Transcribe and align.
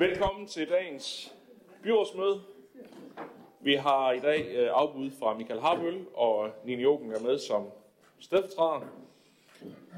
Velkommen 0.00 0.46
til 0.46 0.68
dagens 0.68 1.34
byrådsmøde. 1.82 2.42
Vi 3.60 3.74
har 3.74 4.12
i 4.12 4.20
dag 4.20 4.46
øh, 4.56 4.68
afbud 4.72 5.10
fra 5.18 5.34
Michael 5.34 5.60
Harbøl, 5.60 6.06
og 6.14 6.50
Nina 6.64 6.82
Joken 6.82 7.12
er 7.12 7.20
med 7.20 7.38
som 7.38 7.66
stedfortræder. 8.18 8.86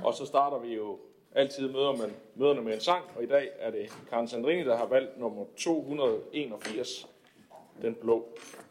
Og 0.05 0.15
så 0.15 0.27
starter 0.27 0.59
vi 0.59 0.75
jo 0.75 0.99
altid 1.35 1.69
møder 1.69 1.93
med, 1.93 2.11
møderne 2.35 2.63
med 2.63 2.75
en 2.75 2.81
sang, 2.81 3.05
og 3.17 3.23
i 3.23 3.27
dag 3.27 3.49
er 3.59 3.71
det 3.71 3.93
Karen 4.11 4.29
Sandrini, 4.29 4.65
der 4.65 4.77
har 4.77 4.87
valgt 4.87 5.19
nummer 5.19 5.45
281, 5.57 7.09
den 7.83 7.95
blå 7.95 8.29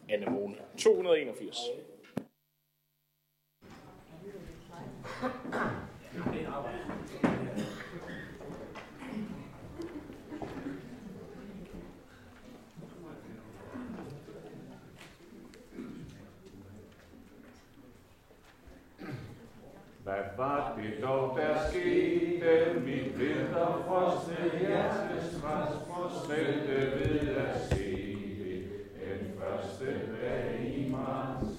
anemone. 0.10 0.56
281. 0.78 1.58
Hvad 20.12 20.24
var 20.38 20.78
det 20.78 21.04
dog, 21.04 21.38
der 21.38 21.70
skete? 21.70 22.80
Mit 22.86 23.20
vinterfrosne 23.20 24.60
hjertes 24.60 25.44
rest 25.44 25.78
forsmelte 25.88 26.92
ved 27.00 27.36
at 27.36 27.62
se 27.70 28.16
det 28.40 28.64
den 29.02 29.32
første 29.40 29.86
dag 30.22 30.74
i 30.76 30.92
marts. 30.92 31.50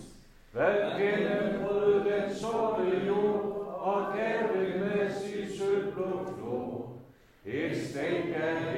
Hvad 0.53 0.75
gennembrød 1.01 2.05
den 2.05 2.35
sorte 2.35 3.07
jord 3.07 3.79
og 3.81 4.17
gav 4.17 4.61
det 4.61 4.81
med 4.81 5.11
sit 5.11 5.59
sølvblå 5.59 6.27
flor? 6.37 6.93
Et 7.47 7.89
stænk 7.89 8.35
af 8.35 8.73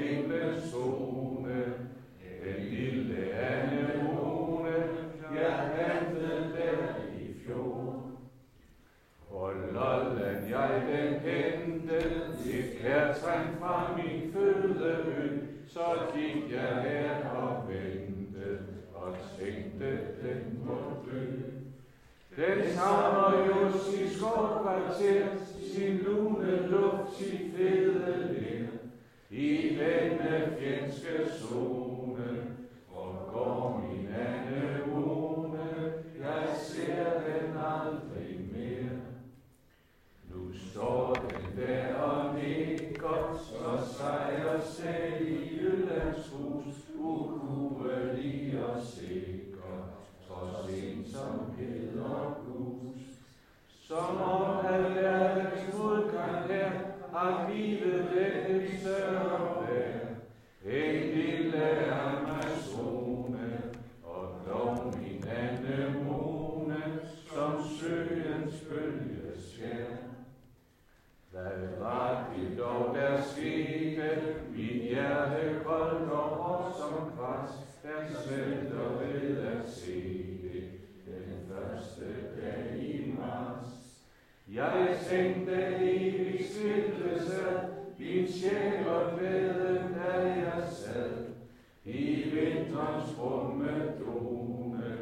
Den 22.36 22.74
savner 22.74 23.46
jo 23.46 23.78
sit 23.78 24.12
skovkvarter, 24.16 25.26
sin 25.74 25.98
lune 25.98 26.68
luft, 26.68 27.16
sit 27.18 27.54
fede 27.56 28.32
ler, 28.32 28.68
i 29.30 29.78
denne 29.78 30.56
fjendske 30.58 31.30
zone, 31.38 32.46
hvor 32.88 33.30
går 33.32 33.82
min 33.82 34.08
anemone, 34.14 35.92
jeg 36.20 36.48
ser 36.56 37.04
den 37.04 37.56
aldrig 37.56 38.40
mere. 38.52 39.00
Nu 40.30 40.52
står 40.70 41.14
den 41.14 41.66
der 41.66 41.94
og 41.94 42.34
nikker, 42.34 43.44
så 43.44 43.94
sejrer 43.96 44.60
selv 44.60 45.28
i 45.28 45.58
Jyllands 45.58 46.32
hus, 46.32 46.74
ukuelig 46.98 48.64
og 48.64 48.82
sikker, 48.82 49.96
trods 50.28 50.68
ensomhed. 50.68 51.83
Som 53.94 54.22
om 54.22 54.66
at 54.66 54.96
verdens 54.96 55.74
modgang 55.78 56.48
her 56.48 56.70
har 57.12 57.50
givet 57.52 58.08
den 58.14 58.60
en 58.60 58.78
større 58.80 59.66
værd, 59.66 60.08
en 60.64 61.14
lille 61.14 61.92
Amazone, 61.92 63.62
og 64.04 64.28
dog 64.48 64.94
min 64.98 65.24
anemone, 65.28 66.82
som 67.34 67.64
søens 67.80 68.54
bølge 68.70 69.40
skær. 69.40 69.86
Hvad 71.30 71.78
var 71.80 72.32
det 72.36 72.58
dog, 72.58 72.94
der 72.94 73.22
skete? 73.22 74.34
Mit 74.50 74.82
hjerte 74.82 75.60
koldt 75.64 76.10
og 76.10 76.28
hårdt 76.28 76.76
som 76.76 77.12
kvast, 77.16 77.82
der 77.82 78.22
smelter 78.22 78.98
ved 78.98 79.38
at 79.38 79.70
se 79.70 80.26
det 80.42 80.64
den 81.06 81.48
første 81.48 82.04
dag. 82.40 82.73
Jeg 84.54 84.96
tænkte 85.10 85.76
evig 85.80 86.40
smittelse, 86.46 87.42
min 87.98 88.28
sjæl 88.28 88.88
og 88.88 89.18
glæde, 89.18 89.88
da 89.94 90.18
jeg 90.22 90.62
sad 90.68 91.10
i 91.84 92.30
vinterens 92.32 93.18
rumme 93.18 93.92
drone. 94.00 94.96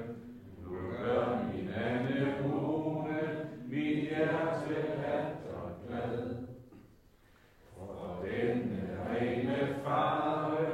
Nu 0.64 0.76
gør 0.98 1.38
min 1.54 1.68
anemone, 1.68 3.46
min 3.68 3.96
hjerte 3.96 4.76
atter 5.06 5.80
glad. 5.88 6.36
For 7.76 8.24
denne 8.24 8.98
rene 9.10 9.74
fare 9.84 10.71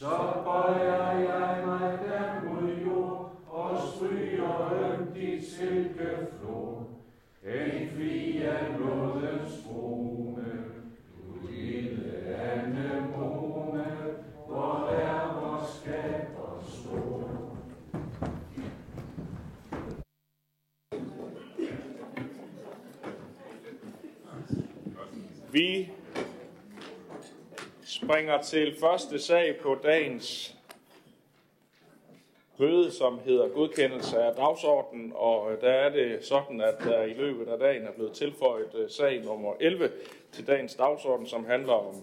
Så 0.00 0.42
bøjer 0.44 1.18
jeg 1.18 1.66
mig 1.66 1.98
der 2.04 2.50
mod 2.50 2.76
jord, 2.86 3.32
og 3.48 3.78
stryger 3.78 4.72
øm 4.72 5.12
dit 5.14 5.46
silke 5.46 6.08
flor. 6.38 6.88
En 7.44 7.88
fri 7.88 8.42
af 8.42 8.76
blodens 8.76 9.64
brune, 9.66 10.64
du 11.16 11.46
lille 11.50 12.26
anemone, 12.26 13.86
hvor 14.46 14.88
er 14.88 15.40
vores 15.40 15.68
skaber 15.68 16.64
stor. 16.68 17.30
Vi 25.52 25.90
springer 28.04 28.42
til 28.42 28.76
første 28.80 29.18
sag 29.18 29.56
på 29.62 29.76
dagens 29.82 30.56
møde, 32.58 32.90
som 32.90 33.20
hedder 33.24 33.48
godkendelse 33.48 34.22
af 34.22 34.34
dagsordenen, 34.34 35.12
og 35.14 35.52
øh, 35.52 35.60
der 35.60 35.70
er 35.70 35.88
det 35.88 36.24
sådan, 36.24 36.60
at 36.60 36.74
der 36.84 37.02
i 37.02 37.14
løbet 37.14 37.48
af 37.48 37.58
dagen 37.58 37.86
er 37.86 37.92
blevet 37.92 38.12
tilføjet 38.12 38.74
øh, 38.74 38.90
sag 38.90 39.24
nummer 39.24 39.52
11 39.60 39.90
til 40.32 40.46
dagens 40.46 40.74
dagsorden, 40.74 41.26
som 41.26 41.44
handler 41.44 41.72
om 41.72 41.94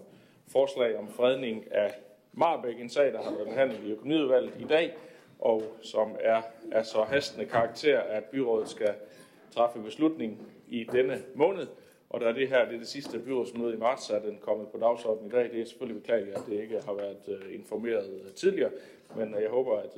forslag 0.47 0.97
om 0.97 1.07
fredning 1.07 1.71
af 1.71 1.93
Marbæk, 2.33 2.79
en 2.79 2.89
sag, 2.89 3.13
der 3.13 3.23
har 3.23 3.31
været 3.31 3.47
behandlet 3.47 3.79
i 3.83 3.91
økonomiudvalget 3.91 4.53
i 4.59 4.65
dag, 4.65 4.93
og 5.39 5.63
som 5.81 6.15
er 6.19 6.41
af 6.71 6.85
så 6.85 7.03
hastende 7.03 7.45
karakter, 7.45 7.99
at 7.99 8.23
byrådet 8.23 8.69
skal 8.69 8.93
træffe 9.51 9.79
beslutning 9.79 10.47
i 10.67 10.83
denne 10.83 11.21
måned. 11.35 11.67
Og 12.09 12.21
da 12.21 12.33
det 12.33 12.47
her 12.47 12.65
det 12.65 12.73
er 12.73 12.79
det 12.79 12.87
sidste 12.87 13.19
byrådsmøde 13.19 13.73
i 13.73 13.77
marts, 13.77 14.09
er 14.09 14.19
den 14.19 14.37
kommet 14.41 14.67
på 14.67 14.77
dagsordenen 14.77 15.27
i 15.27 15.35
dag. 15.35 15.51
Det 15.51 15.61
er 15.61 15.65
selvfølgelig 15.65 16.01
beklageligt, 16.01 16.37
at 16.37 16.43
det 16.49 16.61
ikke 16.61 16.81
har 16.85 16.93
været 16.93 17.21
øh, 17.27 17.55
informeret 17.55 18.21
øh, 18.25 18.33
tidligere, 18.33 18.71
men 19.15 19.35
øh, 19.35 19.41
jeg 19.41 19.49
håber, 19.49 19.77
at, 19.77 19.97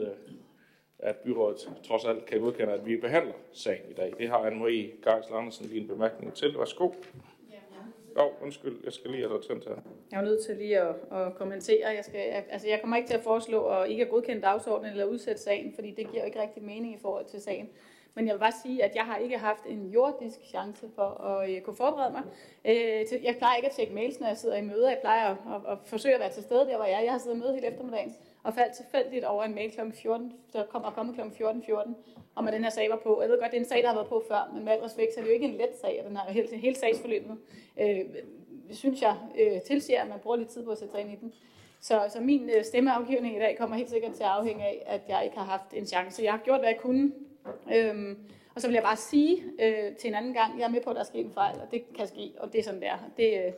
at 0.99 1.15
byrådet 1.15 1.69
trods 1.83 2.05
alt 2.05 2.25
kan 2.25 2.39
godkende, 2.41 2.73
at 2.73 2.85
vi 2.85 2.97
behandler 2.97 3.33
sagen 3.51 3.91
i 3.91 3.93
dag. 3.93 4.13
Det 4.17 4.29
har 4.29 4.49
Anne-Marie 4.49 5.09
Geisel 5.09 5.33
Andersen 5.33 5.65
lige 5.65 5.81
en 5.81 5.87
bemærkning 5.87 6.33
til. 6.33 6.57
Værsgo. 6.57 6.91
Jo, 8.17 8.25
oh, 8.25 8.43
undskyld, 8.43 8.77
jeg 8.83 8.93
skal 8.93 9.11
lige 9.11 9.27
have 9.27 9.37
dig 9.37 9.47
tændt 9.47 9.65
her. 9.65 9.75
Jeg 10.11 10.19
er 10.19 10.25
nødt 10.25 10.45
til 10.45 10.55
lige 10.55 10.79
at, 10.79 10.95
at 11.11 11.35
kommentere. 11.35 11.87
Jeg, 11.87 12.05
skal, 12.05 12.19
altså 12.49 12.67
jeg 12.67 12.79
kommer 12.81 12.97
ikke 12.97 13.09
til 13.09 13.17
at 13.17 13.23
foreslå 13.23 13.67
at 13.67 13.89
ikke 13.89 14.03
at 14.03 14.09
godkende 14.09 14.41
dagsordenen 14.41 14.91
eller 14.91 15.05
udsætte 15.05 15.41
sagen, 15.41 15.73
fordi 15.75 15.91
det 15.91 16.11
giver 16.11 16.21
jo 16.21 16.25
ikke 16.25 16.41
rigtig 16.41 16.63
mening 16.63 16.95
i 16.95 16.97
forhold 17.01 17.25
til 17.25 17.41
sagen. 17.41 17.69
Men 18.19 18.27
jeg 18.27 18.35
vil 18.35 18.39
bare 18.39 18.61
sige, 18.63 18.83
at 18.83 18.95
jeg 18.95 19.03
har 19.03 19.17
ikke 19.17 19.37
haft 19.37 19.65
en 19.65 19.89
jordisk 19.89 20.39
chance 20.49 20.89
for 20.95 21.09
at 21.23 21.49
øh, 21.49 21.61
kunne 21.61 21.75
forberede 21.75 22.11
mig. 22.11 22.23
Uh, 22.69 23.07
til, 23.09 23.21
jeg 23.23 23.35
plejer 23.37 23.55
ikke 23.55 23.67
at 23.67 23.75
tjekke 23.75 23.93
mails, 23.93 24.19
når 24.19 24.27
jeg 24.27 24.37
sidder 24.37 24.55
i 24.55 24.61
møder. 24.61 24.89
Jeg 24.89 24.97
plejer 25.01 25.29
at, 25.29 25.37
at, 25.55 25.71
at 25.71 25.77
forsøge 25.85 26.13
at 26.15 26.19
være 26.19 26.31
til 26.31 26.43
stede 26.43 26.59
der, 26.59 26.75
hvor 26.75 26.85
jeg 26.85 26.93
er. 26.93 26.99
Jeg 26.99 27.11
har 27.11 27.19
siddet 27.19 27.37
i 27.37 27.39
møde 27.39 27.53
hele 27.53 27.67
eftermiddagen 27.67 28.15
og 28.43 28.53
faldt 28.53 28.73
tilfældigt 28.73 29.25
over 29.25 29.43
en 29.43 29.55
mail 29.55 29.71
kl. 29.71 29.79
14, 29.93 30.33
der 30.53 30.65
kom, 30.65 30.83
og 30.83 30.93
kom 30.93 31.13
kl. 31.13 31.21
14.14, 31.21 31.65
14, 31.65 31.95
om 32.35 32.47
at 32.47 32.53
den 32.53 32.63
her 32.63 32.69
sag 32.69 32.89
var 32.89 32.99
på. 33.03 33.21
Jeg 33.21 33.29
ved 33.29 33.39
godt, 33.39 33.51
det 33.51 33.57
er 33.57 33.61
en 33.61 33.67
sag, 33.69 33.81
der 33.81 33.87
har 33.87 33.95
været 33.95 34.07
på 34.07 34.23
før, 34.27 34.51
men 34.53 34.65
med 34.65 34.73
al 34.73 34.79
respekt, 34.79 35.13
så 35.13 35.19
er 35.19 35.23
det 35.23 35.29
jo 35.29 35.33
ikke 35.33 35.47
en 35.47 35.57
let 35.57 35.75
sag, 35.81 35.99
og 36.03 36.09
den 36.09 36.17
har 36.17 36.31
hele, 36.31 36.57
hele 36.57 36.75
sagsforløbet, 36.75 37.37
øh, 37.81 37.99
synes 38.71 39.01
jeg, 39.01 39.15
øh, 39.39 39.61
tilsiger, 39.61 40.01
at 40.01 40.09
man 40.09 40.19
bruger 40.19 40.37
lidt 40.37 40.49
tid 40.49 40.65
på 40.65 40.71
at 40.71 40.77
sætte 40.77 40.91
sig 40.91 41.01
ind 41.01 41.11
i 41.11 41.15
den. 41.15 41.33
Så, 41.81 42.09
så 42.13 42.19
min 42.21 42.49
øh, 42.57 42.63
stemmeafgivning 42.63 43.35
i 43.35 43.39
dag 43.39 43.57
kommer 43.57 43.75
helt 43.75 43.89
sikkert 43.89 44.13
til 44.13 44.23
at 44.23 44.29
afhænge 44.29 44.63
af, 44.63 44.83
at 44.85 45.01
jeg 45.07 45.21
ikke 45.25 45.37
har 45.37 45.45
haft 45.45 45.73
en 45.73 45.85
chance. 45.85 46.23
Jeg 46.23 46.31
har 46.31 46.39
gjort, 46.39 46.59
hvad 46.59 46.69
jeg 46.69 46.79
kunne. 46.81 47.11
Øhm, 47.73 48.17
og 48.55 48.61
så 48.61 48.67
vil 48.67 48.73
jeg 48.73 48.83
bare 48.83 48.97
sige 48.97 49.43
øh, 49.61 49.95
til 49.95 50.07
en 50.07 50.15
anden 50.15 50.33
gang, 50.33 50.59
jeg 50.59 50.65
er 50.65 50.69
med 50.69 50.81
på, 50.81 50.89
at 50.89 50.95
der 50.95 51.01
er 51.01 51.05
sket 51.05 51.25
en 51.25 51.33
fejl, 51.33 51.59
og 51.61 51.71
det 51.71 51.93
kan 51.93 52.07
ske, 52.07 52.31
og 52.39 52.53
det 52.53 52.59
er 52.59 52.63
sådan, 52.63 52.83
er. 52.83 52.97
Det, 53.17 53.45
øh, 53.45 53.53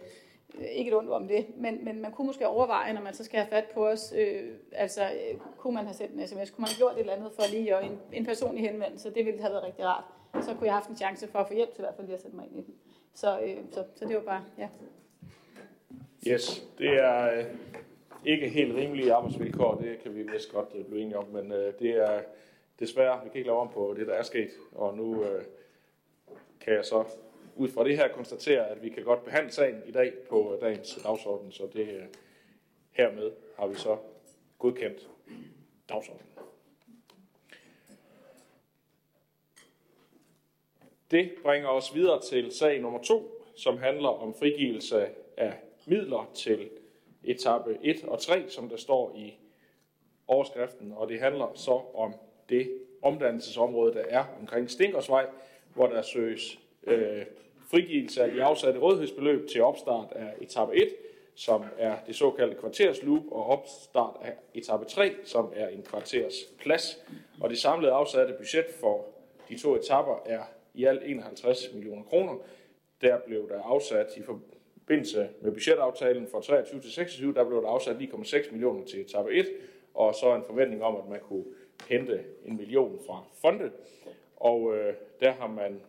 ikke 0.72 0.92
et 0.92 0.98
ondt 0.98 1.10
om 1.10 1.28
det, 1.28 1.46
men, 1.58 1.86
men 1.86 2.02
man 2.02 2.12
kunne 2.12 2.28
måske 2.28 2.48
overveje, 2.48 2.94
når 2.94 3.02
man 3.02 3.14
så 3.14 3.24
skal 3.24 3.40
have 3.40 3.50
fat 3.50 3.66
på 3.74 3.88
os, 3.88 4.14
øh, 4.18 4.50
altså 4.72 5.04
øh, 5.04 5.40
kunne 5.58 5.74
man 5.74 5.86
have 5.86 5.94
sendt 5.94 6.14
en 6.14 6.28
sms, 6.28 6.52
kunne 6.52 6.62
man 6.62 6.70
have 6.70 6.78
gjort 6.78 6.94
et 6.94 7.00
eller 7.00 7.14
andet 7.14 7.32
for 7.36 7.44
lige 7.52 7.76
at 7.76 7.86
en, 7.86 8.00
en 8.14 8.26
personlig 8.26 8.70
henvendelse, 8.70 9.14
det 9.14 9.26
ville 9.26 9.42
have 9.42 9.54
været 9.54 9.64
rigtig 9.64 9.86
rart. 9.86 10.04
Så 10.46 10.54
kunne 10.54 10.66
jeg 10.66 10.74
have 10.74 10.82
haft 10.82 10.90
en 10.90 10.98
chance 10.98 11.28
for 11.28 11.40
at 11.40 11.48
få 11.48 11.54
hjælp 11.54 11.74
til 11.74 11.82
i 11.82 11.84
hvert 11.84 11.96
fald 11.96 12.08
lige 12.08 12.16
at 12.16 12.22
sætte 12.22 12.36
mig 12.36 12.46
ind 12.46 12.58
i 12.60 12.62
den. 12.62 12.74
Så, 13.14 13.40
øh, 13.40 13.58
så, 13.72 13.84
så 13.96 14.06
det 14.06 14.16
var 14.16 14.22
bare, 14.22 14.44
ja. 14.58 14.68
Yes, 16.28 16.68
det 16.78 16.90
er 16.90 17.38
øh, 17.38 17.46
ikke 18.26 18.50
helt 18.50 18.76
rimelige 18.76 19.14
arbejdsvilkår, 19.14 19.76
det 19.76 20.00
kan 20.04 20.16
vi 20.16 20.24
vist 20.24 20.52
godt 20.52 20.70
øh, 20.76 20.86
blive 20.86 21.02
enige 21.02 21.18
om, 21.18 21.28
men 21.28 21.52
øh, 21.52 21.74
det 21.80 21.90
er 21.90 22.20
desværre, 22.82 23.24
vi 23.24 23.30
kan 23.30 23.38
ikke 23.38 23.48
lave 23.48 23.60
om 23.60 23.70
på 23.70 23.94
det, 23.98 24.08
der 24.08 24.14
er 24.14 24.24
sket, 24.24 24.50
og 24.72 24.98
nu 24.98 25.24
øh, 25.24 25.44
kan 26.60 26.74
jeg 26.74 26.86
så 26.86 27.06
ud 27.56 27.70
fra 27.70 27.84
det 27.84 27.98
her 27.98 28.08
konstatere, 28.08 28.70
at 28.70 28.84
vi 28.84 28.90
kan 28.90 29.04
godt 29.04 29.24
behandle 29.24 29.52
sagen 29.52 29.82
i 29.86 29.92
dag 29.92 30.14
på 30.30 30.58
dagens 30.62 31.00
dagsorden, 31.04 31.52
så 31.52 31.70
det 31.74 31.88
øh, 31.88 32.04
hermed 32.92 33.32
har 33.58 33.68
vi 33.68 33.76
så 33.76 33.98
godkendt 34.60 35.10
dagsordenen. 35.90 36.28
Det 41.12 41.32
bringer 41.44 41.70
os 41.70 41.96
videre 41.96 42.22
til 42.22 42.52
sag 42.52 42.82
nummer 42.82 43.02
to, 43.02 43.46
som 43.56 43.78
handler 43.78 44.10
om 44.10 44.34
frigivelse 44.34 45.10
af 45.38 45.54
midler 45.86 46.32
til 46.34 46.70
etape 47.24 47.78
1 47.82 48.04
og 48.04 48.20
3, 48.20 48.50
som 48.50 48.70
der 48.70 48.78
står 48.78 49.16
i 49.16 49.38
overskriften, 50.28 50.92
og 50.92 51.10
det 51.10 51.20
handler 51.20 51.52
så 51.56 51.82
om 51.94 52.14
det 52.52 52.72
omdannelsesområde, 53.02 53.94
der 53.94 54.04
er 54.10 54.24
omkring 54.40 54.70
Stinkersvej, 54.70 55.26
hvor 55.74 55.88
der 55.88 56.02
søges 56.02 56.60
øh, 56.88 57.26
frigivelse 57.72 58.24
af 58.24 58.32
de 58.32 58.44
afsatte 58.44 58.80
rådighedsbeløb 58.80 59.48
til 59.48 59.64
opstart 59.64 60.08
af 60.12 60.34
etape 60.42 60.76
1, 60.76 60.90
som 61.36 61.64
er 61.78 61.96
det 62.08 62.16
såkaldte 62.16 62.58
kvartersloop, 62.58 63.24
og 63.32 63.46
opstart 63.46 64.16
af 64.22 64.34
etape 64.54 64.86
3, 64.86 65.16
som 65.24 65.54
er 65.56 65.68
en 65.68 65.84
kvartersplads. 65.84 67.06
Og 67.42 67.50
det 67.50 67.58
samlede 67.58 67.92
afsatte 67.92 68.34
budget 68.34 68.66
for 68.80 69.06
de 69.50 69.58
to 69.58 69.76
etapper 69.76 70.24
er 70.26 70.42
i 70.74 70.86
alt 70.86 71.02
51 71.06 71.74
millioner 71.74 72.04
kroner. 72.04 72.34
Der 73.02 73.18
blev 73.26 73.50
der 73.50 73.62
afsat 73.62 74.08
i 74.18 74.22
forbindelse 74.22 75.30
med 75.42 75.52
budgetaftalen 75.52 76.28
for 76.28 76.42
23 76.42 76.82
til 76.82 76.92
26, 76.92 77.34
der 77.34 77.44
blev 77.44 77.62
der 77.62 77.68
afsat 77.68 77.96
9,6 77.96 78.52
millioner 78.52 78.86
til 78.86 79.02
etape 79.02 79.34
1, 79.34 79.48
og 79.94 80.16
så 80.16 80.36
en 80.36 80.44
forventning 80.48 80.84
om, 80.84 80.96
at 80.96 81.10
man 81.10 81.20
kunne 81.20 81.46
hente 81.90 82.24
en 82.46 82.58
million 82.58 83.00
fra 83.08 83.24
fonde. 83.42 83.72
Og 84.36 84.78
øh, 84.78 84.94
der 85.20 85.32
har 85.32 85.48
man 85.48 85.82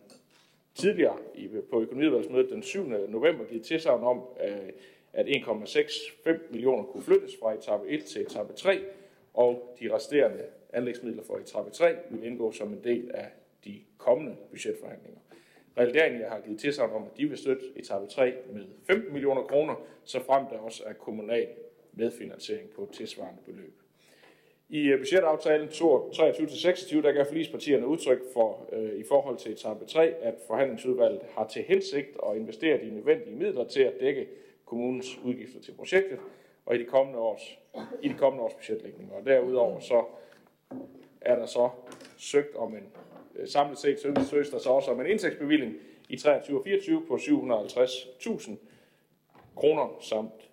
tidligere 0.75 1.17
i, 1.35 1.49
på 1.69 1.81
økonomiudvalgsmødet 1.81 2.49
den 2.49 2.63
7. 2.63 2.83
november 3.09 3.45
givet 3.45 3.65
tilsavn 3.65 4.03
om, 4.03 4.21
øh, 4.43 4.69
at 5.13 5.25
1,65 5.25 6.51
millioner 6.51 6.83
kunne 6.83 7.03
flyttes 7.03 7.37
fra 7.41 7.53
etape 7.53 7.87
1 7.87 8.03
til 8.03 8.21
etape 8.21 8.53
3, 8.53 8.79
og 9.33 9.75
de 9.79 9.95
resterende 9.95 10.43
anlægsmidler 10.73 11.23
for 11.23 11.37
etape 11.37 11.69
3 11.69 11.95
vil 12.09 12.23
indgå 12.23 12.51
som 12.51 12.73
en 12.73 12.83
del 12.83 13.11
af 13.13 13.27
de 13.65 13.81
kommende 13.97 14.35
budgetforhandlinger. 14.51 15.19
Realdania 15.77 16.29
har 16.29 16.41
givet 16.41 16.59
tilsavn 16.59 16.91
om, 16.91 17.03
at 17.03 17.17
de 17.17 17.25
vil 17.25 17.37
støtte 17.37 17.65
etape 17.75 18.07
3 18.07 18.33
med 18.53 18.65
15 18.87 19.13
millioner 19.13 19.43
kroner, 19.43 19.75
så 20.03 20.19
frem 20.19 20.45
der 20.45 20.57
også 20.57 20.83
er 20.85 20.93
kommunal 20.93 21.47
medfinansiering 21.93 22.69
på 22.69 22.89
tilsvarende 22.93 23.41
beløb. 23.45 23.82
I 24.69 24.79
øh, 24.79 24.99
budgetaftalen 24.99 25.67
23-26, 25.67 27.01
der 27.01 27.11
gav 27.11 27.25
forlispartierne 27.25 27.87
udtryk 27.87 28.19
for 28.33 28.69
øh, 28.71 28.99
i 28.99 29.03
forhold 29.03 29.37
til 29.37 29.51
etape 29.51 29.85
3, 29.85 30.05
at 30.05 30.35
forhandlingsudvalget 30.47 31.21
har 31.37 31.47
til 31.47 31.63
hensigt 31.63 32.09
at 32.29 32.37
investere 32.37 32.85
de 32.85 32.91
nødvendige 32.91 33.35
midler 33.35 33.67
til 33.67 33.81
at 33.81 33.93
dække 33.99 34.27
kommunens 34.65 35.19
udgifter 35.23 35.61
til 35.61 35.71
projektet 35.71 36.19
og 36.65 36.75
i 36.75 36.79
de 36.79 36.85
kommende 36.85 37.19
års, 37.19 37.59
i 38.01 38.07
de 38.07 38.13
kommende 38.13 38.43
års 38.43 38.53
budgetlægning. 38.53 39.13
Og 39.13 39.25
derudover 39.25 39.79
så 39.79 40.05
er 41.21 41.35
der 41.35 41.45
så 41.45 41.69
søgt 42.17 42.55
om 42.55 42.75
en 42.75 42.83
øh, 43.35 43.47
samlet 43.47 43.77
set 43.77 43.99
søges 44.29 44.49
der 44.49 44.57
så 44.57 44.69
også 44.69 44.91
om 44.91 45.01
en 45.01 45.07
indtægtsbevilling 45.07 45.75
i 46.09 46.17
23 46.17 46.59
og 46.59 46.63
24 46.63 47.05
på 47.07 47.15
750.000 47.15 48.51
kroner 49.55 49.97
samt 50.01 50.49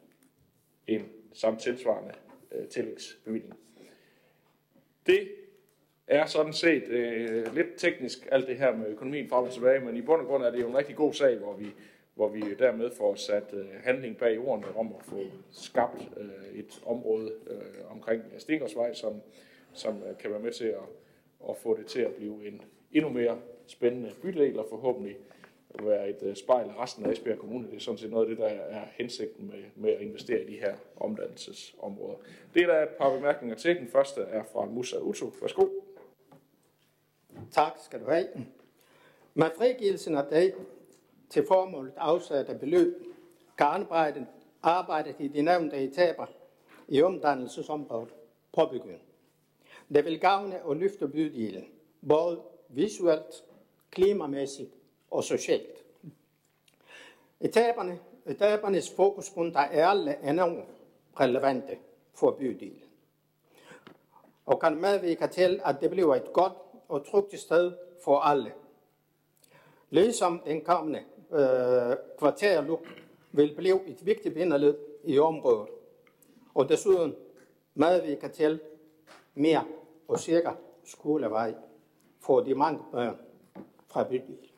en 0.87 1.09
samt 1.33 1.61
tilsvarende 1.61 2.13
øh, 2.53 2.69
tillægsbevilling. 2.69 3.55
Det 5.11 5.29
er 6.07 6.27
sådan 6.27 6.53
set 6.53 6.89
øh, 6.89 7.55
lidt 7.55 7.67
teknisk, 7.77 8.29
alt 8.33 8.47
det 8.47 8.57
her 8.57 8.77
med 8.77 8.87
økonomien 8.87 9.29
frem 9.29 9.45
og 9.45 9.53
tilbage, 9.53 9.81
men 9.81 9.97
i 9.97 10.03
bund 10.03 10.21
og 10.21 10.27
grund 10.27 10.45
er 10.45 10.51
det 10.51 10.61
jo 10.61 10.69
en 10.69 10.77
rigtig 10.77 10.97
god 10.97 11.13
sag, 11.13 11.37
hvor 11.37 11.55
vi, 11.55 11.67
hvor 12.15 12.29
vi 12.29 12.55
dermed 12.59 12.91
får 12.91 13.15
sat 13.15 13.45
øh, 13.53 13.67
handling 13.85 14.17
bag 14.17 14.39
ordene 14.39 14.77
om 14.77 14.95
at 14.99 15.05
få 15.05 15.21
skabt 15.51 16.09
øh, 16.17 16.59
et 16.59 16.83
område 16.87 17.33
øh, 17.51 17.91
omkring 17.91 18.23
Stengårdsvej, 18.39 18.95
som, 18.95 19.15
som 19.73 20.03
øh, 20.11 20.19
kan 20.19 20.31
være 20.31 20.41
med 20.41 20.53
til 20.53 20.65
at, 20.65 20.89
at 21.51 21.57
få 21.57 21.77
det 21.77 21.87
til 21.87 22.01
at 22.01 22.15
blive 22.15 22.47
en 22.47 22.63
endnu 22.93 23.11
mere 23.11 23.39
spændende 23.67 24.11
bydel, 24.23 24.59
og 24.59 24.67
forhåbentlig 24.71 25.17
være 25.79 26.11
et 26.11 26.23
øh, 26.23 26.37
spejl 26.37 26.69
af 26.69 26.83
resten 26.83 27.07
af 27.07 27.13
Esbjerg 27.13 27.39
Kommune. 27.39 27.67
Det 27.67 27.77
er 27.77 27.81
sådan 27.81 27.99
set 27.99 28.11
noget 28.11 28.25
af 28.25 28.29
det, 28.29 28.39
der 28.39 28.47
er 28.49 28.85
hensigten 28.95 29.47
med, 29.47 29.63
med 29.77 29.91
at 29.91 30.01
investere 30.01 30.43
i 30.43 30.53
de 30.53 30.59
her 30.59 30.77
omdannelsesområder. 30.97 32.17
Det 32.55 32.63
er 32.63 32.67
der 32.67 32.83
et 32.83 32.89
par 32.89 33.15
bemærkninger 33.15 33.57
til. 33.57 33.77
Den 33.77 33.89
første 33.89 34.21
er 34.21 34.43
fra 34.53 34.65
Musa 34.65 34.99
Uto. 34.99 35.33
Værsgo. 35.41 35.69
Tak 37.51 37.73
skal 37.85 38.01
du 38.01 38.11
have. 38.11 38.27
Med 39.35 39.47
frigivelsen 39.59 40.17
af 40.17 40.25
dag 40.25 40.53
til 41.29 41.45
formålet 41.49 41.93
afsatte 41.97 42.55
beløb 42.55 42.95
kan 43.59 43.67
arbejdet, 43.67 44.27
arbejdet 44.63 45.15
i 45.19 45.29
de 45.29 45.43
nævnte 45.43 45.77
etaper 45.77 46.27
i 46.89 47.03
omdannelsesområdet 47.03 48.15
påbegynde. 48.53 48.99
Det 49.95 50.05
vil 50.05 50.21
gavne 50.21 50.63
og 50.63 50.77
løfte 50.77 51.09
bydelen, 51.09 51.65
både 52.09 52.41
visuelt, 52.69 53.45
klimamæssigt 53.91 54.80
og 55.11 55.25
socialt. 55.25 55.85
Etaberne, 57.41 57.99
etabernes 58.27 58.91
fokuspunkter 58.91 59.61
er 59.61 59.89
alle 59.89 60.17
enormt 60.31 60.65
relevante 61.21 61.79
for 62.15 62.31
bydelen 62.31 62.91
og 64.51 64.61
kan 64.61 64.81
medvirke 64.81 65.27
til, 65.27 65.61
at 65.65 65.77
det 65.81 65.91
bliver 65.91 66.15
et 66.15 66.33
godt 66.33 66.53
og 66.89 67.07
trygt 67.07 67.41
sted 67.41 67.73
for 68.05 68.19
alle. 68.19 68.53
Ligesom 69.91 70.43
den 70.47 70.61
kommende 70.61 70.99
øh, 71.33 71.97
kvarterluk 72.19 72.87
vil 73.33 73.55
blive 73.57 73.87
et 73.87 74.07
vigtigt 74.07 74.35
bindeled 74.35 74.77
i 75.05 75.19
området, 75.19 75.69
og 76.55 76.69
desuden 76.69 77.17
medvirke 77.75 78.29
til 78.29 78.61
mere 79.35 79.65
og 80.09 80.19
sikker 80.19 80.53
skolevej 80.85 81.55
for 82.21 82.41
de 82.41 82.55
mange 82.55 82.81
børn 82.93 83.17
fra 83.89 84.05
bydelen. 84.05 84.50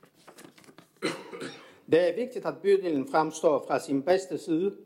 Det 1.91 2.11
er 2.11 2.15
vigtigt, 2.15 2.47
at 2.47 2.55
bydelen 2.63 3.09
fremstår 3.09 3.65
fra 3.67 3.79
sin 3.79 4.03
bedste 4.03 4.39
side, 4.39 4.77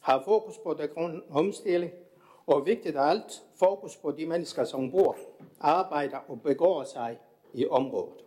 har 0.00 0.22
fokus 0.24 0.58
på 0.58 0.74
det 0.74 0.94
grønne 0.94 1.20
omstilling, 1.30 1.92
og 2.46 2.66
vigtigt 2.66 2.96
af 2.96 3.02
alt, 3.02 3.42
fokus 3.58 3.96
på 3.96 4.10
de 4.10 4.26
mennesker, 4.26 4.64
som 4.64 4.90
bor, 4.90 5.16
arbejder 5.60 6.16
og 6.28 6.42
begår 6.42 6.84
sig 6.84 7.18
i 7.54 7.66
området. 7.66 8.24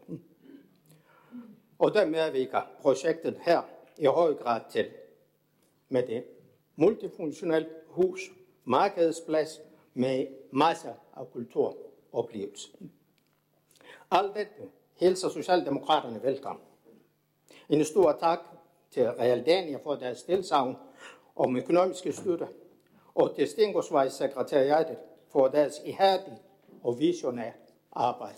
Og 1.79 1.93
der 1.93 2.05
medvirker 2.05 2.61
projektet 2.81 3.37
her 3.41 3.61
i 3.97 4.05
høj 4.05 4.33
grad 4.33 4.61
til 4.71 4.89
med 5.89 6.07
det 6.07 6.23
multifunktionelt 6.75 7.67
hus, 7.87 8.31
markedsplads 8.65 9.61
med 9.93 10.27
masser 10.51 10.93
af 11.17 11.31
kulturoplevelser. 11.31 12.69
Alt 14.11 14.35
dette 14.35 14.69
hilser 14.95 15.29
Socialdemokraterne 15.29 16.23
velkommen. 16.23 16.70
En 17.71 17.85
stor 17.85 18.11
tak 18.19 18.39
til 18.91 19.03
Realdania 19.03 19.77
for 19.83 19.95
deres 19.95 20.23
tilsavn 20.23 20.77
om 21.35 21.57
økonomiske 21.57 22.11
støtte, 22.13 22.47
og 23.15 23.35
til 23.35 23.47
Stengårdsvejs 23.47 24.13
sekretariatet 24.13 24.97
for 25.29 25.47
deres 25.47 25.73
ihærdige 25.85 26.37
og 26.83 26.99
visionære 26.99 27.53
arbejde. 27.91 28.37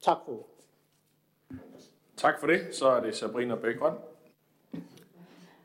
Tak 0.00 0.16
for 0.24 0.46
Tak 2.16 2.40
for 2.40 2.46
det. 2.46 2.74
Så 2.74 2.88
er 2.88 3.00
det 3.00 3.16
Sabrina 3.16 3.54
Bækgrøn. 3.54 3.94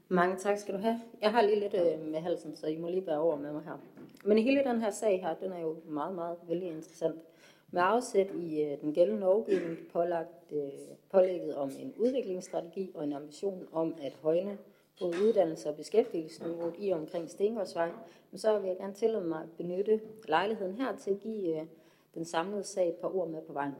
Mange 0.07 0.35
tak 0.37 0.57
skal 0.57 0.73
du 0.73 0.79
have. 0.79 1.01
Jeg 1.21 1.31
har 1.31 1.41
lige 1.41 1.59
lidt 1.59 1.73
øh, 1.73 2.11
med 2.11 2.19
halsen, 2.19 2.55
så 2.55 2.67
I 2.67 2.77
må 2.77 2.89
lige 2.89 3.01
bære 3.01 3.19
over 3.19 3.35
med 3.35 3.53
mig 3.53 3.63
her. 3.63 3.77
Men 4.25 4.37
hele 4.37 4.63
den 4.63 4.81
her 4.81 4.91
sag 4.91 5.21
her, 5.21 5.35
den 5.35 5.51
er 5.51 5.59
jo 5.59 5.75
meget, 5.85 6.15
meget 6.15 6.37
vældig 6.47 6.67
interessant. 6.67 7.15
Med 7.75 7.83
afsæt 7.85 8.27
i 8.35 8.61
øh, 8.61 8.81
den 8.81 8.93
gældende 8.93 9.21
lovgivning 9.21 9.77
pålagt, 9.93 10.51
øh, 10.51 10.71
pålægget 11.11 11.55
om 11.55 11.71
en 11.79 11.93
udviklingsstrategi 11.97 12.91
og 12.93 13.03
en 13.03 13.13
ambition 13.13 13.67
om 13.71 13.95
at 14.01 14.13
højne 14.13 14.57
både 14.99 15.13
uddannelse 15.23 15.69
og 15.69 15.75
beskæftigelsesniveauet 15.75 16.75
i 16.79 16.89
og 16.89 16.99
omkring 16.99 17.29
Stengårdsvej, 17.29 17.91
men 18.31 18.37
så 18.37 18.59
vil 18.59 18.67
jeg 18.67 18.77
gerne 18.77 18.93
tillade 18.93 19.25
mig 19.25 19.41
at 19.41 19.49
benytte 19.57 20.01
lejligheden 20.27 20.75
her 20.75 20.95
til 20.95 21.11
at 21.11 21.19
give 21.19 21.59
øh, 21.59 21.65
den 22.13 22.25
samlede 22.25 22.63
sag 22.63 22.89
et 22.89 22.95
par 22.95 23.15
ord 23.15 23.29
med 23.29 23.41
på 23.41 23.53
vejen. 23.53 23.73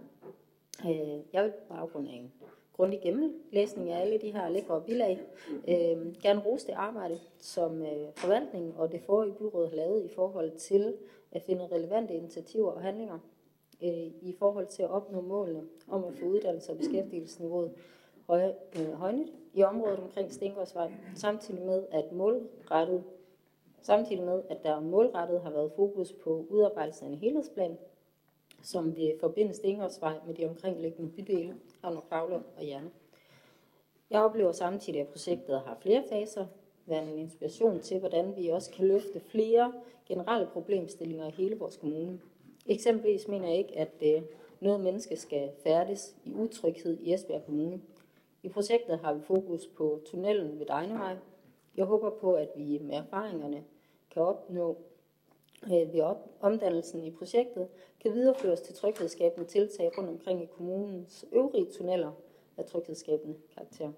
Jeg 1.34 1.44
vil 1.44 1.52
på 1.52 1.74
baggrund 1.74 2.08
af 2.08 2.14
en 2.14 2.32
grundig 2.74 3.00
gennemlæsning 3.04 3.92
af 3.92 4.02
alle 4.02 4.18
de 4.18 4.32
her 4.32 4.50
lækre 4.50 4.82
bilag. 4.82 5.22
Øh, 5.68 6.16
gerne 6.22 6.42
rose 6.46 6.68
det 6.68 6.74
arbejde, 6.74 7.20
som 7.40 7.82
øh, 7.82 8.08
forvaltningen 8.16 8.74
og 8.78 8.92
det 8.92 9.02
forrige 9.02 9.34
byråd 9.34 9.70
har 9.70 9.76
lavet 9.76 10.06
i 10.06 10.10
forhold 10.16 10.52
til 10.52 10.96
at 11.32 11.42
finde 11.42 11.68
relevante 11.72 12.14
initiativer 12.14 12.72
og 12.72 12.82
handlinger 12.82 13.20
øh, 13.84 14.12
i 14.22 14.36
forhold 14.40 14.68
til 14.68 14.84
at 14.84 14.90
opnå 14.90 15.22
målene 15.22 15.64
om 15.88 16.04
at 16.04 16.14
få 16.14 16.26
uddannelse 16.26 16.72
og 16.72 16.78
beskæftigelsesniveauet 16.78 17.72
høj, 18.28 18.54
øh, 18.80 18.94
højnet 18.94 19.34
i 19.54 19.64
området 19.64 20.00
omkring 20.00 20.34
Stengårdsvej, 20.34 20.92
samtidig 21.16 21.66
med 21.66 21.86
at 21.92 22.12
målrettet 22.12 23.04
samtidig 23.86 24.24
med, 24.24 24.44
at 24.50 24.64
der 24.64 24.80
målrettet 24.80 25.42
har 25.42 25.50
været 25.50 25.72
fokus 25.76 26.14
på 26.14 26.46
udarbejdelsen 26.50 27.08
af 27.08 27.12
en 27.12 27.18
helhedsplan, 27.18 27.78
som 28.62 28.96
vil 28.96 29.14
forbinde 29.20 29.54
Stengårdsvej 29.54 30.20
med 30.26 30.36
de 30.36 30.46
omkringliggende 30.46 31.12
bydele, 31.12 31.56
Havn 31.82 31.98
og 31.98 32.10
Kravlund 32.10 32.44
og 32.58 32.64
Hjerne. 32.64 32.92
Jeg 34.10 34.22
oplever 34.22 34.52
samtidig, 34.52 35.02
at 35.02 35.08
projektet 35.08 35.60
har 35.60 35.78
flere 35.82 36.04
faser, 36.10 36.46
være 36.86 37.04
en 37.04 37.20
inspiration 37.20 37.80
til, 37.80 38.00
hvordan 38.00 38.36
vi 38.36 38.50
også 38.50 38.72
kan 38.72 38.88
løfte 38.88 39.20
flere 39.20 39.74
generelle 40.08 40.48
problemstillinger 40.54 41.28
i 41.28 41.32
hele 41.32 41.58
vores 41.58 41.78
kommune. 41.78 42.20
Eksempelvis 42.66 43.28
mener 43.28 43.48
jeg 43.48 43.58
ikke, 43.58 43.78
at 43.78 43.94
øh, 44.02 44.22
noget 44.60 44.80
menneske 44.80 45.16
skal 45.16 45.52
færdes 45.64 46.16
i 46.24 46.34
utryghed 46.34 47.00
i 47.00 47.14
Esbjerg 47.14 47.46
Kommune. 47.46 47.82
I 48.44 48.50
projektet 48.50 49.00
har 49.00 49.14
vi 49.14 49.22
fokus 49.22 49.68
på 49.68 50.02
tunnelen 50.06 50.60
ved 50.60 50.66
Dejnevej. 50.66 51.16
Jeg 51.78 51.86
håber 51.86 52.10
på, 52.10 52.34
at 52.34 52.50
vi 52.56 52.80
med 52.82 52.96
erfaringerne 52.96 53.64
kan 54.12 54.22
opnå 54.22 54.78
øh, 55.64 55.94
ved 55.94 56.02
op, 56.02 56.30
omdannelsen 56.42 57.04
i 57.04 57.12
projektet, 57.12 57.68
kan 58.02 58.14
videreføres 58.14 58.62
til 58.62 58.76
tryghedsskabende 58.76 59.48
tiltag 59.48 59.98
rundt 59.98 60.10
omkring 60.10 60.44
i 60.44 60.46
kommunens 60.46 61.26
øvrige 61.32 61.72
tunneller 61.72 62.12
af 62.58 62.66
tryghedsskabende 62.66 63.36
karakter. 63.56 63.92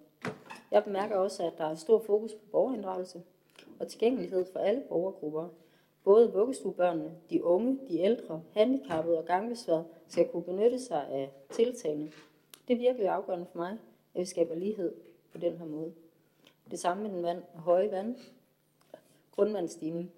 Jeg 0.72 0.84
bemærker 0.84 1.16
også, 1.16 1.44
at 1.44 1.54
der 1.58 1.66
er 1.66 1.76
stor 1.76 2.00
fokus 2.00 2.34
på 2.34 2.46
borgerinddragelse 2.52 3.22
og 3.80 3.88
tilgængelighed 3.88 4.46
for 4.46 4.60
alle 4.60 4.84
borgergrupper. 4.90 5.50
Både 6.08 6.34
vuggestuebørnene, 6.34 7.12
de 7.30 7.44
unge, 7.44 7.80
de 7.88 8.00
ældre, 8.00 8.42
handicappede 8.54 9.18
og 9.18 9.26
gangbesværede 9.26 9.86
skal 10.08 10.28
kunne 10.28 10.44
benytte 10.44 10.80
sig 10.80 11.08
af 11.08 11.32
tiltagene. 11.50 12.12
Det 12.68 12.74
er 12.74 12.78
virkelig 12.78 13.08
afgørende 13.08 13.46
for 13.52 13.58
mig, 13.58 13.78
at 14.14 14.20
vi 14.20 14.26
skaber 14.26 14.56
lighed 14.56 14.94
på 15.32 15.38
den 15.38 15.58
her 15.58 15.66
måde. 15.66 15.94
Det 16.72 16.80
samme 16.80 17.04
med 17.04 17.12
den 17.12 17.24
vand, 17.24 17.44
høje 17.56 17.92
vand, 17.92 18.16
grundvandstigning, 19.36 20.12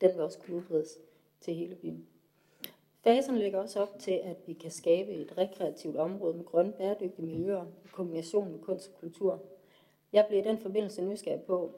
Den 0.00 0.14
vil 0.14 0.20
også 0.20 0.38
kunne 0.38 0.56
udbredes 0.56 0.98
til 1.40 1.54
hele 1.54 1.74
byen. 1.74 2.06
Faserne 3.04 3.38
lægger 3.38 3.58
også 3.58 3.80
op 3.80 3.98
til, 3.98 4.20
at 4.24 4.36
vi 4.46 4.52
kan 4.52 4.70
skabe 4.70 5.10
et 5.10 5.38
rekreativt 5.38 5.96
område 5.96 6.34
med 6.34 6.44
grønne 6.44 6.72
bæredygtige 6.72 7.26
miljøer 7.26 7.64
i 7.84 7.88
kombination 7.92 8.52
med 8.52 8.58
kunst 8.58 8.90
og 8.94 9.00
kultur. 9.00 9.42
Jeg 10.12 10.26
blev 10.28 10.40
i 10.40 10.48
den 10.48 10.58
forbindelse 10.58 11.02
nysgerrig 11.02 11.42
på, 11.42 11.72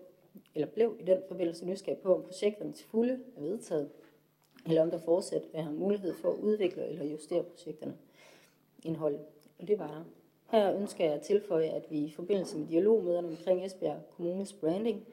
eller 0.54 0.68
blev 0.68 0.96
i 1.00 1.02
den 1.02 1.18
forbindelse 1.28 1.66
nysgerrig 1.66 1.98
på, 1.98 2.14
om 2.14 2.22
projekterne 2.22 2.72
til 2.72 2.86
fulde 2.86 3.20
er 3.36 3.40
vedtaget, 3.40 3.90
eller 4.66 4.82
om 4.82 4.90
der 4.90 4.98
fortsat 4.98 5.42
have 5.54 5.72
mulighed 5.72 6.14
for 6.14 6.32
at 6.32 6.38
udvikle 6.38 6.88
eller 6.88 7.04
justere 7.04 7.42
projekterne 7.42 7.96
indhold. 8.82 9.18
Og 9.58 9.68
det 9.68 9.78
var 9.78 9.86
der. 9.86 10.04
Her 10.50 10.76
ønsker 10.76 11.04
jeg 11.04 11.14
at 11.14 11.20
tilføje, 11.20 11.68
at 11.68 11.90
vi 11.90 11.98
i 11.98 12.10
forbindelse 12.10 12.58
med 12.58 12.66
dialogmøderne 12.66 13.28
omkring 13.28 13.64
Esbjerg 13.64 14.00
Kommunes 14.16 14.52
branding 14.52 15.06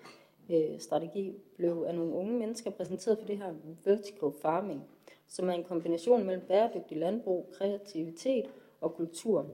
øh, 0.50 0.80
strategi 0.80 1.34
blev 1.58 1.86
af 1.88 1.96
nogle 1.96 2.14
unge 2.14 2.40
mennesker 2.40 2.72
præsenteret 2.72 3.18
for 3.20 3.26
det 3.26 3.38
her 3.38 3.54
vertical 3.84 4.32
farming, 4.42 4.84
som 5.28 5.50
er 5.50 5.54
en 5.54 5.64
kombination 5.64 6.24
mellem 6.24 6.46
bæredygtig 6.48 6.98
landbrug, 6.98 7.50
kreativitet 7.54 8.46
og 8.82 8.96
kultur. 8.96 9.48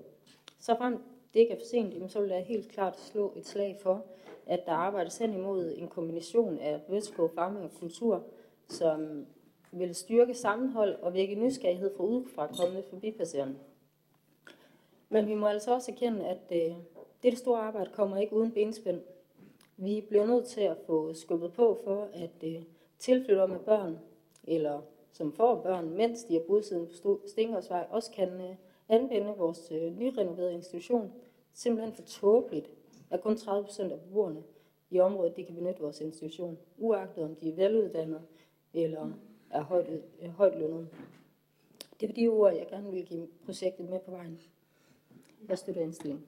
Så 0.60 0.75
frem 0.75 1.03
det 1.34 1.39
ikke 1.39 1.53
er 1.53 1.58
for 1.58 1.65
sent, 1.65 2.12
så 2.12 2.22
vil 2.22 2.30
jeg 2.30 2.44
helt 2.44 2.72
klart 2.72 3.00
slå 3.00 3.34
et 3.36 3.48
slag 3.48 3.77
for, 3.82 4.06
at 4.45 4.65
der 4.65 4.71
arbejdes 4.71 5.17
hen 5.17 5.33
imod 5.33 5.74
en 5.77 5.88
kombination 5.88 6.60
af 6.60 6.81
vertical 6.88 7.29
farming 7.36 7.65
og 7.65 7.71
kultur, 7.79 8.24
som 8.69 9.25
vil 9.71 9.95
styrke 9.95 10.33
sammenhold 10.33 10.95
og 11.01 11.13
vække 11.13 11.36
nysgerrighed 11.36 11.91
for 11.98 12.03
udefra 12.03 12.48
kommende 12.48 12.83
forbipasserende. 12.89 13.55
Men 15.10 15.27
vi 15.27 15.33
må 15.33 15.48
altså 15.48 15.74
også 15.74 15.91
erkende, 15.91 16.25
at 16.27 16.51
øh, 16.51 16.75
dette 17.24 17.38
store 17.38 17.60
arbejde 17.60 17.89
kommer 17.93 18.17
ikke 18.17 18.36
uden 18.36 18.51
benspænd. 18.51 19.01
Vi 19.77 20.05
bliver 20.10 20.25
nødt 20.25 20.45
til 20.45 20.62
at 20.62 20.77
få 20.86 21.13
skubbet 21.13 21.53
på 21.53 21.81
for, 21.83 22.10
at 22.13 22.43
øh, 22.43 22.63
tilflytter 23.00 23.48
med 23.48 23.60
børn, 23.60 24.00
eller 24.43 24.81
som 25.12 25.33
får 25.33 25.62
børn, 25.62 25.89
mens 25.89 26.24
de 26.24 26.36
er 26.36 26.41
bosiddende 26.48 26.91
på 27.03 27.21
Stengårdsvej, 27.27 27.88
også 27.89 28.12
kan 28.12 28.29
øh, 28.29 28.55
anvende 28.89 29.33
vores 29.38 29.71
øh, 29.71 29.98
nyrenoverede 30.00 30.53
institution. 30.53 31.13
Simpelthen 31.53 31.93
for 31.93 32.03
tåbeligt, 32.03 32.71
at 33.12 33.22
kun 33.22 33.38
30 33.38 33.63
procent 33.63 33.91
af 33.91 34.00
beboerne 34.00 34.44
i 34.89 35.00
området 35.00 35.36
de 35.36 35.46
kan 35.46 35.56
benytte 35.56 35.82
vores 35.82 36.01
institution, 36.01 36.58
uagtet 36.77 37.24
om 37.24 37.36
de 37.36 37.50
er 37.50 37.56
veluddannede 37.56 38.22
eller 38.74 39.10
er 39.50 39.62
højt, 39.62 39.89
øh, 40.22 40.30
højt 40.30 40.60
lønnet. 40.60 40.88
Det 42.00 42.10
er 42.10 42.13
de 42.13 42.27
ord, 42.27 42.53
jeg 42.53 42.68
gerne 42.70 42.91
vil 42.91 43.06
give 43.06 43.27
projektet 43.46 43.89
med 43.89 44.00
på 44.00 44.12
vejen. 44.12 44.41
Jeg 45.50 45.58
støtter 45.58 45.82
indstillingen. 45.82 46.25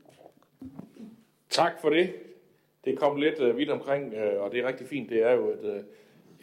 Tak 1.50 1.82
for 1.82 1.90
det. 1.90 2.14
Det 2.86 2.98
kom 2.98 3.16
lidt 3.18 3.40
øh, 3.40 3.50
uh, 3.50 3.58
vidt 3.58 3.70
omkring, 3.70 4.14
uh, 4.14 4.44
og 4.44 4.52
det 4.52 4.60
er 4.60 4.68
rigtig 4.68 4.88
fint. 4.88 5.10
Det 5.10 5.24
er 5.24 5.32
jo 5.32 5.50
et, 5.50 5.64
uh, 5.64 5.84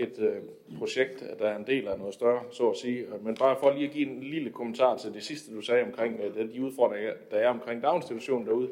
et 0.00 0.18
øh, 0.18 0.36
projekt, 0.78 1.24
der 1.38 1.48
er 1.48 1.56
en 1.56 1.66
del 1.66 1.88
af 1.88 1.98
noget 1.98 2.14
større, 2.14 2.42
så 2.50 2.70
at 2.70 2.76
sige. 2.76 3.06
Men 3.22 3.34
bare 3.34 3.56
for 3.60 3.72
lige 3.72 3.86
at 3.86 3.92
give 3.92 4.08
en 4.08 4.22
lille 4.22 4.50
kommentar 4.50 4.96
til 4.96 5.14
det 5.14 5.22
sidste, 5.22 5.54
du 5.54 5.60
sagde 5.60 5.82
omkring 5.82 6.20
uh, 6.20 6.54
de 6.54 6.62
udfordringer, 6.62 7.12
der 7.30 7.36
er 7.36 7.48
omkring 7.48 7.82
daginstitutionen 7.82 8.46
derude. 8.46 8.68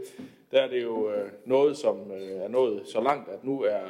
Der 0.50 0.60
er 0.60 0.68
det 0.68 0.82
jo 0.82 1.10
øh, 1.10 1.30
noget, 1.44 1.76
som 1.76 1.96
er 2.44 2.48
nået 2.48 2.82
så 2.84 3.00
langt, 3.00 3.28
at 3.28 3.44
nu 3.44 3.62
er 3.62 3.80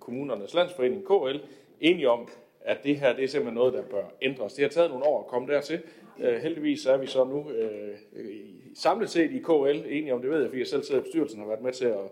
kommunernes 0.00 0.54
landsforening, 0.54 1.04
KL, 1.04 1.38
enige 1.80 2.10
om, 2.10 2.28
at 2.60 2.84
det 2.84 2.96
her 2.96 3.16
det 3.16 3.24
er 3.24 3.28
simpelthen 3.28 3.54
noget, 3.54 3.74
der 3.74 3.82
bør 3.82 4.04
ændres. 4.22 4.54
Det 4.54 4.62
har 4.62 4.70
taget 4.70 4.90
nogle 4.90 5.06
år 5.06 5.20
at 5.20 5.26
komme 5.26 5.52
dertil. 5.52 5.82
Uh, 6.18 6.34
heldigvis 6.42 6.86
er 6.86 6.96
vi 6.96 7.06
så 7.06 7.24
nu 7.24 7.38
uh, 7.38 7.50
samlet 8.74 9.10
set 9.10 9.30
i 9.30 9.38
KL 9.38 9.86
enige 9.88 10.14
om, 10.14 10.20
det 10.20 10.30
ved 10.30 10.40
jeg, 10.40 10.48
fordi 10.48 10.58
jeg 10.58 10.66
selv 10.66 10.82
sidder 10.82 11.00
i 11.00 11.04
bestyrelsen 11.04 11.40
og 11.40 11.44
har 11.44 11.48
været 11.50 11.62
med 11.62 11.72
til 11.72 11.86
at, 11.86 12.10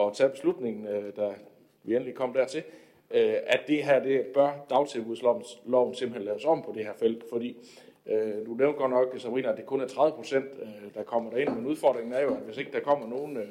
at 0.00 0.12
tage 0.14 0.30
beslutningen, 0.30 0.86
øh, 0.86 1.16
da 1.16 1.34
vi 1.82 1.94
endelig 1.94 2.14
kom 2.14 2.32
dertil, 2.32 2.62
øh, 3.10 3.34
at 3.46 3.60
det 3.66 3.84
her, 3.84 4.02
det 4.02 4.26
bør 4.34 4.66
dagtilbudsloven 4.70 5.94
simpelthen 5.94 6.22
laves 6.22 6.44
om 6.44 6.62
på 6.62 6.72
det 6.74 6.84
her 6.84 6.92
felt, 6.94 7.24
fordi 7.30 7.56
øh, 8.06 8.46
du 8.46 8.54
nævnte 8.54 8.78
godt 8.78 8.90
nok, 8.90 9.14
Sabrina, 9.18 9.50
at 9.50 9.56
det 9.56 9.66
kun 9.66 9.80
er 9.80 9.88
30 9.88 10.16
procent, 10.16 10.46
øh, 10.62 10.94
der 10.94 11.02
kommer 11.02 11.30
derind, 11.30 11.50
men 11.50 11.66
udfordringen 11.66 12.12
er 12.12 12.20
jo, 12.20 12.34
at 12.34 12.40
hvis 12.40 12.58
ikke 12.58 12.72
der 12.72 12.80
kommer 12.80 13.08
nogen 13.08 13.36
øh, 13.36 13.48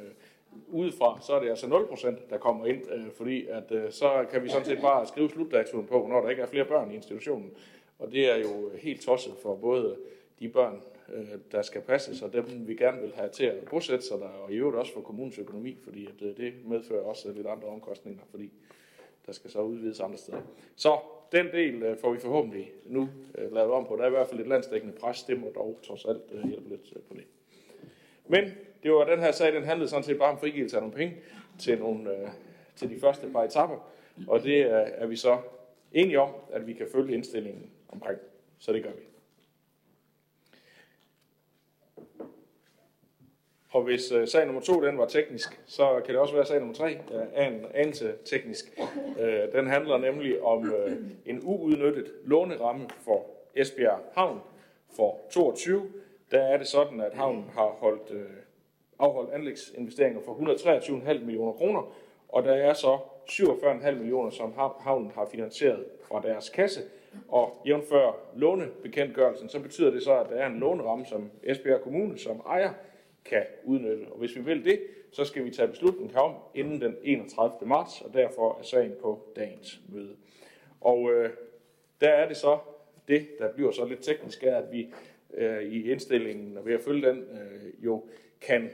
udefra, 0.67 1.19
så 1.21 1.33
er 1.33 1.39
det 1.39 1.49
altså 1.49 1.67
0 1.67 1.87
procent, 1.87 2.29
der 2.29 2.37
kommer 2.37 2.65
ind, 2.65 2.91
øh, 2.91 3.11
fordi 3.17 3.47
at 3.47 3.93
så 3.93 4.25
kan 4.31 4.43
vi 4.43 4.49
sådan 4.49 4.65
set 4.65 4.81
bare 4.81 5.07
skrive 5.07 5.29
slutdatoen 5.29 5.85
på, 5.85 6.07
når 6.09 6.21
der 6.21 6.29
ikke 6.29 6.41
er 6.41 6.47
flere 6.47 6.65
børn 6.65 6.91
i 6.91 6.95
institutionen. 6.95 7.51
Og 7.99 8.11
det 8.11 8.31
er 8.31 8.37
jo 8.37 8.71
helt 8.81 9.01
tosset 9.01 9.33
for 9.41 9.55
både 9.55 9.95
de 10.39 10.49
børn, 10.49 10.81
der 11.51 11.61
skal 11.61 11.81
passes, 11.81 12.21
og 12.21 12.33
dem 12.33 12.45
vi 12.67 12.75
gerne 12.75 13.01
vil 13.01 13.13
have 13.15 13.29
til 13.29 13.45
at 13.45 13.57
bosætte 13.69 14.05
sig 14.05 14.17
der, 14.19 14.27
og 14.27 14.51
i 14.51 14.55
øvrigt 14.55 14.77
også 14.77 14.93
for 14.93 15.01
kommunens 15.01 15.39
økonomi, 15.39 15.77
fordi 15.83 16.05
at, 16.05 16.37
det 16.37 16.53
medfører 16.65 17.03
også 17.03 17.31
lidt 17.31 17.47
andre 17.47 17.67
omkostninger, 17.67 18.21
fordi 18.31 18.51
der 19.25 19.31
skal 19.31 19.51
så 19.51 19.61
udvides 19.61 19.99
andre 19.99 20.17
steder. 20.17 20.41
Så 20.75 20.99
den 21.31 21.45
del 21.51 21.83
øh, 21.83 21.97
får 21.97 22.13
vi 22.13 22.19
forhåbentlig 22.19 22.71
nu 22.85 23.09
øh, 23.37 23.53
lavet 23.53 23.71
om 23.71 23.85
på. 23.85 23.95
Der 23.95 24.03
er 24.03 24.07
i 24.07 24.11
hvert 24.11 24.27
fald 24.27 24.39
et 24.39 24.47
landsdækkende 24.47 24.95
pres, 24.95 25.23
det 25.23 25.39
må 25.39 25.51
dog 25.55 25.79
trods 25.83 26.05
alt 26.05 26.21
øh, 26.31 26.49
hjælpe 26.49 26.69
lidt 26.69 26.93
øh, 26.95 27.01
på 27.01 27.13
det. 27.13 27.23
Men 28.27 28.43
det 28.83 28.91
var 28.91 29.05
den 29.05 29.19
her 29.19 29.31
sag, 29.31 29.53
den 29.53 29.63
handlede 29.63 29.89
sådan 29.89 30.03
set 30.03 30.17
bare 30.17 30.31
om 30.31 30.39
frigivelse 30.39 30.77
af 30.77 30.81
nogle 30.81 30.95
penge 30.95 31.15
til, 31.59 31.79
nogle, 31.79 32.11
øh, 32.11 32.29
til 32.75 32.89
de 32.89 32.99
første 32.99 33.27
par 33.27 33.43
etapper, 33.43 33.91
og 34.27 34.43
det 34.43 34.61
er, 34.61 34.77
er 34.77 35.05
vi 35.05 35.15
så 35.15 35.37
enige 35.91 36.19
om, 36.19 36.29
at 36.51 36.67
vi 36.67 36.73
kan 36.73 36.87
følge 36.91 37.13
indstillingen 37.13 37.69
omkring. 37.89 38.19
Så 38.59 38.73
det 38.73 38.83
gør 38.83 38.91
vi. 38.91 39.14
Og 43.75 43.83
hvis 43.83 44.11
øh, 44.11 44.27
sag 44.27 44.45
nummer 44.45 44.61
to 44.61 44.85
den 44.85 44.97
var 44.97 45.05
teknisk, 45.05 45.61
så 45.65 46.01
kan 46.05 46.13
det 46.13 46.21
også 46.21 46.33
være 46.33 46.45
sag 46.45 46.59
nummer 46.59 46.75
tre 46.75 46.91
øh, 46.91 47.21
er 47.33 47.47
en 47.47 47.65
anelse 47.73 48.13
teknisk. 48.25 48.79
Øh, 49.19 49.53
den 49.53 49.67
handler 49.67 49.97
nemlig 49.97 50.41
om 50.41 50.73
øh, 50.73 50.91
en 51.25 51.39
uudnyttet 51.43 52.11
låneramme 52.23 52.85
for 53.05 53.25
Esbjerg 53.55 53.99
Havn 54.13 54.39
for 54.95 55.19
22. 55.31 55.81
Der 56.31 56.41
er 56.41 56.57
det 56.57 56.67
sådan, 56.67 57.01
at 57.01 57.13
havnen 57.13 57.49
har 57.53 57.77
holdt, 57.79 58.11
øh, 58.11 58.29
afholdt 58.99 59.33
anlægsinvesteringer 59.33 60.21
for 60.25 60.33
123,5 60.33 61.19
millioner 61.19 61.53
kroner, 61.53 61.95
og 62.29 62.43
der 62.43 62.53
er 62.53 62.73
så 62.73 62.97
47,5 63.29 63.91
millioner, 63.91 64.29
som 64.29 64.53
havnen 64.79 65.11
har 65.15 65.27
finansieret 65.31 65.85
fra 66.03 66.21
deres 66.21 66.49
kasse. 66.49 66.81
Og 67.27 67.61
jævnfør 67.65 68.17
lånebekendtgørelsen, 68.35 69.49
så 69.49 69.59
betyder 69.59 69.91
det 69.91 70.03
så, 70.03 70.19
at 70.19 70.29
der 70.29 70.35
er 70.35 70.47
en 70.47 70.59
låneramme, 70.59 71.05
som 71.05 71.31
Esbjerg 71.43 71.81
Kommune 71.81 72.17
som 72.17 72.41
ejer 72.49 72.69
kan 73.25 73.43
udnytte. 73.63 74.05
Og 74.11 74.19
hvis 74.19 74.35
vi 74.35 74.41
vil 74.41 74.65
det, 74.65 74.79
så 75.11 75.25
skal 75.25 75.45
vi 75.45 75.49
tage 75.49 75.67
beslutning 75.67 76.17
om 76.17 76.33
inden 76.55 76.81
den 76.81 76.95
31. 77.03 77.67
marts, 77.67 78.01
og 78.01 78.13
derfor 78.13 78.57
er 78.59 78.63
sagen 78.63 78.91
på 79.01 79.27
dagens 79.35 79.79
møde. 79.89 80.15
Og 80.81 81.11
øh, 81.13 81.29
der 82.01 82.09
er 82.09 82.27
det 82.27 82.37
så, 82.37 82.57
det 83.07 83.27
der 83.39 83.53
bliver 83.53 83.71
så 83.71 83.85
lidt 83.85 84.03
teknisk, 84.03 84.43
er, 84.43 84.57
at 84.57 84.71
vi 84.71 84.93
øh, 85.33 85.63
i 85.63 85.91
indstillingen, 85.91 86.57
og 86.57 86.65
ved 86.65 86.73
at 86.73 86.81
følge 86.81 87.07
den, 87.07 87.17
øh, 87.17 87.85
jo 87.85 88.03
kan 88.41 88.69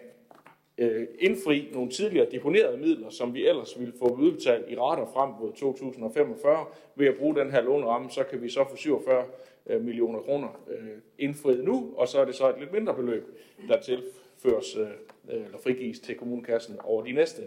øh, 0.78 1.08
indfri 1.20 1.70
nogle 1.74 1.92
tidligere 1.92 2.32
deponerede 2.32 2.78
midler, 2.78 3.10
som 3.10 3.34
vi 3.34 3.48
ellers 3.48 3.80
ville 3.80 3.94
få 4.00 4.16
udbetalt 4.16 4.70
i 4.70 4.76
rater 4.76 5.06
frem 5.06 5.30
mod 5.42 5.54
2045. 5.54 6.66
Ved 6.96 7.08
at 7.08 7.18
bruge 7.18 7.36
den 7.36 7.52
her 7.52 7.62
låneramme, 7.62 8.10
så 8.10 8.24
kan 8.24 8.42
vi 8.42 8.50
så 8.50 8.66
få 8.70 8.76
47 8.76 9.26
øh, 9.66 9.82
millioner 9.82 10.20
kroner 10.20 10.62
øh, 10.70 10.98
indfriet 11.20 11.64
nu, 11.64 11.94
og 11.98 12.08
så 12.08 12.22
er 12.22 12.26
det 12.26 12.36
så 12.36 12.50
et 12.50 12.60
lidt 12.60 12.74
mindre 12.74 12.96
beløb, 12.96 13.24
der 13.68 13.82
tilføres 13.82 14.21
føres, 14.44 14.76
øh, 14.76 14.88
øh, 15.32 15.46
eller 15.46 15.58
frigives 15.58 16.00
til 16.00 16.16
kommunekassen 16.16 16.80
over 16.80 17.04
de 17.04 17.12
næste 17.12 17.42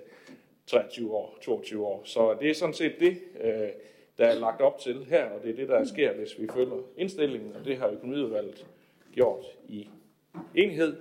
23 0.66 1.14
år, 1.14 1.38
22 1.42 1.86
år. 1.86 2.02
Så 2.04 2.36
det 2.40 2.50
er 2.50 2.54
sådan 2.54 2.74
set 2.74 2.94
det, 3.00 3.18
øh, 3.40 3.68
der 4.18 4.26
er 4.26 4.38
lagt 4.38 4.60
op 4.60 4.78
til 4.78 5.04
her, 5.04 5.24
og 5.24 5.42
det 5.42 5.50
er 5.50 5.56
det, 5.56 5.68
der 5.68 5.84
sker, 5.84 6.12
hvis 6.12 6.40
vi 6.40 6.48
følger 6.54 6.82
indstillingen, 6.96 7.56
og 7.56 7.64
det 7.64 7.76
har 7.76 7.88
økonomiudvalget 7.88 8.66
gjort 9.12 9.44
i 9.68 9.88
enighed, 10.54 10.96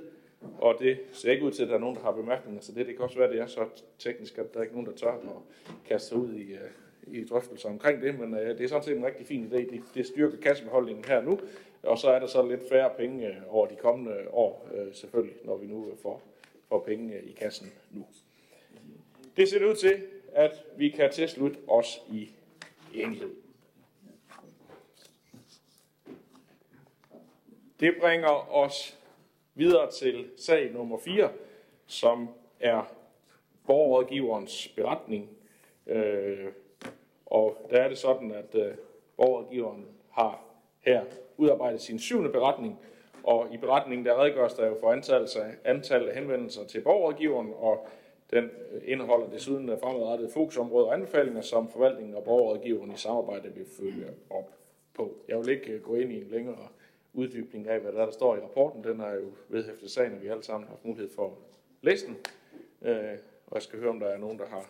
og 0.58 0.76
det 0.80 0.98
ser 1.12 1.32
ikke 1.32 1.46
ud 1.46 1.52
til, 1.52 1.64
at 1.64 1.70
der 1.70 1.76
er 1.76 1.80
nogen, 1.80 1.96
der 1.96 2.02
har 2.02 2.12
bemærkninger 2.12 2.62
så 2.62 2.72
det. 2.72 2.88
Det 2.88 2.96
kan 2.96 3.04
også 3.04 3.18
være, 3.18 3.28
at 3.28 3.34
det 3.34 3.42
er 3.42 3.48
så 3.48 3.66
teknisk, 4.00 4.38
at 4.38 4.54
der 4.54 4.60
er 4.60 4.64
ikke 4.64 4.76
nogen, 4.76 4.88
der 4.88 4.96
tør 4.96 5.12
at 5.12 5.20
kaste 5.86 6.08
sig 6.08 6.18
ud 6.18 6.34
i, 6.34 6.56
i 7.08 7.24
drøftelser 7.24 7.70
omkring 7.70 8.02
det, 8.02 8.20
men 8.20 8.34
øh, 8.34 8.58
det 8.58 8.62
er 8.62 8.68
sådan 8.68 8.84
set 8.84 8.98
en 8.98 9.06
rigtig 9.06 9.28
fin 9.28 9.48
idé. 9.52 9.58
Det, 9.58 9.82
det 9.96 10.06
styrker 10.06 10.38
kassebeholdningen 10.38 11.06
her 11.06 11.22
nu, 11.22 11.40
og 11.84 11.98
så 11.98 12.10
er 12.10 12.20
der 12.20 12.28
så 12.28 12.46
lidt 12.46 12.70
færre 12.70 12.92
penge 12.98 13.28
øh, 13.28 13.36
over 13.50 13.68
de 13.68 13.76
kommende 13.76 14.30
år, 14.32 14.68
øh, 14.74 14.94
selvfølgelig, 14.94 15.36
når 15.44 15.58
vi 15.58 15.68
nu 15.68 15.94
får, 16.02 16.22
får 16.70 16.80
penge 16.80 17.14
øh, 17.14 17.24
i 17.24 17.32
kassen 17.32 17.74
nu. 17.92 18.06
Det 19.38 19.50
ser 19.50 19.66
ud 19.66 19.76
til, 19.76 20.08
at 20.34 20.64
vi 20.78 20.90
kan 20.90 21.12
tilslutte 21.12 21.60
os 21.68 22.02
i 22.12 22.30
enhed. 22.94 23.30
Det 27.80 27.96
bringer 28.00 28.54
os 28.54 29.00
videre 29.56 29.92
til 29.92 30.30
sag 30.38 30.72
nummer 30.72 30.98
4, 30.98 31.32
som 31.86 32.30
er 32.60 32.94
borgerrådgiverens 33.68 34.68
beretning. 34.76 35.30
Øh, 35.88 36.48
og 37.26 37.68
der 37.70 37.78
er 37.82 37.88
det 37.88 37.98
sådan, 37.98 38.32
at 38.32 38.56
øh, 38.56 38.76
borgerrådgiveren 39.18 39.88
har 40.12 40.53
her 40.86 41.04
udarbejdet 41.38 41.82
sin 41.82 42.00
syvende 42.00 42.30
beretning, 42.30 42.80
og 43.24 43.48
i 43.54 43.58
beretningen 43.58 44.06
der 44.06 44.22
redegøres 44.22 44.54
der 44.54 44.68
jo 44.68 44.78
for 44.80 44.92
antallet 44.92 45.36
af, 45.36 45.52
antallet 45.64 46.08
af 46.08 46.16
henvendelser 46.16 46.66
til 46.66 46.82
borgerrådgiveren, 46.82 47.54
og 47.58 47.88
den 48.32 48.50
indeholder 48.86 49.30
desuden 49.30 49.68
fremadrettede 49.80 50.32
fokusområder 50.32 50.88
og 50.88 50.94
anbefalinger, 50.94 51.42
som 51.42 51.70
forvaltningen 51.70 52.16
og 52.16 52.24
borgerrådgiveren 52.24 52.92
i 52.92 52.98
samarbejde 52.98 53.54
vil 53.54 53.66
følge 53.80 54.08
op 54.30 54.50
på. 54.94 55.18
Jeg 55.28 55.40
vil 55.40 55.50
ikke 55.50 55.80
gå 55.80 55.96
ind 55.96 56.12
i 56.12 56.22
en 56.22 56.28
længere 56.28 56.68
uddybning 57.14 57.68
af, 57.68 57.80
hvad 57.80 57.92
der, 57.92 58.06
der 58.06 58.12
står 58.12 58.36
i 58.36 58.40
rapporten. 58.40 58.84
Den 58.84 59.00
er 59.00 59.14
jo 59.14 59.32
vedhæftet 59.50 59.92
sagen, 59.92 60.14
og 60.14 60.22
vi 60.22 60.28
alle 60.28 60.44
sammen 60.44 60.68
har 60.68 60.70
haft 60.70 60.86
mulighed 60.86 61.10
for 61.16 61.26
at 61.26 61.32
læse 61.82 62.08
den. 62.08 62.18
Øh, 62.82 63.18
og 63.48 63.56
jeg 63.56 63.62
skal 63.62 63.80
høre, 63.80 63.90
om 63.90 64.00
der 64.00 64.08
er 64.08 64.18
nogen, 64.18 64.40
der 64.40 64.46
har 64.46 64.70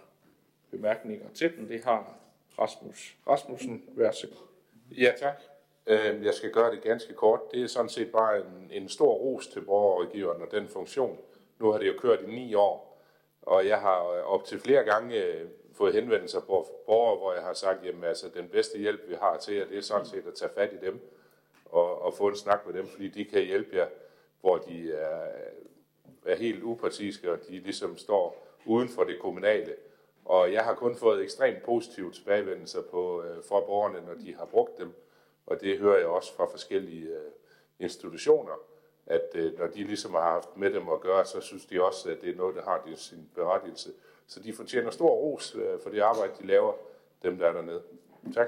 bemærkninger 0.72 1.29
til 1.34 1.58
den. 1.58 1.70
Det 1.70 1.84
har 1.84 2.17
Rasmus 2.60 3.17
Rasmussen. 3.27 3.84
Værsgo. 3.96 4.36
Ja, 4.91 5.12
tak. 5.17 5.52
Øh, 5.87 6.25
jeg 6.25 6.33
skal 6.33 6.51
gøre 6.51 6.71
det 6.71 6.81
ganske 6.81 7.13
kort. 7.13 7.51
Det 7.51 7.63
er 7.63 7.67
sådan 7.67 7.89
set 7.89 8.11
bare 8.11 8.37
en, 8.37 8.71
en 8.71 8.89
stor 8.89 9.13
ros 9.13 9.47
til 9.47 9.61
borgerrådgiveren 9.61 10.41
og 10.41 10.51
den 10.51 10.67
funktion. 10.67 11.17
Nu 11.59 11.71
har 11.71 11.79
det 11.79 11.87
jo 11.87 11.93
kørt 11.99 12.21
i 12.21 12.25
ni 12.25 12.53
år, 12.53 13.03
og 13.41 13.67
jeg 13.67 13.79
har 13.79 14.09
øh, 14.09 14.23
op 14.23 14.45
til 14.45 14.59
flere 14.59 14.83
gange 14.83 15.23
øh, 15.23 15.47
fået 15.73 15.93
henvendelser 15.93 16.39
på 16.39 16.67
borgere, 16.85 17.17
hvor 17.17 17.33
jeg 17.33 17.43
har 17.43 17.53
sagt, 17.53 17.85
at 17.85 17.95
altså, 18.03 18.29
den 18.35 18.49
bedste 18.49 18.79
hjælp, 18.79 19.01
vi 19.07 19.15
har 19.21 19.37
til 19.37 19.55
jer, 19.55 19.65
det 19.65 19.77
er 19.77 19.81
sådan 19.81 20.05
set 20.05 20.27
at 20.27 20.33
tage 20.33 20.51
fat 20.55 20.73
i 20.73 20.85
dem 20.85 21.01
og, 21.65 22.01
og 22.01 22.13
få 22.13 22.27
en 22.27 22.35
snak 22.35 22.65
med 22.65 22.73
dem, 22.73 22.87
fordi 22.87 23.07
de 23.07 23.25
kan 23.25 23.43
hjælpe 23.43 23.75
jer, 23.75 23.87
hvor 24.41 24.57
de 24.57 24.93
er, 24.93 25.27
er 26.25 26.35
helt 26.35 26.63
upartiske, 26.63 27.31
og 27.31 27.39
de 27.47 27.59
ligesom 27.59 27.97
står 27.97 28.47
uden 28.65 28.89
for 28.89 29.03
det 29.03 29.19
kommunale. 29.19 29.75
Og 30.25 30.53
jeg 30.53 30.63
har 30.63 30.75
kun 30.75 30.95
fået 30.95 31.23
ekstremt 31.23 31.63
positive 31.63 32.12
tilbagevendelser 32.12 32.81
på, 32.81 33.23
øh, 33.23 33.43
fra 33.49 33.60
borgerne, 33.60 34.05
når 34.08 34.13
de 34.13 34.36
har 34.36 34.45
brugt 34.45 34.77
dem. 34.77 34.93
Og 35.45 35.62
det 35.62 35.79
hører 35.79 35.97
jeg 35.97 36.08
også 36.08 36.36
fra 36.36 36.45
forskellige 36.51 37.08
øh, 37.08 37.32
institutioner, 37.79 38.53
at 39.06 39.29
øh, 39.36 39.60
når 39.60 39.67
de 39.67 39.84
ligesom 39.84 40.12
har 40.12 40.21
haft 40.21 40.58
med 40.58 40.73
dem 40.73 40.89
at 40.89 41.01
gøre, 41.01 41.25
så 41.25 41.41
synes 41.41 41.65
de 41.65 41.84
også, 41.84 42.12
at 42.12 42.21
det 42.21 42.29
er 42.29 42.36
noget, 42.36 42.56
der 42.56 42.63
har 42.63 42.84
sin 42.95 43.29
berettigelse. 43.36 43.89
Så 44.27 44.39
de 44.39 44.53
fortjener 44.53 44.91
stor 44.91 45.10
ros 45.10 45.56
øh, 45.56 45.79
for 45.84 45.89
det 45.89 45.99
arbejde, 45.99 46.34
de 46.41 46.47
laver, 46.47 46.73
dem 47.23 47.38
der 47.38 47.47
er 47.47 47.53
dernede. 47.53 47.82
Tak. 48.34 48.47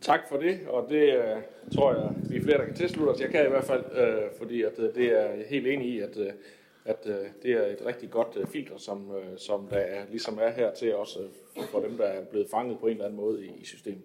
Tak 0.00 0.28
for 0.28 0.36
det, 0.36 0.60
og 0.68 0.90
det 0.90 1.18
øh, 1.18 1.42
tror 1.74 1.94
jeg, 1.94 2.10
vi 2.30 2.36
er 2.36 2.42
flere, 2.42 2.58
der 2.58 2.64
kan 2.64 2.74
tilslutte 2.74 3.10
os. 3.10 3.20
Jeg 3.20 3.30
kan 3.30 3.46
i 3.46 3.48
hvert 3.48 3.64
fald, 3.64 3.84
øh, 3.96 4.30
fordi 4.38 4.62
at, 4.62 4.78
øh, 4.78 4.94
det 4.94 5.06
er 5.06 5.20
jeg 5.20 5.46
helt 5.48 5.66
enig 5.66 5.88
i, 5.88 6.00
at, 6.00 6.16
øh, 6.18 6.32
at 6.84 7.06
øh, 7.06 7.26
det 7.42 7.52
er 7.52 7.66
et 7.66 7.86
rigtig 7.86 8.10
godt 8.10 8.36
øh, 8.36 8.46
filter, 8.46 8.76
som, 8.76 9.16
øh, 9.16 9.38
som 9.38 9.66
der 9.66 9.76
er, 9.76 10.04
ligesom 10.10 10.38
er 10.40 10.50
her 10.50 10.74
til 10.74 10.94
også 10.94 11.20
øh, 11.56 11.64
for 11.64 11.80
dem, 11.80 11.96
der 11.96 12.04
er 12.04 12.24
blevet 12.24 12.50
fanget 12.50 12.78
på 12.78 12.86
en 12.86 12.92
eller 12.92 13.04
anden 13.04 13.20
måde 13.20 13.46
i, 13.46 13.50
i 13.60 13.64
systemet. 13.64 14.04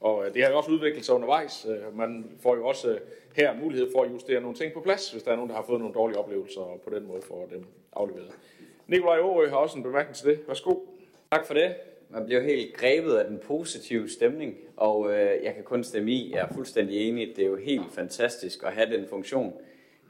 Og 0.00 0.26
øh, 0.26 0.34
det 0.34 0.42
har 0.42 0.50
jo 0.50 0.56
også 0.56 0.70
udviklet 0.70 1.04
sig 1.04 1.14
undervejs. 1.14 1.66
Øh, 1.70 1.98
man 1.98 2.30
får 2.40 2.56
jo 2.56 2.66
også 2.66 2.90
øh, 2.90 3.00
her 3.36 3.56
mulighed 3.62 3.92
for 3.92 4.02
at 4.02 4.12
justere 4.12 4.40
nogle 4.40 4.56
ting 4.56 4.72
på 4.72 4.80
plads, 4.80 5.12
hvis 5.12 5.22
der 5.22 5.32
er 5.32 5.36
nogen, 5.36 5.50
der 5.50 5.56
har 5.56 5.64
fået 5.66 5.80
nogle 5.80 5.94
dårlige 5.94 6.18
oplevelser, 6.18 6.60
og 6.60 6.80
på 6.80 6.90
den 6.94 7.06
måde 7.06 7.22
får 7.22 7.48
dem 7.50 7.64
afleveret. 7.92 8.30
Nikolaj 8.86 9.18
Aarø 9.18 9.48
har 9.48 9.56
også 9.56 9.76
en 9.76 9.82
bemærkning 9.82 10.16
til 10.16 10.28
det. 10.28 10.40
Værsgo. 10.48 10.74
Tak 11.30 11.46
for 11.46 11.54
det. 11.54 11.74
Man 12.10 12.26
bliver 12.26 12.42
helt 12.42 12.76
grebet 12.76 13.14
af 13.14 13.28
den 13.28 13.38
positive 13.38 14.08
stemning, 14.08 14.54
og 14.76 15.12
øh, 15.12 15.44
jeg 15.44 15.54
kan 15.54 15.64
kun 15.64 15.84
stemme 15.84 16.10
i. 16.10 16.32
Jeg 16.34 16.40
er 16.40 16.54
fuldstændig 16.54 17.08
enig. 17.08 17.36
Det 17.36 17.44
er 17.44 17.48
jo 17.48 17.56
helt 17.56 17.92
fantastisk 17.92 18.62
at 18.62 18.72
have 18.72 18.96
den 18.96 19.06
funktion, 19.08 19.52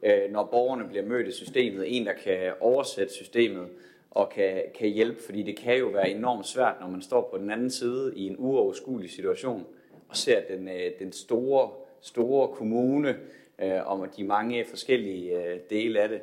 øh, 0.03 0.31
når 0.31 0.44
borgerne 0.44 0.88
bliver 0.88 1.05
mødt 1.05 1.29
i 1.29 1.33
systemet. 1.33 1.96
En, 1.96 2.07
der 2.07 2.12
kan 2.12 2.53
oversætte 2.61 3.12
systemet 3.12 3.68
og 4.11 4.31
kan, 4.31 4.62
kan 4.79 4.88
hjælpe, 4.88 5.22
fordi 5.22 5.42
det 5.42 5.57
kan 5.57 5.79
jo 5.79 5.87
være 5.87 6.11
enormt 6.11 6.46
svært, 6.46 6.75
når 6.81 6.88
man 6.88 7.03
står 7.03 7.29
på 7.33 7.38
den 7.38 7.51
anden 7.51 7.70
side 7.70 8.12
i 8.16 8.27
en 8.27 8.37
uoverskuelig 8.38 9.11
situation 9.11 9.66
og 10.09 10.16
ser 10.16 10.40
den, 10.49 10.69
øh, 10.69 10.90
den 10.99 11.12
store, 11.12 11.71
store 12.01 12.49
kommune 12.49 13.16
øh, 13.62 13.90
om 13.90 14.09
de 14.16 14.25
mange 14.25 14.64
forskellige 14.64 15.42
øh, 15.42 15.61
dele 15.71 16.01
af 16.01 16.09
det. 16.09 16.21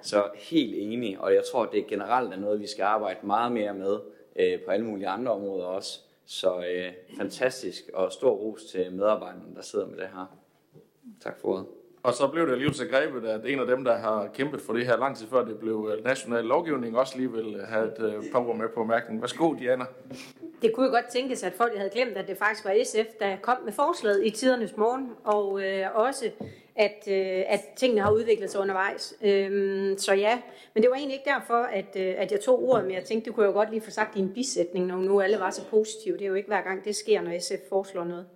Så 0.00 0.24
helt 0.34 0.74
enig, 0.78 1.20
og 1.20 1.34
jeg 1.34 1.42
tror, 1.52 1.66
det 1.66 1.86
generelt 1.86 2.34
er 2.34 2.38
noget, 2.38 2.60
vi 2.60 2.66
skal 2.66 2.82
arbejde 2.82 3.26
meget 3.26 3.52
mere 3.52 3.74
med 3.74 3.98
øh, 4.36 4.60
på 4.60 4.70
alle 4.70 4.86
mulige 4.86 5.08
andre 5.08 5.32
områder 5.32 5.64
også. 5.64 6.00
Så 6.26 6.58
øh, 6.58 6.92
fantastisk 7.18 7.90
og 7.94 8.12
stor 8.12 8.30
ros 8.30 8.64
til 8.64 8.92
medarbejderne, 8.92 9.54
der 9.56 9.62
sidder 9.62 9.86
med 9.86 9.96
det 9.96 10.06
her. 10.14 10.38
Tak 11.20 11.40
for 11.40 11.48
ordet. 11.48 11.66
Og 12.02 12.14
så 12.14 12.28
blev 12.28 12.46
det 12.46 12.52
alligevel 12.52 12.74
så 12.74 12.86
grebet, 12.86 13.28
at 13.28 13.46
en 13.46 13.60
af 13.60 13.66
dem, 13.66 13.84
der 13.84 13.96
har 13.96 14.28
kæmpet 14.34 14.60
for 14.60 14.72
det 14.72 14.86
her 14.86 14.96
lang 14.96 15.16
tid 15.16 15.26
før 15.26 15.44
det 15.44 15.58
blev 15.58 15.90
national 16.04 16.44
lovgivning, 16.44 16.98
også 16.98 17.18
lige 17.18 17.32
vil 17.32 17.60
have 17.68 17.86
et 17.86 18.24
par 18.32 18.48
ord 18.48 18.56
med 18.56 18.68
på 18.74 18.84
mærkningen. 18.84 19.22
Værsgo, 19.22 19.54
Diana. 19.54 19.84
Det 20.62 20.72
kunne 20.72 20.86
jo 20.86 20.92
godt 20.92 21.08
tænkes, 21.12 21.42
at 21.42 21.52
folk 21.52 21.76
havde 21.76 21.90
glemt, 21.90 22.16
at 22.16 22.28
det 22.28 22.38
faktisk 22.38 22.64
var 22.64 22.76
SF, 22.84 23.14
der 23.20 23.36
kom 23.42 23.56
med 23.64 23.72
forslaget 23.72 24.26
i 24.26 24.30
tidernes 24.30 24.76
morgen, 24.76 25.10
og 25.24 25.62
øh, 25.62 25.86
også 25.94 26.30
at, 26.76 27.08
øh, 27.08 27.42
at 27.46 27.60
tingene 27.76 28.00
har 28.00 28.10
udviklet 28.10 28.50
sig 28.50 28.60
undervejs. 28.60 29.14
Øhm, 29.22 29.98
så 29.98 30.14
ja, 30.14 30.40
men 30.74 30.82
det 30.82 30.90
var 30.90 30.96
egentlig 30.96 31.18
ikke 31.18 31.30
derfor, 31.30 31.62
at, 31.62 31.96
øh, 31.96 32.14
at 32.18 32.32
jeg 32.32 32.40
tog 32.40 32.62
ordet, 32.62 32.84
men 32.84 32.94
jeg 32.94 33.04
tænkte, 33.04 33.24
det 33.24 33.34
kunne 33.34 33.44
jeg 33.44 33.52
jo 33.52 33.58
godt 33.58 33.70
lige 33.70 33.80
få 33.80 33.90
sagt 33.90 34.16
i 34.16 34.20
en 34.20 34.34
bisætning, 34.34 34.86
når 34.86 34.96
nu 34.96 35.20
alle 35.20 35.38
var 35.38 35.50
så 35.50 35.64
positive. 35.70 36.14
Det 36.14 36.22
er 36.22 36.28
jo 36.28 36.34
ikke 36.34 36.48
hver 36.48 36.62
gang, 36.62 36.84
det 36.84 36.96
sker, 36.96 37.22
når 37.22 37.38
SF 37.38 37.68
foreslår 37.68 38.04
noget. 38.04 38.26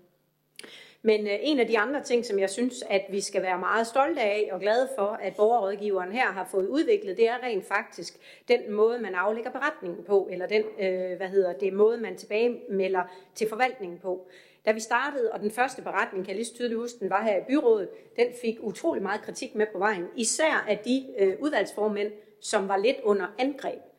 Men 1.03 1.27
øh, 1.27 1.39
en 1.41 1.59
af 1.59 1.67
de 1.67 1.79
andre 1.79 2.03
ting, 2.03 2.25
som 2.25 2.39
jeg 2.39 2.51
synes, 2.51 2.85
at 2.91 3.03
vi 3.11 3.21
skal 3.21 3.43
være 3.43 3.59
meget 3.59 3.87
stolte 3.87 4.21
af 4.21 4.49
og 4.53 4.61
glade 4.61 4.89
for, 4.99 5.19
at 5.23 5.37
borgerrådgiveren 5.37 6.13
her 6.13 6.33
har 6.33 6.49
fået 6.51 6.67
udviklet, 6.67 7.17
det 7.17 7.29
er 7.29 7.43
rent 7.43 7.67
faktisk 7.67 8.19
den 8.49 8.73
måde, 8.73 8.99
man 8.99 9.15
aflægger 9.15 9.51
beretningen 9.51 10.05
på, 10.05 10.29
eller 10.31 10.47
den, 10.47 10.63
øh, 10.81 11.17
hvad 11.17 11.29
hedder 11.29 11.53
det, 11.53 11.73
måde, 11.73 11.97
man 11.97 12.17
tilbagemelder 12.17 13.03
til 13.35 13.49
forvaltningen 13.49 13.99
på. 13.99 14.27
Da 14.67 14.73
vi 14.73 14.81
startede, 14.81 15.33
og 15.33 15.41
den 15.41 15.51
første 15.51 15.83
beretning, 15.83 16.25
kan 16.25 16.29
jeg 16.29 16.37
lige 16.37 16.47
så 16.47 16.55
tydeligt 16.55 16.81
huske, 16.81 17.01
den 17.01 17.11
var 17.11 17.23
her 17.23 17.37
i 17.37 17.45
byrådet, 17.49 17.89
den 18.17 18.27
fik 18.43 18.57
utrolig 18.61 19.03
meget 19.03 19.23
kritik 19.23 19.55
med 19.55 19.67
på 19.73 19.79
vejen. 19.79 20.07
Især 20.17 20.65
af 20.69 20.79
de 20.79 21.07
øh, 21.19 21.37
udvalgsformænd, 21.41 22.13
som 22.41 22.69
var 22.69 22.77
lidt 22.77 22.97
under 23.03 23.27
angreb. 23.39 23.90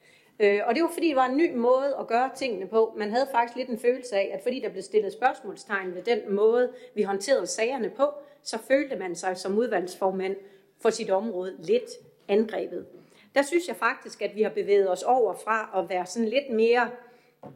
Øh, 0.41 0.62
og 0.65 0.75
det 0.75 0.84
var 0.84 0.89
fordi, 0.93 1.08
det 1.08 1.15
var 1.15 1.25
en 1.25 1.38
ny 1.38 1.56
måde 1.56 1.95
at 1.99 2.08
gøre 2.08 2.30
tingene 2.36 2.67
på. 2.67 2.93
Man 2.97 3.12
havde 3.12 3.27
faktisk 3.32 3.58
lidt 3.58 3.69
en 3.69 3.80
følelse 3.80 4.15
af, 4.15 4.32
at 4.34 4.39
fordi 4.43 4.60
der 4.60 4.69
blev 4.69 4.84
stillet 4.84 5.13
spørgsmålstegn 5.13 5.95
ved 5.95 6.01
den 6.01 6.36
måde, 6.36 6.73
vi 6.95 7.01
håndterede 7.01 7.47
sagerne 7.47 7.89
på, 7.89 8.13
så 8.43 8.58
følte 8.67 8.95
man 8.95 9.15
sig 9.15 9.38
som 9.38 9.58
udvalgsformand 9.58 10.36
for 10.82 10.89
sit 10.89 11.10
område 11.10 11.56
lidt 11.60 11.91
angrebet. 12.27 12.86
Der 13.36 13.41
synes 13.41 13.67
jeg 13.67 13.75
faktisk, 13.75 14.21
at 14.21 14.36
vi 14.36 14.41
har 14.41 14.49
bevæget 14.49 14.91
os 14.91 15.04
over 15.04 15.34
fra 15.34 15.82
at 15.82 15.89
være 15.89 16.06
sådan 16.06 16.30
lidt 16.30 16.49
mere 16.49 16.89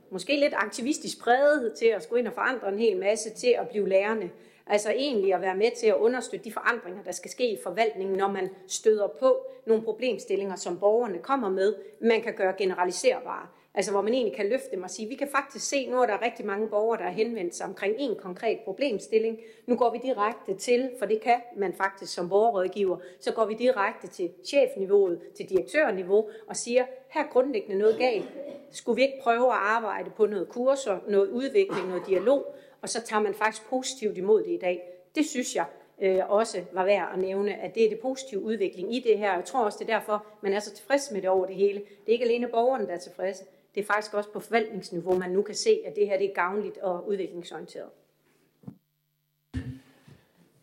måske 0.09 0.39
lidt 0.39 0.53
aktivistisk 0.57 1.19
præget 1.19 1.73
til 1.73 1.85
at 1.85 2.03
skulle 2.03 2.19
ind 2.19 2.27
og 2.27 2.33
forandre 2.33 2.69
en 2.69 2.79
hel 2.79 2.97
masse, 2.97 3.29
til 3.29 3.55
at 3.59 3.69
blive 3.69 3.89
lærende. 3.89 4.29
Altså 4.67 4.91
egentlig 4.91 5.33
at 5.33 5.41
være 5.41 5.55
med 5.55 5.71
til 5.77 5.87
at 5.87 5.95
understøtte 5.95 6.45
de 6.45 6.51
forandringer, 6.51 7.03
der 7.03 7.11
skal 7.11 7.31
ske 7.31 7.51
i 7.51 7.57
forvaltningen, 7.63 8.17
når 8.17 8.27
man 8.27 8.49
støder 8.67 9.07
på 9.07 9.47
nogle 9.65 9.83
problemstillinger, 9.83 10.55
som 10.55 10.79
borgerne 10.79 11.17
kommer 11.17 11.49
med, 11.49 11.75
man 12.01 12.21
kan 12.21 12.33
gøre 12.33 12.53
generaliserbare. 12.57 13.47
Altså 13.77 13.91
hvor 13.91 14.01
man 14.01 14.13
egentlig 14.13 14.35
kan 14.35 14.49
løfte 14.49 14.71
dem 14.71 14.83
og 14.83 14.89
sige, 14.89 15.09
vi 15.09 15.15
kan 15.15 15.27
faktisk 15.27 15.69
se, 15.69 15.87
nu 15.87 16.01
er 16.01 16.05
der 16.05 16.21
rigtig 16.21 16.45
mange 16.45 16.67
borgere, 16.67 16.97
der 16.97 17.03
har 17.03 17.11
henvendt 17.11 17.55
sig 17.55 17.65
omkring 17.65 17.95
en 17.99 18.15
konkret 18.15 18.59
problemstilling. 18.59 19.39
Nu 19.65 19.75
går 19.75 19.91
vi 19.91 19.99
direkte 20.03 20.53
til, 20.53 20.91
for 20.99 21.05
det 21.05 21.21
kan 21.21 21.41
man 21.57 21.73
faktisk 21.73 22.13
som 22.13 22.29
borgerrådgiver, 22.29 22.97
så 23.19 23.33
går 23.33 23.45
vi 23.45 23.53
direkte 23.53 24.07
til 24.07 24.31
chefniveauet, 24.45 25.21
til 25.37 25.49
direktørniveau 25.49 26.29
og 26.47 26.55
siger, 26.55 26.85
her 27.09 27.23
er 27.23 27.27
grundlæggende 27.27 27.77
noget 27.77 27.97
galt. 27.97 28.25
Skulle 28.71 28.95
vi 28.95 29.01
ikke 29.01 29.19
prøve 29.23 29.45
at 29.45 29.59
arbejde 29.61 30.09
på 30.09 30.25
noget 30.25 30.49
kurser, 30.49 30.99
noget 31.07 31.29
udvikling, 31.29 31.87
noget 31.87 32.07
dialog, 32.07 32.55
og 32.81 32.89
så 32.89 33.01
tager 33.01 33.21
man 33.21 33.33
faktisk 33.33 33.69
positivt 33.69 34.17
imod 34.17 34.43
det 34.43 34.51
i 34.51 34.59
dag. 34.61 34.81
Det 35.15 35.25
synes 35.25 35.55
jeg 35.55 35.65
øh, 36.01 36.19
også 36.29 36.61
var 36.71 36.85
værd 36.85 37.09
at 37.13 37.19
nævne, 37.19 37.55
at 37.55 37.75
det 37.75 37.85
er 37.85 37.89
det 37.89 37.99
positive 37.99 38.41
udvikling 38.41 38.95
i 38.95 38.99
det 38.99 39.17
her. 39.17 39.33
Jeg 39.33 39.45
tror 39.45 39.65
også, 39.65 39.77
det 39.81 39.89
er 39.89 39.99
derfor, 39.99 40.25
man 40.41 40.53
er 40.53 40.59
så 40.59 40.71
tilfreds 40.73 41.11
med 41.11 41.21
det 41.21 41.29
over 41.29 41.45
det 41.45 41.55
hele. 41.55 41.79
Det 41.79 42.07
er 42.07 42.11
ikke 42.11 42.25
alene 42.25 42.47
borgerne, 42.47 42.87
der 42.87 42.93
er 42.93 42.97
tilfredse. 42.97 43.43
Det 43.75 43.81
er 43.81 43.85
faktisk 43.85 44.13
også 44.13 44.31
på 44.31 44.39
forvaltningsniveau, 44.39 45.17
man 45.17 45.31
nu 45.31 45.41
kan 45.41 45.55
se, 45.55 45.81
at 45.85 45.95
det 45.95 46.07
her 46.07 46.17
det 46.17 46.29
er 46.29 46.33
gavnligt 46.33 46.77
og 46.77 47.07
udviklingsorienteret. 47.07 47.89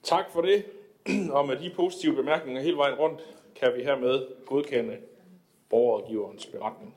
Tak 0.03 0.31
for 0.31 0.41
det. 0.41 0.65
Og 1.37 1.47
med 1.47 1.57
de 1.57 1.73
positive 1.77 2.15
bemærkninger 2.15 2.63
hele 2.63 2.77
vejen 2.77 2.99
rundt, 2.99 3.37
kan 3.55 3.75
vi 3.77 3.83
hermed 3.83 4.47
godkende 4.47 4.99
borgergiverens 5.69 6.47
beretning. 6.47 6.95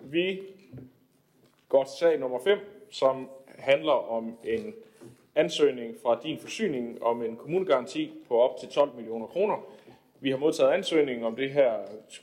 Vi 0.00 0.42
går 1.68 1.84
til 1.84 1.98
sag 1.98 2.18
nummer 2.18 2.38
5, 2.44 2.58
som 2.90 3.28
handler 3.46 3.92
om 3.92 4.38
en 4.44 4.74
ansøgning 5.34 5.96
fra 6.02 6.20
din 6.22 6.38
forsyning 6.38 7.02
om 7.02 7.22
en 7.22 7.36
kommunegaranti 7.36 8.12
på 8.28 8.40
op 8.40 8.58
til 8.60 8.68
12 8.68 8.90
millioner 8.96 9.26
kroner. 9.26 9.56
Vi 10.20 10.30
har 10.30 10.36
modtaget 10.36 10.70
ansøgningen 10.70 11.24
om 11.24 11.36
det 11.36 11.50
her 11.50 11.72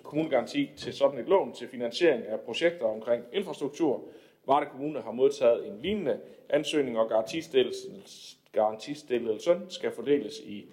kommunegaranti 0.03 0.69
til 0.77 0.93
sådan 0.93 1.19
et 1.19 1.27
lån 1.27 1.53
til 1.53 1.67
finansiering 1.67 2.25
af 2.25 2.39
projekter 2.39 2.85
omkring 2.85 3.23
infrastruktur. 3.33 4.03
Varde 4.47 4.65
Kommune 4.65 5.01
har 5.01 5.11
modtaget 5.11 5.67
en 5.67 5.81
lignende 5.81 6.19
ansøgning, 6.49 6.99
og 6.99 7.09
garantistillelsen 8.53 9.65
skal 9.69 9.91
fordeles 9.91 10.39
i 10.39 10.65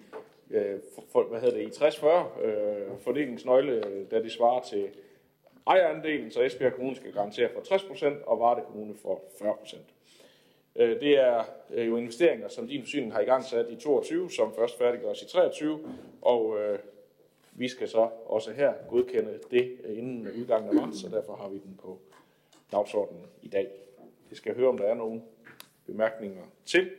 øh, 0.49 0.79
for, 1.11 1.23
hvad 1.23 1.41
hedder 1.41 1.57
det, 1.57 1.63
i 1.63 1.83
60-40 1.83 2.45
øh, 2.45 2.99
fordelingsnøgle, 2.99 4.05
da 4.11 4.21
det 4.21 4.31
svarer 4.31 4.61
til 4.61 4.89
ejerandelen, 5.67 6.31
så 6.31 6.41
Esbjerg 6.41 6.73
Kommune 6.73 6.95
skal 6.95 7.11
garantere 7.11 7.49
for 7.53 7.75
60%, 7.75 8.27
og 8.27 8.39
Varde 8.39 8.61
Kommune 8.61 8.95
for 9.01 9.21
40%. 9.41 9.77
Øh, 10.75 10.99
det 10.99 11.19
er 11.19 11.43
øh, 11.69 11.87
jo 11.87 11.97
investeringer, 11.97 12.47
som 12.47 12.67
din 12.67 12.81
forsyning 12.81 13.13
har 13.13 13.19
i 13.19 13.25
gang 13.25 13.43
sat 13.43 13.65
i 13.69 13.75
22, 13.75 14.31
som 14.31 14.55
først 14.55 14.77
færdiggøres 14.77 15.21
i 15.21 15.27
23, 15.27 15.79
og 16.21 16.59
øh, 16.59 16.79
vi 17.51 17.67
skal 17.67 17.87
så 17.87 18.09
også 18.25 18.51
her 18.51 18.73
godkende 18.89 19.39
det 19.51 19.77
øh, 19.83 19.97
inden 19.97 20.27
udgangen 20.41 20.69
af 20.69 20.75
marts, 20.75 21.01
så 21.01 21.09
derfor 21.09 21.35
har 21.35 21.49
vi 21.49 21.57
den 21.57 21.79
på 21.81 21.99
dagsordenen 22.71 23.25
i 23.41 23.47
dag. 23.47 23.67
Vi 24.29 24.35
skal 24.35 24.55
høre, 24.55 24.69
om 24.69 24.77
der 24.77 24.85
er 24.85 24.93
nogle 24.93 25.21
bemærkninger 25.85 26.43
til. 26.65 26.91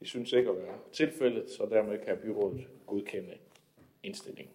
Det 0.00 0.08
synes 0.08 0.32
ikke 0.32 0.50
at 0.50 0.56
være 0.56 0.78
tilfældet, 0.92 1.50
så 1.50 1.66
dermed 1.70 1.98
kan 1.98 2.18
byrådet 2.18 2.66
godkende 2.86 3.34
indstillingen. 4.02 4.54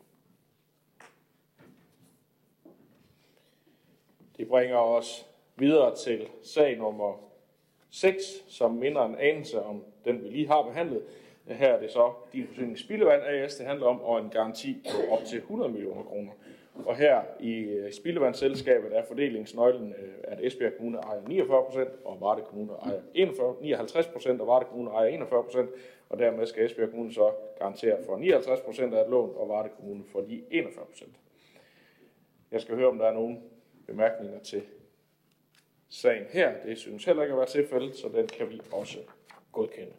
Det 4.37 4.47
bringer 4.47 4.77
os 4.77 5.25
videre 5.55 5.95
til 5.95 6.27
sag 6.43 6.77
nummer 6.77 7.28
6, 7.91 8.23
som 8.47 8.71
minder 8.71 9.05
en 9.05 9.15
anelse 9.15 9.61
om 9.61 9.83
den, 10.05 10.23
vi 10.23 10.27
lige 10.27 10.47
har 10.47 10.61
behandlet. 10.61 11.01
Her 11.47 11.73
er 11.73 11.79
det 11.79 11.91
så 11.91 12.11
din 12.33 12.47
forsyning 12.47 12.79
Spildevand 12.79 13.21
AS, 13.23 13.55
det 13.55 13.65
handler 13.65 13.85
om, 13.85 14.01
og 14.01 14.19
en 14.19 14.29
garanti 14.29 14.77
på 14.85 15.13
op 15.13 15.25
til 15.25 15.37
100 15.37 15.71
millioner 15.71 16.03
kroner. 16.03 16.31
Og 16.85 16.95
her 16.95 17.21
i 17.39 17.53
øh, 17.53 17.91
Spildevandsselskabet 17.91 18.97
er 18.97 19.03
fordelingsnøglen, 19.07 19.93
øh, 19.93 20.13
at 20.23 20.39
Esbjerg 20.41 20.73
Kommune 20.77 20.97
ejer 20.97 21.21
49 21.27 21.63
procent, 21.65 21.89
og 22.05 22.21
Varde 22.21 22.41
Kommune 22.41 22.71
ejer 22.85 23.01
41, 23.13 23.55
59 23.61 24.07
procent, 24.07 24.41
og 24.41 24.47
Varde 24.47 24.65
Kommune 24.65 24.89
ejer 24.89 25.07
41 25.07 25.43
procent, 25.43 25.69
og 26.09 26.19
dermed 26.19 26.45
skal 26.45 26.65
Esbjerg 26.65 26.89
Kommune 26.89 27.13
så 27.13 27.31
garantere 27.59 27.97
for 28.05 28.17
59 28.17 28.59
procent 28.59 28.93
af 28.93 29.03
et 29.03 29.09
lån, 29.09 29.33
og 29.35 29.49
Varde 29.49 29.69
Kommune 29.69 30.03
for 30.11 30.21
de 30.21 30.43
41 30.51 30.85
procent. 30.85 31.15
Jeg 32.51 32.61
skal 32.61 32.75
høre, 32.75 32.87
om 32.87 32.97
der 32.97 33.05
er 33.05 33.13
nogen 33.13 33.43
bemærkninger 33.87 34.39
til 34.39 34.61
sagen 35.89 36.25
her. 36.29 36.53
Det 36.65 36.77
synes 36.77 37.05
heller 37.05 37.23
ikke 37.23 37.33
at 37.33 37.37
være 37.37 37.47
tilfældet, 37.47 37.95
så 37.95 38.09
den 38.13 38.27
kan 38.27 38.49
vi 38.49 38.61
også 38.71 38.99
godkende. 39.51 39.93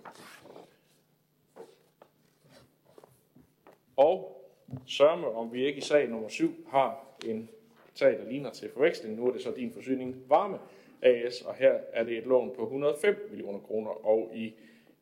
Og 3.96 4.46
sørme, 4.86 5.26
om 5.26 5.52
vi 5.52 5.66
ikke 5.66 5.78
i 5.78 5.80
sag 5.80 6.08
nummer 6.08 6.28
7 6.28 6.66
har 6.68 7.04
en 7.26 7.50
sag, 7.94 8.18
der 8.18 8.24
ligner 8.24 8.50
til 8.50 8.70
forveksling. 8.70 9.16
Nu 9.16 9.28
er 9.28 9.32
det 9.32 9.42
så 9.42 9.52
din 9.56 9.72
forsyning 9.72 10.24
Varme 10.28 10.58
AS, 11.02 11.42
og 11.42 11.54
her 11.54 11.72
er 11.92 12.04
det 12.04 12.18
et 12.18 12.26
lån 12.26 12.52
på 12.56 12.62
105 12.62 13.28
millioner 13.30 13.58
kroner. 13.58 14.06
Og 14.06 14.30
i 14.34 14.54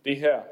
det 0.05 0.17
her 0.17 0.43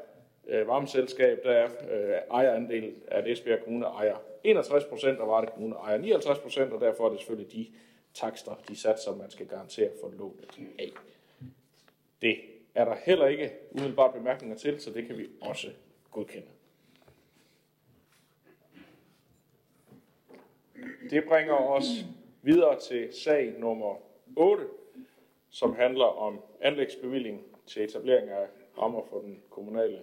øh, 0.47 0.67
varmeselskab, 0.67 1.43
der 1.43 1.51
er 1.51 1.65
øh, 1.91 2.17
ejerandel 2.31 2.93
af 3.07 3.23
Esbjerg 3.27 3.63
Kommune 3.63 3.85
ejer 3.85 4.15
61 4.43 4.83
procent, 4.83 5.19
og 5.19 5.27
Varde 5.27 5.47
Kommune 5.47 5.75
ejer 5.75 5.97
59 5.97 6.39
procent, 6.39 6.73
og 6.73 6.81
derfor 6.81 7.05
er 7.05 7.09
det 7.09 7.19
selvfølgelig 7.19 7.51
de 7.51 7.67
takster, 8.17 8.55
de 8.69 8.75
satser, 8.75 9.15
man 9.15 9.31
skal 9.31 9.47
garantere 9.47 9.89
for 10.01 10.09
lånet 10.09 10.49
af. 10.79 10.91
Det 12.21 12.37
er 12.75 12.85
der 12.85 12.95
heller 13.05 13.27
ikke 13.27 13.51
umiddelbart 13.71 14.13
bemærkninger 14.13 14.57
til, 14.57 14.81
så 14.81 14.91
det 14.91 15.07
kan 15.07 15.17
vi 15.17 15.27
også 15.41 15.67
godkende. 16.11 16.47
Det 21.09 21.23
bringer 21.27 21.53
os 21.53 21.85
videre 22.41 22.79
til 22.79 23.13
sag 23.13 23.53
nummer 23.59 23.95
8, 24.35 24.63
som 25.49 25.75
handler 25.75 26.05
om 26.05 26.39
anlægsbevilling 26.61 27.45
til 27.65 27.83
etablering 27.83 28.29
af 28.29 28.47
rammer 28.77 29.01
for 29.09 29.19
den 29.19 29.43
kommunale 29.49 29.99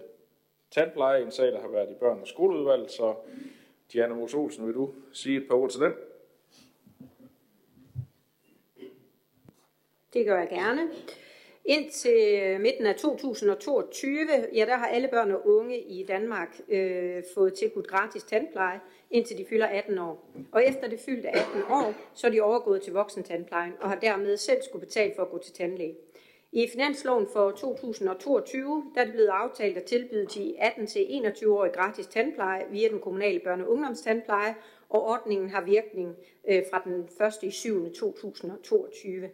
tandpleje. 0.71 1.23
En 1.23 1.31
sag, 1.31 1.47
der 1.47 1.61
har 1.61 1.67
været 1.67 1.91
i 1.91 1.93
børn- 1.93 2.21
og 2.21 2.27
skoleudvalget, 2.27 2.91
så 2.91 3.15
Diana 3.93 4.13
Mos 4.13 4.33
Olsen, 4.33 4.67
vil 4.67 4.73
du 4.73 4.93
sige 5.13 5.37
et 5.37 5.47
par 5.47 5.55
ord 5.55 5.69
til 5.69 5.81
den? 5.81 5.93
Det 10.15 10.25
gør 10.25 10.39
jeg 10.39 10.49
gerne. 10.49 10.81
Indtil 11.65 12.41
øh, 12.43 12.61
midten 12.61 12.85
af 12.85 12.95
2022, 12.95 14.27
ja, 14.53 14.65
der 14.65 14.75
har 14.75 14.87
alle 14.87 15.07
børn 15.07 15.31
og 15.31 15.47
unge 15.47 15.79
i 15.79 16.05
Danmark 16.05 16.59
øh, 16.69 17.23
fået 17.33 17.53
tilbudt 17.53 17.87
gratis 17.87 18.23
tandpleje, 18.23 18.79
indtil 19.11 19.37
de 19.37 19.45
fylder 19.49 19.65
18 19.65 19.97
år. 19.97 20.29
Og 20.51 20.65
efter 20.65 20.87
det 20.87 20.99
fyldte 20.99 21.29
18 21.29 21.61
år, 21.69 21.93
så 22.13 22.27
er 22.27 22.31
de 22.31 22.41
overgået 22.41 22.81
til 22.81 22.93
voksentandplejen 22.93 23.73
og 23.79 23.89
har 23.89 23.95
dermed 23.95 24.37
selv 24.37 24.61
skulle 24.61 24.85
betale 24.85 25.13
for 25.15 25.23
at 25.23 25.29
gå 25.29 25.37
til 25.37 25.53
tandlæge. 25.53 25.95
I 26.51 26.67
finansloven 26.71 27.27
for 27.33 27.51
2022 27.51 28.91
der 28.95 29.01
er 29.01 29.05
det 29.05 29.13
blevet 29.13 29.29
aftalt 29.29 29.77
at 29.77 29.83
tilbyde 29.83 30.25
de 30.25 30.55
18-21-årige 30.59 31.73
gratis 31.73 32.07
tandpleje 32.07 32.65
via 32.71 32.87
den 32.87 32.99
kommunale 32.99 33.39
børne- 33.39 33.63
og 33.63 33.71
ungdomstandpleje, 33.71 34.55
og 34.89 35.03
ordningen 35.03 35.49
har 35.49 35.61
virkning 35.61 36.15
øh, 36.49 36.63
fra 36.71 36.81
den 36.85 37.09
1. 37.43 37.43
i 37.43 37.51
7. 37.51 37.93
2022. 37.93 39.29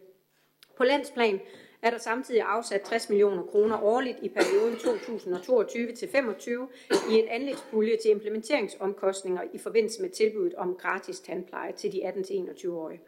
På 0.82 0.86
landsplan 0.86 1.40
er 1.82 1.90
der 1.90 1.98
samtidig 1.98 2.42
afsat 2.42 2.80
60 2.80 3.08
millioner 3.08 3.42
kroner 3.42 3.82
årligt 3.82 4.18
i 4.22 4.28
perioden 4.28 4.76
2022 4.76 5.92
til 5.92 6.08
25 6.08 6.68
i 7.10 7.14
en 7.14 7.28
anlægspulje 7.28 7.96
til 7.96 8.10
implementeringsomkostninger 8.10 9.42
i 9.52 9.58
forbindelse 9.58 10.02
med 10.02 10.10
tilbuddet 10.10 10.54
om 10.54 10.74
gratis 10.74 11.20
tandpleje 11.20 11.72
til 11.72 11.92
de 11.92 12.08
18-21-årige. 12.08 13.00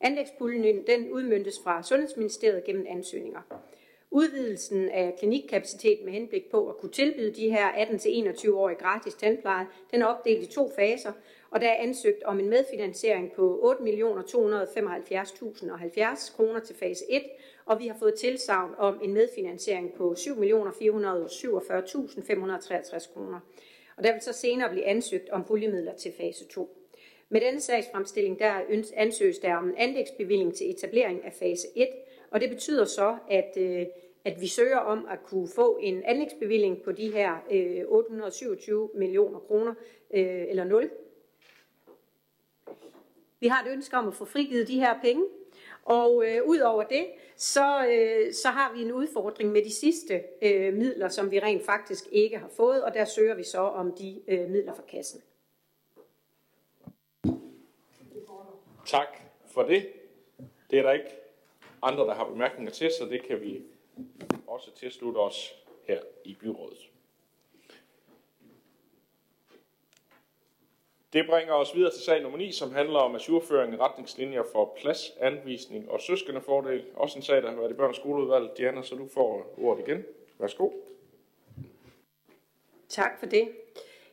Anlægspuljen 0.00 0.86
den 0.86 1.10
udmyndtes 1.10 1.60
fra 1.64 1.82
Sundhedsministeriet 1.82 2.64
gennem 2.64 2.86
ansøgninger. 2.88 3.40
Udvidelsen 4.10 4.88
af 4.88 5.14
klinikkapacitet 5.18 5.98
med 6.04 6.12
henblik 6.12 6.50
på 6.50 6.68
at 6.68 6.76
kunne 6.76 6.92
tilbyde 6.92 7.34
de 7.34 7.50
her 7.50 7.68
18-21-årige 7.72 8.78
gratis 8.78 9.14
tandpleje, 9.14 9.66
den 9.90 10.02
er 10.02 10.06
opdelt 10.06 10.42
i 10.42 10.52
to 10.52 10.72
faser, 10.76 11.12
og 11.54 11.60
der 11.60 11.68
er 11.68 11.82
ansøgt 11.82 12.22
om 12.22 12.40
en 12.40 12.48
medfinansiering 12.48 13.32
på 13.32 13.76
8.275.070 13.80 16.36
kroner 16.36 16.60
til 16.60 16.76
fase 16.76 17.04
1, 17.10 17.22
og 17.64 17.80
vi 17.80 17.86
har 17.86 17.96
fået 17.98 18.14
tilsavn 18.14 18.74
om 18.78 19.00
en 19.02 19.14
medfinansiering 19.14 19.92
på 19.92 20.14
7.447.563 20.18 23.12
kroner. 23.12 23.40
Og 23.96 24.04
der 24.04 24.12
vil 24.12 24.22
så 24.22 24.32
senere 24.32 24.70
blive 24.70 24.84
ansøgt 24.84 25.30
om 25.30 25.44
puljemidler 25.44 25.94
til 25.94 26.12
fase 26.20 26.48
2. 26.48 26.76
Med 27.28 27.40
denne 27.40 27.60
sagsfremstilling 27.60 28.38
der 28.38 28.60
ansøges 28.96 29.38
der 29.38 29.56
om 29.56 29.68
en 29.68 29.74
anlægsbevilling 29.76 30.54
til 30.54 30.70
etablering 30.70 31.24
af 31.24 31.32
fase 31.32 31.68
1, 31.76 31.88
og 32.30 32.40
det 32.40 32.50
betyder 32.50 32.84
så, 32.84 33.16
at, 33.30 33.56
øh, 33.56 33.86
at 34.24 34.40
vi 34.40 34.46
søger 34.46 34.78
om 34.78 35.06
at 35.10 35.22
kunne 35.22 35.48
få 35.48 35.78
en 35.82 36.02
anlægsbevilling 36.04 36.82
på 36.82 36.92
de 36.92 37.12
her 37.12 37.44
øh, 37.50 37.82
827 37.86 38.90
millioner 38.94 39.38
kroner, 39.38 39.74
øh, 40.14 40.44
eller 40.48 40.64
0. 40.64 40.90
Vi 43.40 43.46
har 43.46 43.64
et 43.64 43.72
ønske 43.72 43.96
om 43.96 44.08
at 44.08 44.14
få 44.14 44.24
frigivet 44.24 44.68
de 44.68 44.80
her 44.80 45.00
penge, 45.00 45.24
Og 45.84 46.24
øh, 46.26 46.42
ud 46.44 46.58
over 46.58 46.82
det, 46.82 47.06
så, 47.36 47.86
øh, 47.86 48.34
så 48.34 48.48
har 48.48 48.72
vi 48.72 48.82
en 48.82 48.92
udfordring 48.92 49.52
med 49.52 49.64
de 49.64 49.72
sidste 49.72 50.22
øh, 50.42 50.74
midler, 50.74 51.08
som 51.08 51.30
vi 51.30 51.40
rent 51.40 51.64
faktisk 51.64 52.04
ikke 52.12 52.38
har 52.38 52.48
fået, 52.48 52.84
og 52.84 52.94
der 52.94 53.04
søger 53.04 53.34
vi 53.34 53.42
så 53.42 53.58
om 53.58 53.92
de 53.92 54.20
øh, 54.28 54.50
midler 54.50 54.74
fra 54.74 54.82
kassen. 54.82 55.22
Tak 58.86 59.16
for 59.46 59.62
det. 59.62 59.86
Det 60.70 60.78
er 60.78 60.82
der 60.82 60.92
ikke 60.92 61.10
andre, 61.82 62.04
der 62.04 62.14
har 62.14 62.24
bemærkninger 62.24 62.72
til, 62.72 62.90
så 62.98 63.04
det 63.04 63.22
kan 63.22 63.40
vi 63.40 63.62
også 64.46 64.74
tilslutte 64.74 65.18
os 65.18 65.54
her 65.82 66.00
i 66.24 66.34
byrådet. 66.40 66.90
Det 71.14 71.26
bringer 71.26 71.54
os 71.54 71.74
videre 71.74 71.92
til 71.92 72.02
sag 72.02 72.22
nummer 72.22 72.38
9, 72.38 72.52
som 72.52 72.72
handler 72.72 72.98
om 72.98 73.14
assurføring 73.14 73.80
retningslinjer 73.80 74.42
for 74.52 74.74
pladsanvisning 74.80 75.90
og 75.90 76.00
søskende 76.00 76.40
fordel. 76.40 76.84
Også 76.94 77.18
en 77.18 77.22
sag, 77.22 77.42
der 77.42 77.50
har 77.50 77.56
været 77.56 77.70
i 77.70 77.74
børns 77.74 77.96
skoleudvalg. 77.96 78.50
Diana, 78.58 78.82
så 78.82 78.94
du 78.94 79.08
får 79.14 79.54
ordet 79.58 79.88
igen. 79.88 80.04
Værsgo. 80.38 80.70
Tak 82.88 83.18
for 83.18 83.26
det. 83.26 83.48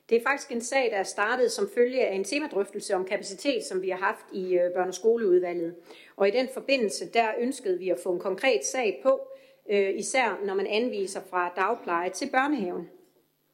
Det 0.09 0.17
er 0.17 0.23
faktisk 0.23 0.51
en 0.51 0.61
sag, 0.61 0.91
der 0.91 0.97
er 0.97 1.03
startet 1.03 1.51
som 1.51 1.69
følge 1.73 2.07
af 2.07 2.15
en 2.15 2.23
temadrøftelse 2.23 2.95
om 2.95 3.05
kapacitet, 3.05 3.63
som 3.63 3.81
vi 3.81 3.89
har 3.89 3.97
haft 3.97 4.25
i 4.33 4.53
øh, 4.53 4.71
børne- 4.71 4.87
og 4.87 4.93
skoleudvalget. 4.93 5.75
Og 6.15 6.27
i 6.27 6.31
den 6.31 6.49
forbindelse, 6.53 7.09
der 7.13 7.27
ønskede 7.39 7.79
vi 7.79 7.89
at 7.89 7.99
få 8.03 8.13
en 8.13 8.19
konkret 8.19 8.65
sag 8.65 8.99
på, 9.03 9.19
øh, 9.69 9.95
især 9.95 10.39
når 10.45 10.53
man 10.53 10.67
anviser 10.67 11.21
fra 11.29 11.53
dagpleje 11.55 12.09
til 12.09 12.29
børnehaven. 12.31 12.89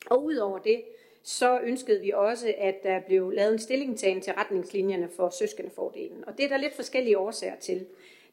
Og 0.10 0.24
udover 0.24 0.58
det, 0.58 0.84
så 1.28 1.60
ønskede 1.64 2.02
vi 2.02 2.12
også, 2.12 2.54
at 2.58 2.84
der 2.84 3.00
blev 3.00 3.32
lavet 3.32 3.54
en 3.54 3.60
stillingtagen 3.60 4.22
til 4.22 4.34
retningslinjerne 4.34 5.10
for 5.16 5.30
søskendefordelen. 5.30 6.24
Og 6.28 6.38
det 6.38 6.46
er 6.46 6.50
der 6.50 6.58
lidt 6.58 6.76
forskellige 6.76 7.18
årsager 7.18 7.56
til. 7.56 7.86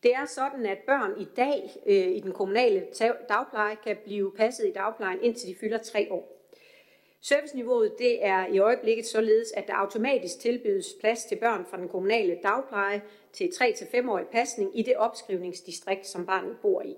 Det 0.02 0.14
er 0.14 0.26
sådan, 0.26 0.66
at 0.66 0.78
børn 0.78 1.20
i 1.20 1.26
dag 1.36 1.70
øh, 1.86 2.16
i 2.16 2.20
den 2.20 2.32
kommunale 2.32 2.86
dagpleje 3.28 3.76
kan 3.84 3.96
blive 4.04 4.32
passet 4.36 4.66
i 4.66 4.72
dagplejen 4.72 5.18
indtil 5.22 5.48
de 5.48 5.54
fylder 5.54 5.78
tre 5.78 6.12
år. 6.12 6.34
Serviceniveauet 7.20 7.98
det 7.98 8.24
er 8.24 8.46
i 8.46 8.58
øjeblikket 8.58 9.06
således, 9.06 9.52
at 9.52 9.66
der 9.66 9.74
automatisk 9.74 10.38
tilbydes 10.38 10.86
plads 11.00 11.24
til 11.24 11.36
børn 11.36 11.66
fra 11.70 11.76
den 11.76 11.88
kommunale 11.88 12.38
dagpleje 12.42 13.02
til 13.32 13.44
3-5-årig 13.44 14.26
pasning 14.26 14.78
i 14.78 14.82
det 14.82 14.96
opskrivningsdistrikt, 14.96 16.06
som 16.06 16.26
barnet 16.26 16.56
bor 16.62 16.82
i. 16.82 16.96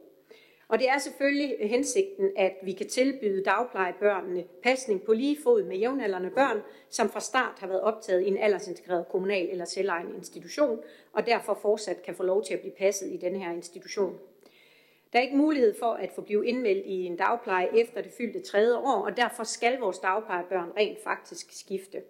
Og 0.68 0.78
det 0.78 0.88
er 0.88 0.98
selvfølgelig 0.98 1.56
hensigten, 1.60 2.30
at 2.36 2.52
vi 2.62 2.72
kan 2.72 2.88
tilbyde 2.88 3.44
dagplejebørnene 3.44 4.44
pasning 4.62 5.02
på 5.02 5.12
lige 5.12 5.38
fod 5.42 5.62
med 5.62 5.76
jævnaldrende 5.76 6.30
børn, 6.30 6.62
som 6.90 7.08
fra 7.08 7.20
start 7.20 7.58
har 7.58 7.66
været 7.66 7.80
optaget 7.80 8.22
i 8.22 8.26
en 8.28 8.38
aldersintegreret 8.38 9.08
kommunal 9.08 9.48
eller 9.50 9.64
selvejende 9.64 10.16
institution, 10.16 10.80
og 11.12 11.26
derfor 11.26 11.58
fortsat 11.62 12.02
kan 12.02 12.14
få 12.14 12.22
lov 12.22 12.44
til 12.44 12.54
at 12.54 12.60
blive 12.60 12.74
passet 12.78 13.12
i 13.12 13.16
denne 13.16 13.38
her 13.38 13.52
institution. 13.52 14.18
Der 15.12 15.18
er 15.18 15.22
ikke 15.22 15.36
mulighed 15.36 15.74
for 15.78 15.92
at 15.92 16.12
få 16.12 16.20
blive 16.20 16.46
indmeldt 16.46 16.86
i 16.86 17.04
en 17.04 17.16
dagpleje 17.16 17.68
efter 17.78 18.02
det 18.02 18.12
fyldte 18.18 18.40
tredje 18.40 18.76
år, 18.76 19.04
og 19.04 19.16
derfor 19.16 19.44
skal 19.44 19.78
vores 19.78 19.98
dagplejebørn 19.98 20.72
rent 20.76 20.98
faktisk 21.04 21.46
skifte. 21.60 22.02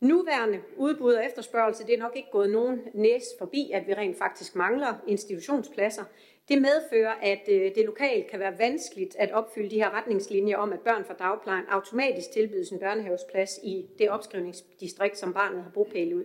Nuværende 0.00 0.60
udbud 0.76 1.12
og 1.12 1.26
efterspørgsel, 1.26 1.86
det 1.86 1.94
er 1.94 1.98
nok 1.98 2.16
ikke 2.16 2.30
gået 2.30 2.50
nogen 2.50 2.80
næs 2.94 3.22
forbi, 3.38 3.70
at 3.74 3.86
vi 3.86 3.94
rent 3.94 4.18
faktisk 4.18 4.56
mangler 4.56 4.94
institutionspladser. 5.06 6.04
Det 6.48 6.62
medfører, 6.62 7.14
at 7.22 7.48
øh, 7.48 7.74
det 7.74 7.84
lokalt 7.84 8.26
kan 8.26 8.40
være 8.40 8.58
vanskeligt 8.58 9.16
at 9.16 9.32
opfylde 9.32 9.70
de 9.70 9.76
her 9.76 9.90
retningslinjer 9.90 10.56
om, 10.56 10.72
at 10.72 10.80
børn 10.80 11.04
fra 11.04 11.14
dagplejen 11.14 11.64
automatisk 11.68 12.30
tilbydes 12.32 12.70
en 12.70 12.78
børnehavesplads 12.78 13.58
i 13.62 13.86
det 13.98 14.10
opskrivningsdistrikt, 14.10 15.18
som 15.18 15.32
barnet 15.32 15.62
har 15.62 15.70
bopæl 15.70 16.14
ud. 16.14 16.24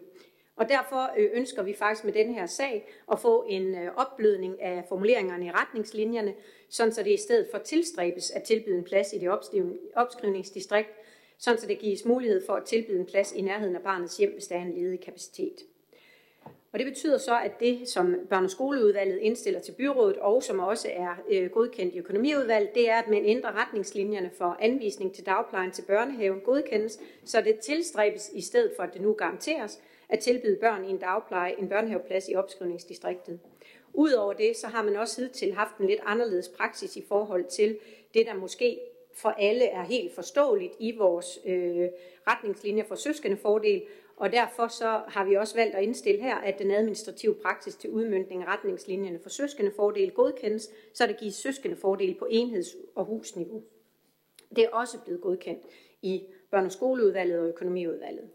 Og 0.55 0.69
derfor 0.69 1.11
øh, 1.17 1.29
ønsker 1.33 1.63
vi 1.63 1.73
faktisk 1.73 2.05
med 2.05 2.13
den 2.13 2.33
her 2.33 2.45
sag 2.45 2.87
at 3.11 3.19
få 3.19 3.45
en 3.49 3.75
øh, 3.75 3.91
opblødning 3.95 4.61
af 4.61 4.85
formuleringerne 4.89 5.45
i 5.45 5.51
retningslinjerne, 5.51 6.33
sådan 6.69 6.93
så 6.93 7.03
det 7.03 7.11
i 7.11 7.17
stedet 7.17 7.47
for 7.51 7.57
tilstræbes 7.57 8.31
at 8.31 8.43
tilbyde 8.43 8.77
en 8.77 8.83
plads 8.83 9.13
i 9.13 9.17
det 9.17 9.29
opskrivningsdistrikt, 9.95 10.89
sådan 11.37 11.59
så 11.59 11.67
det 11.67 11.79
gives 11.79 12.05
mulighed 12.05 12.45
for 12.45 12.53
at 12.53 12.65
tilbyde 12.65 12.99
en 12.99 13.05
plads 13.05 13.33
i 13.33 13.41
nærheden 13.41 13.75
af 13.75 13.81
barnets 13.81 14.17
hjem, 14.17 14.31
hvis 14.33 14.47
der 14.47 14.55
er 14.55 14.61
en 14.61 14.73
ledig 14.73 14.99
kapacitet. 14.99 15.55
Og 16.71 16.79
det 16.79 16.87
betyder 16.87 17.17
så, 17.17 17.39
at 17.39 17.59
det, 17.59 17.89
som 17.89 18.15
børne- 18.31 18.43
og 18.43 18.49
skoleudvalget 18.49 19.17
indstiller 19.17 19.59
til 19.59 19.71
byrådet, 19.71 20.17
og 20.17 20.43
som 20.43 20.59
også 20.59 20.87
er 20.91 21.15
øh, 21.29 21.49
godkendt 21.49 21.95
i 21.95 21.97
økonomiudvalget, 21.97 22.75
det 22.75 22.89
er, 22.89 22.95
at 22.95 23.07
man 23.07 23.25
ændrer 23.25 23.61
retningslinjerne 23.61 24.31
for 24.37 24.57
anvisning 24.59 25.15
til 25.15 25.25
dagplejen 25.25 25.71
til 25.71 25.81
børnehaven 25.81 26.39
godkendes, 26.39 26.99
så 27.25 27.41
det 27.41 27.59
tilstræbes 27.59 28.31
i 28.33 28.41
stedet 28.41 28.71
for, 28.75 28.83
at 28.83 28.93
det 28.93 29.01
nu 29.01 29.13
garanteres, 29.13 29.79
at 30.09 30.19
tilbyde 30.19 30.57
børn 30.61 30.85
i 30.85 30.89
en 30.89 30.97
dagpleje 30.97 31.55
en 31.59 31.69
børnehaveplads 31.69 32.29
i 32.29 32.35
opskrivningsdistriktet. 32.35 33.39
Udover 33.93 34.33
det, 34.33 34.57
så 34.57 34.67
har 34.67 34.83
man 34.83 34.95
også 34.95 35.21
hidtil 35.21 35.53
haft 35.53 35.77
en 35.77 35.87
lidt 35.87 35.99
anderledes 36.05 36.49
praksis 36.49 36.95
i 36.95 37.03
forhold 37.07 37.45
til 37.45 37.77
det, 38.13 38.25
der 38.25 38.33
måske 38.33 38.79
for 39.13 39.29
alle 39.29 39.65
er 39.65 39.83
helt 39.83 40.15
forståeligt 40.15 40.73
i 40.79 40.97
vores 40.97 41.39
øh, 41.45 41.87
retningslinjer 42.27 42.83
for 42.83 42.95
søskende 42.95 43.37
fordel, 43.37 43.83
og 44.17 44.31
derfor 44.31 44.67
så 44.67 45.01
har 45.07 45.25
vi 45.25 45.35
også 45.35 45.55
valgt 45.55 45.75
at 45.75 45.83
indstille 45.83 46.21
her, 46.21 46.35
at 46.35 46.59
den 46.59 46.71
administrative 46.71 47.35
praksis 47.35 47.75
til 47.75 47.89
udmyndning 47.89 48.43
af 48.43 48.47
retningslinjerne 48.47 49.19
for 49.19 49.29
søskende 49.29 49.71
fordel 49.75 50.11
godkendes, 50.11 50.69
så 50.93 51.07
der 51.07 51.13
gives 51.13 51.35
søskende 51.35 51.75
fordel 51.75 52.15
på 52.15 52.27
enheds- 52.29 52.75
og 52.95 53.05
husniveau. 53.05 53.63
Det 54.55 54.63
er 54.63 54.69
også 54.69 54.99
blevet 55.05 55.21
godkendt 55.21 55.63
i 56.01 56.23
børne- 56.55 56.65
og 56.65 56.71
skoleudvalget 56.71 57.39
og 57.39 57.47
økonomiudvalget. 57.47 58.29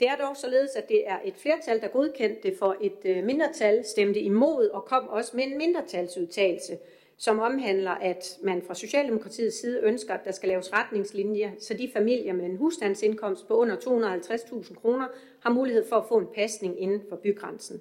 Det 0.00 0.08
er 0.08 0.16
dog 0.16 0.36
således, 0.36 0.76
at 0.76 0.88
det 0.88 1.08
er 1.08 1.18
et 1.24 1.34
flertal, 1.36 1.80
der 1.80 1.88
godkendte 1.88 2.48
det 2.48 2.58
for 2.58 2.76
et 2.80 2.98
øh, 3.04 3.24
mindretal, 3.24 3.84
stemte 3.84 4.20
imod 4.20 4.68
og 4.68 4.84
kom 4.84 5.08
også 5.08 5.36
med 5.36 5.44
en 5.44 5.58
mindretalsudtalelse, 5.58 6.78
som 7.22 7.38
omhandler, 7.38 7.90
at 7.90 8.38
man 8.42 8.62
fra 8.66 8.74
Socialdemokratiets 8.74 9.60
side 9.60 9.80
ønsker, 9.82 10.14
at 10.14 10.24
der 10.24 10.32
skal 10.32 10.48
laves 10.48 10.72
retningslinjer, 10.72 11.50
så 11.58 11.74
de 11.74 11.90
familier 11.92 12.32
med 12.32 12.44
en 12.44 12.56
husstandsindkomst 12.56 13.48
på 13.48 13.54
under 13.54 13.76
250.000 13.76 14.74
kroner 14.74 15.06
har 15.40 15.52
mulighed 15.52 15.84
for 15.88 15.96
at 15.96 16.04
få 16.08 16.18
en 16.18 16.26
pasning 16.34 16.80
inden 16.80 17.02
for 17.08 17.16
bygrænsen. 17.16 17.80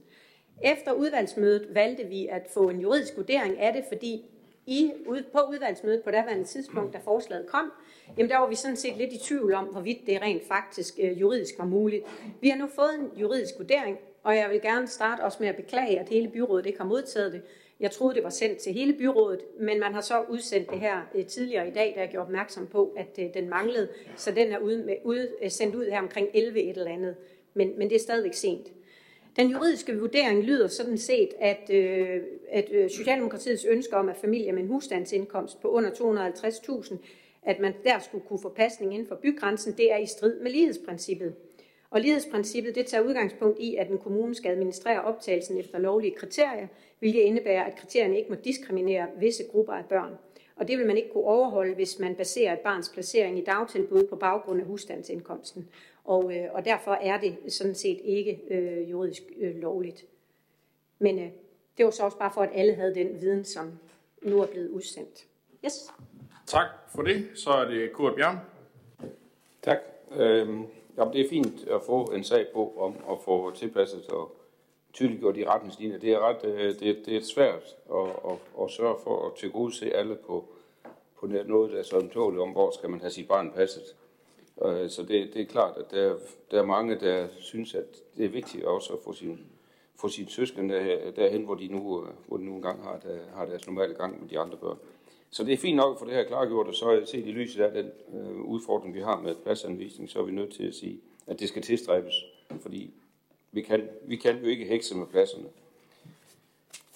Efter 0.63 0.91
udvalgsmødet 0.91 1.67
valgte 1.73 2.03
vi 2.03 2.27
at 2.27 2.47
få 2.53 2.69
en 2.69 2.79
juridisk 2.79 3.17
vurdering 3.17 3.59
af 3.59 3.73
det, 3.73 3.83
fordi 3.87 4.25
i, 4.65 4.91
på 5.07 5.39
udvalgsmødet 5.49 6.03
på 6.03 6.11
daværende 6.11 6.43
tidspunkt, 6.43 6.93
da 6.93 6.99
forslaget 7.03 7.47
kom, 7.47 7.71
jamen 8.17 8.29
der 8.29 8.37
var 8.37 8.47
vi 8.47 8.55
sådan 8.55 8.77
set 8.77 8.97
lidt 8.97 9.13
i 9.13 9.19
tvivl 9.23 9.53
om, 9.53 9.65
hvorvidt 9.65 9.99
det 10.07 10.21
rent 10.21 10.47
faktisk 10.47 10.93
øh, 10.99 11.21
juridisk 11.21 11.53
var 11.57 11.65
muligt. 11.65 12.03
Vi 12.41 12.49
har 12.49 12.57
nu 12.57 12.67
fået 12.75 12.95
en 12.99 13.19
juridisk 13.21 13.53
vurdering, 13.57 13.97
og 14.23 14.35
jeg 14.35 14.49
vil 14.49 14.61
gerne 14.61 14.87
starte 14.87 15.21
også 15.21 15.37
med 15.41 15.47
at 15.47 15.55
beklage, 15.55 15.99
at 15.99 16.09
hele 16.09 16.27
byrådet 16.27 16.65
ikke 16.65 16.79
har 16.79 16.85
modtaget 16.85 17.33
det. 17.33 17.41
Jeg 17.81 17.91
troede, 17.91 18.15
det 18.15 18.23
var 18.23 18.29
sendt 18.29 18.57
til 18.57 18.73
hele 18.73 18.93
byrådet, 18.93 19.39
men 19.59 19.79
man 19.79 19.93
har 19.93 20.01
så 20.01 20.23
udsendt 20.29 20.69
det 20.71 20.79
her 20.79 21.01
øh, 21.15 21.25
tidligere 21.25 21.67
i 21.67 21.71
dag, 21.71 21.93
da 21.95 22.01
jeg 22.01 22.09
gjorde 22.09 22.25
opmærksom 22.25 22.67
på, 22.67 22.93
at 22.97 23.19
øh, 23.19 23.25
den 23.33 23.49
manglede. 23.49 23.89
Så 24.15 24.31
den 24.31 24.51
er 24.51 24.59
ude 24.59 24.83
med, 24.83 24.95
ude, 25.03 25.29
øh, 25.43 25.51
sendt 25.51 25.75
ud 25.75 25.85
her 25.85 25.99
omkring 25.99 26.27
11 26.33 26.59
et 26.59 26.77
eller 26.77 26.91
andet. 26.91 27.15
Men, 27.53 27.77
men 27.77 27.89
det 27.89 27.95
er 27.95 27.99
stadigvæk 27.99 28.33
sent. 28.33 28.67
Den 29.35 29.49
juridiske 29.49 29.99
vurdering 29.99 30.43
lyder 30.43 30.67
sådan 30.67 30.97
set, 30.97 31.29
at, 31.39 31.69
øh, 31.73 32.21
at 32.51 32.71
øh, 32.71 32.89
Socialdemokratiets 32.89 33.65
ønske 33.65 33.97
om, 33.97 34.09
at 34.09 34.17
familier 34.17 34.53
med 34.53 34.61
en 34.61 34.67
husstandsindkomst 34.67 35.61
på 35.61 35.67
under 35.67 35.89
250.000, 35.89 36.95
at 37.43 37.59
man 37.59 37.73
der 37.83 37.99
skulle 37.99 38.25
kunne 38.27 38.41
få 38.41 38.49
pasning 38.49 38.93
inden 38.93 39.07
for 39.07 39.15
bygrænsen, 39.15 39.73
det 39.77 39.91
er 39.91 39.97
i 39.97 40.05
strid 40.05 40.39
med 40.39 40.51
lighedsprincippet. 40.51 41.33
Og 41.91 42.01
lighedsprincippet 42.01 42.75
det 42.75 42.85
tager 42.85 43.03
udgangspunkt 43.03 43.59
i, 43.59 43.75
at 43.75 43.89
en 43.89 43.97
kommune 43.97 44.35
skal 44.35 44.51
administrere 44.51 45.01
optagelsen 45.01 45.57
efter 45.57 45.79
lovlige 45.79 46.15
kriterier, 46.15 46.67
hvilket 46.99 47.19
indebærer, 47.19 47.63
at 47.63 47.75
kriterierne 47.75 48.17
ikke 48.17 48.29
må 48.29 48.35
diskriminere 48.35 49.07
visse 49.17 49.43
grupper 49.51 49.73
af 49.73 49.85
børn. 49.85 50.17
Og 50.55 50.67
det 50.67 50.77
vil 50.77 50.87
man 50.87 50.97
ikke 50.97 51.09
kunne 51.09 51.23
overholde, 51.23 51.75
hvis 51.75 51.99
man 51.99 52.15
baserer 52.15 52.53
et 52.53 52.59
barns 52.59 52.89
placering 52.89 53.37
i 53.37 53.43
dagtilbud 53.43 54.07
på 54.07 54.15
baggrund 54.15 54.59
af 54.59 54.65
husstandsindkomsten. 54.65 55.69
Og, 56.03 56.37
øh, 56.37 56.45
og 56.53 56.65
derfor 56.65 56.91
er 56.91 57.19
det 57.19 57.53
sådan 57.53 57.75
set 57.75 57.99
ikke 58.03 58.41
øh, 58.49 58.91
juridisk 58.91 59.23
øh, 59.37 59.55
lovligt. 59.55 60.05
Men 60.99 61.19
øh, 61.19 61.29
det 61.77 61.85
var 61.85 61.91
så 61.91 62.03
også 62.03 62.17
bare 62.17 62.31
for, 62.33 62.41
at 62.41 62.49
alle 62.53 62.73
havde 62.73 62.95
den 62.95 63.21
viden, 63.21 63.45
som 63.45 63.79
nu 64.21 64.41
er 64.41 64.47
blevet 64.47 64.69
udsendt. 64.69 65.25
Yes. 65.65 65.73
Tak 66.47 66.67
for 66.95 67.01
det. 67.01 67.27
Så 67.35 67.49
er 67.49 67.65
det 67.65 67.93
Kurt 67.93 68.15
Bjørn. 68.15 68.37
Tak. 69.61 69.77
Øhm, 70.15 70.65
jamen, 71.01 71.13
det 71.13 71.25
er 71.25 71.29
fint 71.29 71.67
at 71.67 71.81
få 71.85 72.03
en 72.03 72.23
sag 72.23 72.47
på 72.53 72.73
om 72.77 72.95
at 73.11 73.17
få 73.25 73.51
tilpasset 73.51 74.09
og 74.09 74.35
tydeliggjort 74.93 75.35
de 75.35 75.49
retningslinjer. 75.49 75.99
Det 75.99 76.11
er, 76.11 76.19
ret, 76.19 76.45
øh, 76.45 76.79
det, 76.79 77.05
det 77.05 77.17
er 77.17 77.21
svært 77.21 77.75
at, 77.93 78.09
at, 78.31 78.37
at 78.63 78.71
sørge 78.71 78.95
for 79.03 79.27
at 79.27 79.33
tilgodese 79.33 79.93
alle 79.93 80.15
på, 80.15 80.45
på 81.19 81.27
noget, 81.27 81.71
der 81.71 81.79
er 81.79 81.83
så 81.83 81.97
ømtåligt 81.97 82.41
om, 82.41 82.49
hvor 82.49 82.71
skal 82.71 82.89
man 82.89 82.99
have 82.99 83.11
sit 83.11 83.27
barn 83.27 83.51
passet. 83.51 83.95
Øh, 84.65 84.89
så 84.89 85.01
det, 85.01 85.33
det 85.33 85.41
er 85.41 85.45
klart, 85.45 85.77
at 85.77 85.91
der, 85.91 86.15
der 86.51 86.61
er 86.61 86.65
mange, 86.65 86.99
der 86.99 87.27
synes, 87.39 87.75
at 87.75 87.85
det 88.17 88.25
er 88.25 88.29
vigtigt 88.29 88.65
også 88.65 88.93
at 88.93 88.99
få 89.03 89.13
sin, 89.13 89.39
få 89.95 90.09
sin 90.09 90.27
søskende 90.27 90.73
der, 90.73 91.11
derhen, 91.11 91.43
hvor 91.45 91.55
de 91.55 91.67
nu, 91.67 92.03
øh, 92.03 92.09
hvor 92.27 92.37
de 92.37 92.43
nu 92.43 92.55
engang 92.55 92.83
har, 92.83 92.97
der, 92.97 93.17
har 93.35 93.45
deres 93.45 93.67
normale 93.67 93.93
gang 93.93 94.21
med 94.21 94.29
de 94.29 94.39
andre 94.39 94.57
børn. 94.57 94.77
Så 95.31 95.43
det 95.43 95.53
er 95.53 95.57
fint 95.57 95.75
nok 95.75 95.99
for 95.99 96.05
det 96.05 96.13
her 96.13 96.23
klargjort, 96.23 96.67
og 96.67 96.73
så 96.73 97.01
set 97.05 97.27
i 97.27 97.31
lyset 97.31 97.63
af 97.63 97.71
den 97.71 97.91
øh, 98.13 98.41
udfordring, 98.41 98.93
vi 98.93 98.99
har 98.99 99.21
med 99.21 99.35
pladsanvisning, 99.35 100.09
så 100.09 100.19
er 100.19 100.23
vi 100.23 100.31
nødt 100.31 100.53
til 100.53 100.67
at 100.67 100.75
sige, 100.75 100.99
at 101.27 101.39
det 101.39 101.49
skal 101.49 101.61
tilstræbes, 101.61 102.13
fordi 102.61 102.93
vi 103.51 103.61
kan, 103.61 103.89
vi 104.03 104.15
kan 104.15 104.37
jo 104.37 104.47
ikke 104.47 104.65
hekse 104.65 104.97
med 104.97 105.07
pladserne. 105.07 105.47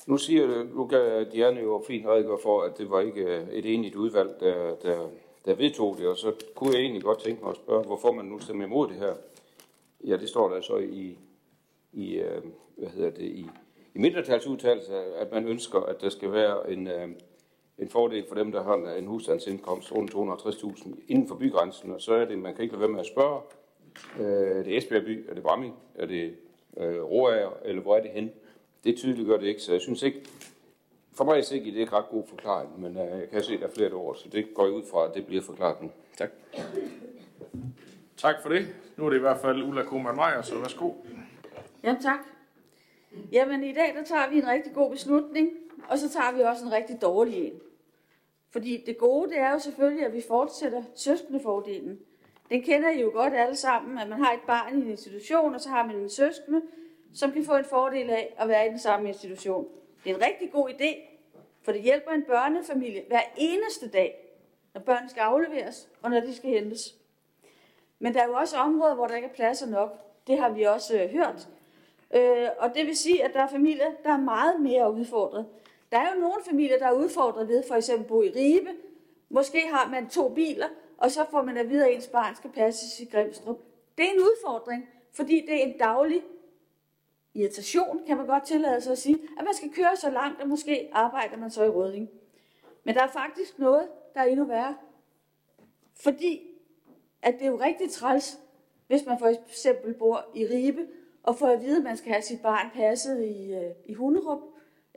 Nu 0.08 0.18
siger 0.18 0.64
nu 0.64 0.88
kan 0.88 1.32
Diana 1.32 1.62
jo 1.62 1.84
fint 1.88 2.06
redegør 2.06 2.38
for, 2.44 2.62
at 2.62 2.78
det 2.78 2.90
var 2.90 3.02
ikke 3.02 3.22
øh, 3.22 3.50
et 3.50 3.74
enigt 3.74 3.96
udvalg, 3.96 4.36
der, 4.40 4.76
der, 4.76 5.10
der 5.46 5.56
vedtog 5.56 5.98
det, 5.98 6.08
og 6.08 6.18
så 6.18 6.34
kunne 6.56 6.74
jeg 6.74 6.82
egentlig 6.82 7.04
godt 7.04 7.24
tænke 7.24 7.42
mig 7.42 7.50
at 7.50 7.58
spørge, 7.58 7.86
hvorfor 7.86 8.12
man 8.12 8.26
nu 8.26 8.40
stemmer 8.40 8.66
imod 8.66 8.88
det 8.88 8.96
her. 8.96 9.14
Ja, 10.04 10.18
det 10.18 10.30
står 10.30 10.50
der 10.50 10.62
så 10.62 10.78
i, 10.78 11.18
i 11.94 12.16
øh, 12.16 12.42
hvad 12.78 12.90
hedder 12.90 13.10
det, 13.10 13.26
i, 13.26 13.46
i 13.94 14.00
mindretalsudtalelse, 14.00 14.96
at 14.96 15.32
man 15.32 15.48
ønsker, 15.48 15.80
at 15.80 16.02
der 16.02 16.10
skal 16.10 16.32
være 16.32 16.72
en, 16.72 16.88
øh, 16.88 17.10
en 17.78 17.90
fordel 17.90 18.26
for 18.28 18.36
dem, 18.36 18.52
der 18.52 18.64
har 18.64 18.96
en 18.98 19.06
husstandsindkomst 19.06 19.92
rundt 19.92 20.14
250.000 20.14 20.96
inden 21.08 21.28
for 21.28 21.36
bygrænsen, 21.36 21.92
og 21.92 22.02
så 22.02 22.14
er 22.14 22.26
det, 22.26 22.40
man 22.40 22.56
kan 22.56 22.64
ikke 22.64 22.74
lade 22.74 22.82
være 22.82 22.92
med 22.92 23.00
at 23.00 23.06
spørge, 23.06 23.42
øh, 24.20 24.58
er 24.58 24.64
det 24.64 24.78
Esbjerg 24.78 25.06
by, 25.06 25.30
er 25.30 25.34
det 25.34 25.44
Bramming, 25.44 25.76
er 25.96 26.06
det 26.06 26.36
øh, 26.78 27.04
Roager, 27.04 27.50
eller 27.66 27.82
hvor 27.82 27.98
er 27.98 28.02
det 28.02 28.12
hen? 28.12 28.32
Det 28.84 28.98
tydeligt 28.98 29.28
gør 29.28 29.38
det 29.38 29.48
ikke, 29.48 29.62
så 29.62 29.72
jeg 29.72 29.82
synes 29.82 30.04
ikke, 30.04 30.22
for 31.14 31.24
mig 31.24 31.38
er 31.38 31.42
det 31.42 31.52
ikke, 31.52 31.66
det 31.66 31.76
er 31.76 31.80
ikke 31.80 31.94
ret 31.94 32.10
god 32.10 32.24
forklaring, 32.28 32.82
men 32.82 32.98
øh, 32.98 33.20
jeg 33.20 33.30
kan 33.32 33.44
se, 33.44 33.54
at 33.54 33.60
der 33.60 33.68
er 33.68 33.72
flere 33.72 33.92
ord, 33.92 34.16
så 34.16 34.30
det 34.30 34.54
går 34.54 34.66
jeg 34.66 34.74
ud 34.74 34.84
fra, 34.92 35.08
at 35.08 35.16
det 35.16 35.26
bliver 35.26 35.42
forklaret 35.42 35.82
nu. 35.82 35.90
Tak. 36.18 36.30
Tak 38.18 38.36
for 38.42 38.50
det. 38.50 38.68
Nu 38.98 39.06
er 39.06 39.10
det 39.10 39.18
i 39.18 39.22
hvert 39.22 39.40
fald 39.42 39.64
Ulla 39.64 39.84
Kuhlmann 39.84 40.16
Meyer, 40.16 40.42
så 40.42 40.60
værsgo. 40.60 40.92
Jamen 41.84 42.02
tak. 42.02 42.20
Jamen 43.32 43.64
i 43.64 43.74
dag, 43.74 43.94
der 43.96 44.04
tager 44.04 44.30
vi 44.30 44.38
en 44.38 44.48
rigtig 44.48 44.74
god 44.74 44.92
beslutning, 44.92 45.50
og 45.90 45.98
så 45.98 46.10
tager 46.10 46.32
vi 46.32 46.42
også 46.42 46.66
en 46.66 46.72
rigtig 46.72 47.02
dårlig 47.02 47.48
en. 47.48 47.62
Fordi 48.50 48.84
det 48.86 48.98
gode, 48.98 49.30
det 49.30 49.40
er 49.40 49.52
jo 49.52 49.60
selvfølgelig, 49.60 50.06
at 50.06 50.14
vi 50.14 50.22
fortsætter 50.28 50.84
søskendefordelen. 50.96 52.00
Den 52.50 52.62
kender 52.62 52.90
I 52.90 53.02
jo 53.02 53.12
godt 53.14 53.34
alle 53.34 53.56
sammen, 53.56 53.98
at 53.98 54.10
man 54.10 54.20
har 54.24 54.34
et 54.34 54.40
barn 54.48 54.80
i 54.80 54.82
en 54.82 54.90
institution, 54.90 55.56
og 55.56 55.62
så 55.62 55.70
har 55.70 55.86
man 55.86 55.96
en 55.96 56.10
søskende, 56.10 56.62
som 57.14 57.32
kan 57.32 57.46
få 57.46 57.56
en 57.56 57.66
fordel 57.66 58.10
af 58.10 58.36
at 58.38 58.48
være 58.48 58.68
i 58.68 58.70
den 58.70 58.80
samme 58.80 59.08
institution. 59.08 59.68
Det 60.04 60.12
er 60.12 60.16
en 60.16 60.22
rigtig 60.22 60.52
god 60.52 60.70
idé, 60.70 61.16
for 61.62 61.72
det 61.72 61.82
hjælper 61.82 62.12
en 62.12 62.24
børnefamilie 62.24 63.04
hver 63.08 63.22
eneste 63.38 63.90
dag, 63.90 64.38
når 64.74 64.82
børn 64.82 65.10
skal 65.10 65.22
afleveres, 65.22 65.90
og 66.02 66.10
når 66.10 66.20
de 66.20 66.36
skal 66.36 66.50
hentes. 66.50 66.96
Men 68.00 68.14
der 68.14 68.22
er 68.22 68.28
jo 68.28 68.34
også 68.34 68.58
områder, 68.58 68.96
hvor 68.96 69.08
der 69.08 69.16
ikke 69.16 69.28
er 69.28 69.34
pladser 69.34 69.68
nok. 69.68 69.90
Det 70.28 70.38
har 70.38 70.50
vi 70.50 70.64
også 70.64 71.02
øh, 71.02 71.10
hørt. 71.10 71.48
Øh, 72.16 72.48
og 72.60 72.76
det 72.76 72.86
vil 72.86 72.98
sige, 72.98 73.24
at 73.24 73.34
der 73.34 73.40
er 73.42 73.48
familier, 73.48 73.92
der 74.04 74.14
er 74.14 74.18
meget 74.18 74.62
mere 74.62 74.94
udfordret. 74.94 75.46
Der 75.96 76.02
er 76.02 76.14
jo 76.14 76.20
nogle 76.20 76.44
familier, 76.46 76.78
der 76.78 76.86
er 76.86 76.92
udfordret 76.92 77.48
ved 77.48 77.64
for 77.68 77.76
eksempel 77.76 78.04
at 78.04 78.08
bo 78.08 78.22
i 78.22 78.30
Ribe. 78.30 78.70
Måske 79.30 79.68
har 79.68 79.90
man 79.90 80.10
to 80.10 80.30
biler, 80.30 80.68
og 80.98 81.12
så 81.12 81.26
får 81.32 81.42
man 81.44 81.58
at 81.58 81.70
vide, 81.70 81.86
at 81.86 81.96
ens 81.96 82.08
barn 82.08 82.36
skal 82.36 82.52
passes 82.52 83.00
i 83.00 83.06
Grimstrup. 83.06 83.60
Det 83.98 84.06
er 84.06 84.10
en 84.10 84.20
udfordring, 84.20 84.90
fordi 85.14 85.46
det 85.48 85.56
er 85.56 85.68
en 85.68 85.78
daglig 85.78 86.24
irritation, 87.34 88.02
kan 88.08 88.18
man 88.18 88.26
godt 88.26 88.46
tillade 88.46 88.82
sig 88.82 88.92
at 88.92 88.98
sige, 88.98 89.20
at 89.38 89.46
man 89.46 89.54
skal 89.54 89.74
køre 89.74 89.96
så 89.96 90.10
langt, 90.10 90.42
og 90.42 90.48
måske 90.48 90.90
arbejder 90.94 91.38
man 91.38 91.52
så 91.52 91.64
i 91.64 91.70
Rødding. 91.70 92.10
Men 92.84 92.96
der 92.96 93.04
er 93.04 93.08
faktisk 93.12 93.60
noget, 93.60 93.90
der 94.14 94.20
er 94.22 94.26
endnu 94.26 94.46
værre. 94.46 94.76
Fordi 96.04 96.42
at 97.22 97.34
det 97.34 97.42
er 97.42 97.52
jo 97.52 97.60
rigtig 97.60 97.92
træls, 97.92 98.40
hvis 98.88 99.06
man 99.06 99.20
for 99.20 99.28
eksempel 99.28 99.94
bor 99.94 100.26
i 100.34 100.46
Ribe, 100.46 100.88
og 101.24 101.36
får 101.36 101.48
at 101.48 101.62
vide, 101.62 101.78
at 101.78 101.84
man 101.84 101.98
skal 101.98 102.12
have 102.12 102.22
sit 102.22 102.42
barn 102.42 102.72
passet 102.74 103.24
i, 103.24 103.54
øh, 103.54 103.72
i 103.86 103.94
Hunderup, 103.94 104.42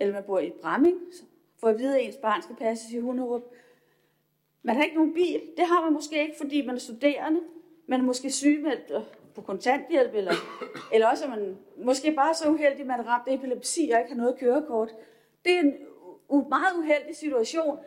eller 0.01 0.15
man 0.15 0.23
bor 0.25 0.39
i 0.39 0.53
Bramming, 0.63 0.99
for 1.61 1.69
at 1.69 1.79
vide, 1.79 1.99
at 1.99 2.07
ens 2.07 2.17
barn 2.17 2.43
skal 2.43 2.57
passes 2.57 2.93
i 2.93 2.99
Hunderup. 2.99 3.43
Man 4.63 4.77
har 4.77 4.83
ikke 4.83 4.97
nogen 4.97 5.15
bil. 5.15 5.41
Det 5.57 5.67
har 5.67 5.85
man 5.85 5.93
måske 5.93 6.23
ikke, 6.23 6.35
fordi 6.39 6.67
man 6.67 6.75
er 6.75 6.79
studerende. 6.79 7.41
Man 7.87 8.01
er 8.01 8.05
måske 8.05 8.31
sygemeldt 8.31 8.93
på 9.35 9.43
kontanthjælp, 9.43 10.15
eller, 10.15 10.33
eller 10.93 11.09
også 11.09 11.25
er 11.25 11.29
man 11.29 11.57
måske 11.77 12.13
bare 12.13 12.35
så 12.35 12.49
uheldig, 12.49 12.81
at 12.81 12.87
man 12.87 13.01
er 13.01 13.05
ramt 13.05 13.29
epilepsi 13.29 13.91
og 13.95 14.01
ikke 14.01 14.13
har 14.13 14.17
noget 14.17 14.39
kørekort. 14.39 14.95
Det 15.45 15.55
er 15.55 15.61
en 15.61 15.75
u- 16.33 16.49
meget 16.49 16.77
uheldig 16.79 17.17
situation, 17.17 17.79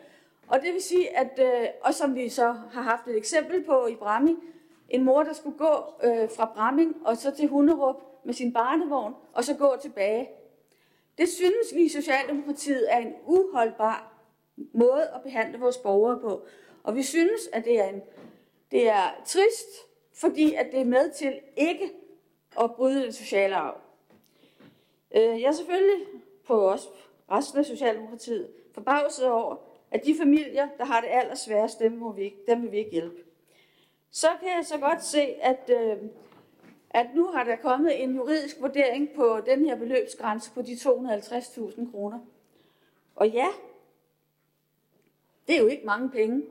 og 0.48 0.60
det 0.62 0.72
vil 0.72 0.82
sige, 0.82 1.18
at, 1.18 1.38
øh, 1.38 1.68
og 1.82 1.94
som 1.94 2.14
vi 2.14 2.28
så 2.28 2.52
har 2.72 2.82
haft 2.82 3.08
et 3.08 3.16
eksempel 3.16 3.64
på 3.64 3.86
i 3.86 3.94
Bramming, 3.94 4.38
en 4.88 5.04
mor, 5.04 5.22
der 5.22 5.32
skulle 5.32 5.58
gå 5.58 5.74
øh, 6.04 6.28
fra 6.36 6.50
Bramming 6.54 6.96
og 7.04 7.16
så 7.16 7.30
til 7.30 7.48
Hunderup 7.48 7.96
med 8.24 8.34
sin 8.34 8.52
barnevogn, 8.52 9.14
og 9.32 9.44
så 9.44 9.56
gå 9.56 9.76
tilbage. 9.82 10.28
Det 11.18 11.28
synes 11.28 11.74
vi 11.74 11.82
i 11.82 11.88
Socialdemokratiet 11.88 12.92
er 12.92 12.98
en 12.98 13.14
uholdbar 13.26 14.12
måde 14.72 15.10
at 15.14 15.22
behandle 15.22 15.58
vores 15.58 15.78
borgere 15.78 16.20
på. 16.20 16.46
Og 16.82 16.96
vi 16.96 17.02
synes, 17.02 17.48
at 17.52 17.64
det 17.64 17.80
er, 17.80 17.88
en, 17.88 18.02
det 18.70 18.88
er 18.88 19.22
trist, 19.26 19.68
fordi 20.14 20.54
at 20.54 20.66
det 20.72 20.80
er 20.80 20.84
med 20.84 21.10
til 21.10 21.40
ikke 21.56 21.90
at 22.60 22.74
bryde 22.74 23.02
den 23.02 23.12
sociale 23.12 23.56
arv. 23.56 23.80
Øh, 25.14 25.40
jeg 25.40 25.48
er 25.48 25.52
selvfølgelig 25.52 26.06
på 26.46 26.70
os 26.70 26.88
resten 27.30 27.58
af 27.58 27.64
Socialdemokratiet 27.64 28.48
forbavset 28.74 29.26
over, 29.26 29.56
at 29.90 30.04
de 30.04 30.14
familier, 30.18 30.68
der 30.78 30.84
har 30.84 31.00
det 31.00 31.08
allersværest, 31.10 31.78
dem, 31.78 31.92
må 31.92 32.12
vi 32.12 32.22
ikke, 32.22 32.36
dem 32.48 32.62
vil 32.62 32.72
vi 32.72 32.78
ikke 32.78 32.90
hjælpe. 32.90 33.22
Så 34.10 34.28
kan 34.40 34.48
jeg 34.48 34.66
så 34.66 34.78
godt 34.78 35.04
se, 35.04 35.20
at, 35.20 35.70
øh, 35.70 35.96
at 36.94 37.06
nu 37.14 37.26
har 37.26 37.44
der 37.44 37.56
kommet 37.56 38.02
en 38.02 38.14
juridisk 38.14 38.60
vurdering 38.60 39.10
på 39.16 39.40
den 39.46 39.64
her 39.64 39.76
beløbsgrænse 39.76 40.52
på 40.52 40.62
de 40.62 40.72
250.000 40.72 41.90
kroner. 41.90 42.18
Og 43.16 43.28
ja, 43.28 43.46
det 45.46 45.56
er 45.56 45.60
jo 45.60 45.66
ikke 45.66 45.86
mange 45.86 46.10
penge. 46.10 46.42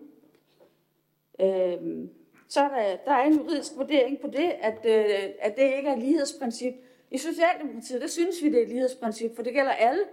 Øh, 1.39 2.07
så 2.47 2.61
er 2.61 2.67
der, 2.67 2.97
der 3.05 3.11
er 3.11 3.23
en 3.23 3.33
juridisk 3.33 3.71
vurdering 3.77 4.19
på 4.19 4.27
det, 4.27 4.51
at, 4.61 4.85
øh, 4.85 5.29
at 5.39 5.55
det 5.55 5.63
ikke 5.77 5.89
er 5.89 5.93
et 5.93 5.99
lighedsprincip. 5.99 6.73
I 7.11 7.17
Socialdemokratiet, 7.17 8.01
der 8.01 8.07
synes 8.07 8.43
vi, 8.43 8.49
det 8.49 8.57
er 8.57 8.61
et 8.61 8.69
lighedsprincip, 8.69 9.35
for 9.35 9.43
det 9.43 9.53
gælder 9.53 9.71
alle, 9.71 10.03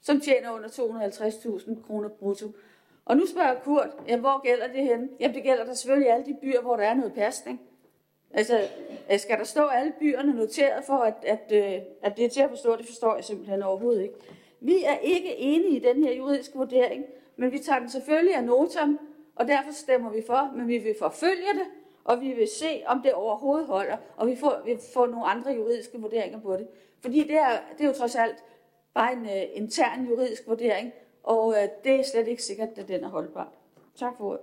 som 0.00 0.20
tjener 0.20 0.50
under 0.50 0.68
250.000 0.68 1.86
kroner 1.86 2.08
brutto. 2.08 2.52
Og 3.04 3.16
nu 3.16 3.26
spørger 3.26 3.60
Kurt, 3.60 3.90
ja, 4.08 4.16
hvor 4.16 4.42
gælder 4.42 4.66
det 4.66 4.82
henne? 4.82 5.08
Jamen, 5.20 5.34
det 5.34 5.42
gælder 5.42 5.64
der 5.64 5.74
selvfølgelig 5.74 6.06
i 6.06 6.10
alle 6.10 6.26
de 6.26 6.36
byer, 6.40 6.60
hvor 6.60 6.76
der 6.76 6.84
er 6.84 6.94
noget 6.94 7.14
pasning. 7.14 7.60
Altså, 8.34 8.68
øh, 9.12 9.18
skal 9.18 9.38
der 9.38 9.44
stå 9.44 9.66
alle 9.66 9.92
byerne 10.00 10.34
noteret 10.34 10.84
for, 10.84 10.96
at, 10.96 11.14
at, 11.26 11.52
øh, 11.52 11.82
at 12.02 12.16
det 12.16 12.24
er 12.24 12.28
til 12.28 12.40
at 12.40 12.50
forstå? 12.50 12.76
Det 12.76 12.86
forstår 12.86 13.14
jeg 13.14 13.24
simpelthen 13.24 13.62
overhovedet 13.62 14.02
ikke. 14.02 14.14
Vi 14.60 14.84
er 14.84 14.98
ikke 14.98 15.36
enige 15.38 15.76
i 15.76 15.78
den 15.78 16.04
her 16.04 16.12
juridiske 16.12 16.54
vurdering, 16.56 17.04
men 17.36 17.52
vi 17.52 17.58
tager 17.58 17.78
den 17.78 17.88
selvfølgelig 17.88 18.34
af 18.34 18.44
notam, 18.44 18.98
og 19.34 19.48
derfor 19.48 19.72
stemmer 19.72 20.10
vi 20.10 20.22
for, 20.26 20.52
men 20.56 20.68
vi 20.68 20.78
vil 20.78 20.94
forfølge 20.98 21.52
det, 21.54 21.66
og 22.04 22.20
vi 22.20 22.32
vil 22.32 22.48
se, 22.48 22.82
om 22.86 23.02
det 23.02 23.12
overhovedet 23.12 23.66
holder, 23.66 23.96
og 24.16 24.26
vi 24.26 24.36
får, 24.36 24.62
vi 24.64 24.76
får 24.94 25.06
nogle 25.06 25.26
andre 25.26 25.52
juridiske 25.52 25.98
vurderinger 25.98 26.40
på 26.40 26.56
det. 26.56 26.66
Fordi 27.00 27.20
det 27.20 27.36
er, 27.36 27.58
det 27.78 27.84
er 27.84 27.88
jo 27.88 27.94
trods 27.94 28.16
alt 28.16 28.44
bare 28.94 29.12
en 29.12 29.22
uh, 29.22 29.56
intern 29.62 30.06
juridisk 30.06 30.42
vurdering, 30.46 30.92
og 31.22 31.46
uh, 31.46 31.54
det 31.84 31.94
er 31.94 32.02
slet 32.02 32.28
ikke 32.28 32.42
sikkert, 32.42 32.68
at 32.76 32.88
den 32.88 33.04
er 33.04 33.08
holdbar. 33.08 33.52
Tak 33.96 34.16
for 34.16 34.24
ordet. 34.24 34.40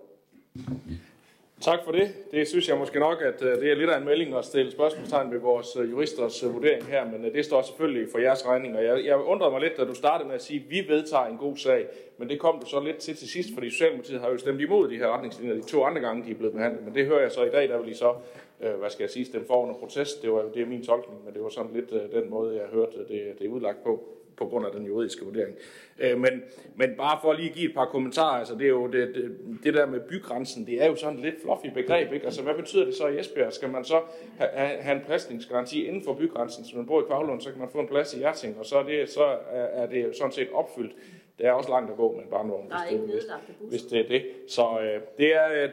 Tak 1.62 1.80
for 1.86 1.92
det. 1.92 2.14
Det 2.32 2.48
synes 2.48 2.70
jeg 2.70 2.78
måske 2.78 3.00
nok, 3.00 3.22
at 3.22 3.42
øh, 3.42 3.62
det 3.62 3.72
er 3.72 3.76
lidt 3.76 3.90
af 3.90 3.98
en 3.98 4.06
melding 4.06 4.36
at 4.36 4.46
stille 4.46 4.72
spørgsmålstegn 4.72 5.32
ved 5.32 5.40
vores 5.40 5.76
øh, 5.76 5.92
juristers 5.92 6.44
øh, 6.44 6.54
vurdering 6.54 6.86
her, 6.86 7.06
men 7.06 7.24
det 7.24 7.46
står 7.46 7.62
selvfølgelig 7.62 8.08
for 8.12 8.20
jeres 8.20 8.46
regning. 8.46 8.78
Og 8.78 8.84
jeg, 8.84 9.06
jeg 9.06 9.18
undrede 9.18 9.52
mig 9.52 9.62
lidt, 9.62 9.78
da 9.78 9.84
du 9.86 9.96
startede 9.96 10.28
med 10.28 10.36
at 10.36 10.44
sige, 10.44 10.60
at 10.60 10.70
vi 10.70 10.86
vedtager 10.88 11.26
en 11.26 11.38
god 11.38 11.58
sag, 11.58 11.88
men 12.18 12.30
det 12.30 12.40
kom 12.40 12.60
du 12.60 12.66
så 12.66 12.80
lidt 12.80 12.98
til 12.98 13.16
til 13.16 13.30
sidst, 13.30 13.50
fordi 13.54 13.70
Socialdemokratiet 13.70 14.22
har 14.22 14.30
jo 14.30 14.38
stemt 14.38 14.62
imod 14.62 14.90
de 14.90 14.98
her 14.98 15.08
retningslinjer 15.08 15.56
de 15.56 15.62
to 15.62 15.84
andre 15.84 16.02
gange, 16.02 16.26
de 16.26 16.32
er 16.32 16.36
blevet 16.36 16.54
behandlet. 16.54 16.86
Men 16.86 16.96
det 16.96 17.06
hører 17.06 17.22
jeg 17.22 17.32
så 17.32 17.44
i 17.44 17.50
dag, 17.50 17.70
der 17.70 17.82
vil 17.82 17.92
I 17.92 17.94
så, 17.94 18.14
hvad 18.58 18.90
skal 18.90 19.04
jeg 19.04 19.10
sige, 19.10 19.26
stemme 19.26 19.48
for 19.48 19.64
under 19.64 19.76
protest. 19.76 20.22
Det, 20.22 20.32
var, 20.32 20.44
det 20.54 20.62
er 20.62 20.66
min 20.66 20.86
tolkning, 20.86 21.26
men 21.26 21.34
det 21.34 21.44
var 21.44 21.50
sådan 21.50 21.72
lidt 21.74 22.12
den 22.12 22.30
måde, 22.30 22.56
jeg 22.56 22.66
hørte 22.72 22.98
det, 22.98 23.36
det 23.40 23.46
er 23.46 23.50
udlagt 23.50 23.84
på 23.84 24.04
på 24.38 24.46
grund 24.46 24.66
af 24.66 24.72
den 24.72 24.86
juridiske 24.86 25.26
vurdering. 25.26 25.56
Øh, 26.00 26.20
men, 26.20 26.44
men 26.76 26.90
bare 26.98 27.20
for 27.22 27.34
lige 27.34 27.50
at 27.50 27.56
give 27.56 27.70
et 27.70 27.76
par 27.76 27.86
kommentarer, 27.86 28.40
altså 28.40 28.54
det 28.54 28.64
er 28.64 28.70
jo 28.70 28.88
det, 28.88 29.16
det, 29.16 29.38
det 29.64 29.74
der 29.74 29.86
med 29.86 30.00
bygrænsen, 30.00 30.66
det 30.66 30.84
er 30.84 30.88
jo 30.88 30.96
sådan 30.96 31.18
et 31.18 31.24
lidt 31.24 31.42
fluffy 31.42 31.68
begreb, 31.74 32.14
ikke? 32.14 32.26
Altså 32.26 32.44
hvad 32.44 32.56
betyder 32.56 32.86
det 32.86 32.96
så 32.96 33.08
i 33.08 33.20
Esbjerg? 33.20 33.54
Skal 33.54 33.70
man 33.70 33.84
så 33.84 34.02
have, 34.38 34.50
have 34.82 34.96
en 34.96 35.04
pladsningsgaranti 35.06 35.86
inden 35.86 36.04
for 36.04 36.14
bygrænsen, 36.14 36.66
så 36.66 36.78
man 36.78 36.86
bor 36.86 37.02
i 37.02 37.06
Kvavlund, 37.08 37.42
så 37.42 37.50
kan 37.50 37.60
man 37.60 37.70
få 37.72 37.80
en 37.80 37.88
plads 37.88 38.14
i 38.14 38.18
Hjerting, 38.18 38.60
og 38.60 38.66
så 38.66 38.78
er 38.78 38.84
det, 38.84 39.10
så 39.10 39.38
er, 39.52 39.86
det 39.86 40.16
sådan 40.16 40.32
set 40.32 40.48
opfyldt. 40.54 40.96
Det 41.38 41.46
er 41.46 41.52
også 41.52 41.70
langt 41.70 41.92
at 41.92 41.98
gå 41.98 42.12
med 42.12 42.24
en 42.24 42.30
barnevogn, 42.30 42.72
hvis, 42.72 43.00
det, 43.00 43.00
hvis, 43.10 43.24
hvis 43.70 43.82
det 43.82 44.00
er 44.00 44.08
det. 44.08 44.24
Så 44.48 44.80
øh, 44.82 45.02
det, 45.18 45.36
er, 45.36 45.70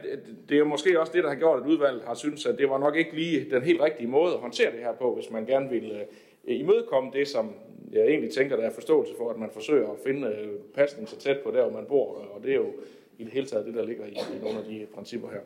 det 0.49 0.59
er 0.59 0.63
måske 0.63 0.99
også 0.99 1.13
det, 1.15 1.23
der 1.23 1.29
har 1.29 1.35
gjort, 1.35 1.59
at 1.59 1.65
udvalget 1.65 2.03
har 2.03 2.13
syntes, 2.13 2.45
at 2.45 2.57
det 2.57 2.69
var 2.69 2.77
nok 2.77 2.95
ikke 2.95 3.15
lige 3.15 3.49
den 3.51 3.63
helt 3.63 3.81
rigtige 3.81 4.07
måde 4.07 4.33
at 4.33 4.39
håndtere 4.39 4.71
det 4.71 4.79
her 4.79 4.93
på, 4.93 5.15
hvis 5.15 5.31
man 5.31 5.45
gerne 5.45 5.69
vil 5.69 5.91
øh, 5.91 6.59
imødekomme 6.59 7.11
det, 7.13 7.27
som 7.27 7.53
jeg 7.91 8.07
egentlig 8.07 8.31
tænker, 8.31 8.55
der 8.55 8.63
er 8.63 8.73
forståelse 8.73 9.13
for, 9.17 9.29
at 9.29 9.37
man 9.37 9.49
forsøger 9.51 9.91
at 9.91 9.99
finde 10.05 10.27
øh, 10.27 10.59
pasning 10.73 11.09
så 11.09 11.17
tæt 11.17 11.39
på 11.39 11.51
der, 11.51 11.63
hvor 11.63 11.79
man 11.79 11.85
bor, 11.85 12.15
og 12.15 12.43
det 12.43 12.51
er 12.51 12.55
jo 12.55 12.73
i 13.17 13.23
det 13.23 13.33
hele 13.33 13.45
taget 13.45 13.65
det, 13.65 13.73
der 13.73 13.85
ligger 13.85 14.05
i, 14.05 14.09
i 14.09 14.39
nogle 14.41 14.59
af 14.59 14.65
de 14.65 14.87
principper 14.93 15.29
her. 15.29 15.39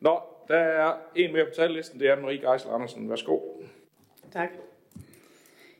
Nå, 0.00 0.18
der 0.48 0.56
er 0.56 0.94
en 1.16 1.32
mere 1.32 1.44
på 1.44 1.50
tallisten, 1.50 2.00
det 2.00 2.08
er 2.08 2.20
Marie 2.20 2.50
Geisel 2.50 2.70
Andersen. 2.70 3.10
Værsgo. 3.10 3.38
Tak. 4.32 4.48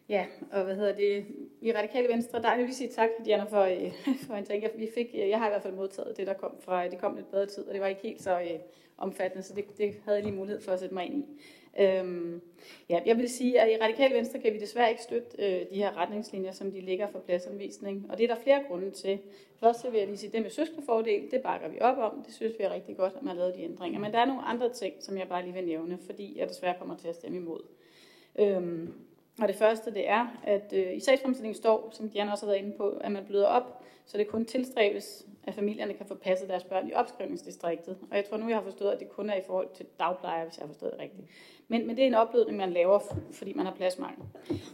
Ja, 0.09 0.27
og 0.53 0.65
hvad 0.65 0.75
hedder 0.75 0.95
det? 0.95 1.27
I 1.61 1.73
Radikale 1.73 2.09
Venstre, 2.09 2.43
der 2.43 2.51
vil 2.51 2.59
jeg 2.59 2.67
lige 2.67 2.75
sige 2.75 2.91
tak, 2.91 3.09
Diana, 3.25 3.45
for, 3.45 3.61
øh, 3.63 3.93
for 4.27 4.35
en 4.35 4.45
ting. 4.45 4.65
Vi 4.77 4.89
fik, 4.95 5.07
øh, 5.15 5.29
jeg 5.29 5.39
har 5.39 5.47
i 5.47 5.51
hvert 5.51 5.63
fald 5.63 5.75
modtaget 5.75 6.17
det, 6.17 6.27
der 6.27 6.35
kom 6.35 6.57
fra, 6.61 6.89
det 6.89 6.99
kom 6.99 7.17
lidt 7.17 7.31
bedre 7.31 7.47
tid, 7.47 7.67
og 7.69 7.73
det 7.73 7.81
var 7.81 7.87
ikke 7.87 8.03
helt 8.03 8.23
så 8.23 8.41
øh, 8.41 8.59
omfattende, 8.99 9.43
så 9.43 9.55
det, 9.55 9.65
det 9.79 9.95
havde 10.05 10.19
jeg 10.19 10.25
lige 10.25 10.37
mulighed 10.37 10.61
for 10.61 10.73
at 10.73 10.81
sætte 10.81 10.95
mig 10.95 11.07
ind 11.07 11.15
i. 11.15 11.25
Øhm, 11.79 12.41
ja, 12.89 13.01
jeg 13.07 13.17
vil 13.17 13.29
sige, 13.29 13.61
at 13.61 13.71
i 13.71 13.83
Radikal 13.83 14.15
Venstre 14.15 14.39
kan 14.39 14.53
vi 14.55 14.59
desværre 14.59 14.91
ikke 14.91 15.03
støtte 15.03 15.29
øh, 15.39 15.67
de 15.71 15.77
her 15.77 15.97
retningslinjer, 15.97 16.53
som 16.53 16.73
de 16.73 16.81
ligger 16.81 17.09
for 17.11 17.19
pladsanvisning. 17.19 18.07
Og 18.11 18.19
det 18.19 18.31
er 18.31 18.35
der 18.35 18.43
flere 18.43 18.63
grunde 18.69 18.91
til. 18.91 19.19
Først 19.61 19.81
så 19.81 19.91
vil 19.91 19.99
jeg 19.99 20.07
lige 20.07 20.17
sige, 20.17 20.29
at 20.29 20.33
det 20.33 20.43
med 20.43 20.51
søskefordel, 20.51 21.31
det 21.31 21.43
bakker 21.43 21.69
vi 21.69 21.81
op 21.81 21.99
om. 21.99 22.23
Det 22.27 22.35
synes 22.35 22.55
vi 22.59 22.65
er 22.65 22.75
rigtig 22.75 22.97
godt, 22.97 23.13
at 23.17 23.23
man 23.23 23.29
har 23.29 23.37
lavet 23.37 23.55
de 23.55 23.63
ændringer. 23.63 24.01
Men 24.01 24.13
der 24.13 24.19
er 24.19 24.25
nogle 24.25 24.43
andre 24.43 24.73
ting, 24.73 24.95
som 25.01 25.19
jeg 25.19 25.29
bare 25.29 25.43
lige 25.43 25.55
vil 25.55 25.65
nævne, 25.65 25.99
fordi 26.07 26.39
jeg 26.39 26.49
desværre 26.49 26.75
kommer 26.79 26.97
til 26.97 27.09
at 27.09 27.15
stemme 27.15 27.39
imod. 27.39 27.61
Øhm, 28.39 28.93
og 29.43 29.49
det 29.49 29.57
første, 29.57 29.95
det 29.95 30.09
er, 30.09 30.41
at 30.45 30.73
øh, 30.73 30.97
i 30.97 31.01
sagsfremstillingen 31.01 31.55
står, 31.55 31.89
som 31.93 32.11
Diana 32.11 32.33
også 32.33 32.47
har 32.47 32.53
været 32.53 32.65
inde 32.65 32.77
på, 32.77 32.91
at 32.91 33.13
man 33.13 33.25
bløder 33.27 33.47
op, 33.47 33.83
så 34.07 34.19
det 34.19 34.29
kun 34.29 34.45
tilstræbes, 34.45 35.27
at 35.45 35.55
familierne 35.55 35.95
kan 35.95 36.07
få 36.07 36.15
passet 36.15 36.49
deres 36.49 36.65
børn 36.65 36.89
i 36.89 36.93
opskrivningsdistriktet. 36.93 37.99
Og 38.11 38.17
jeg 38.17 38.25
tror 38.25 38.37
nu, 38.37 38.49
jeg 38.49 38.57
har 38.57 38.65
forstået, 38.65 38.93
at 38.93 39.01
det 39.01 39.09
kun 39.09 39.31
er 39.31 39.35
i 39.35 39.43
forhold 39.47 39.69
til 39.75 39.87
dagplejer, 40.01 40.45
hvis 40.45 40.59
jeg 40.59 40.63
har 40.63 40.69
forstået 40.69 40.93
det 40.93 41.01
rigtigt. 41.01 41.29
Men, 41.69 41.87
men 41.87 41.97
det 41.97 42.03
er 42.03 42.07
en 42.07 42.15
oplevelse, 42.15 42.55
man 42.55 42.73
laver, 42.73 43.01
fordi 43.33 43.53
man 43.53 43.67
har 43.67 43.75
pladsmangel. 43.75 44.25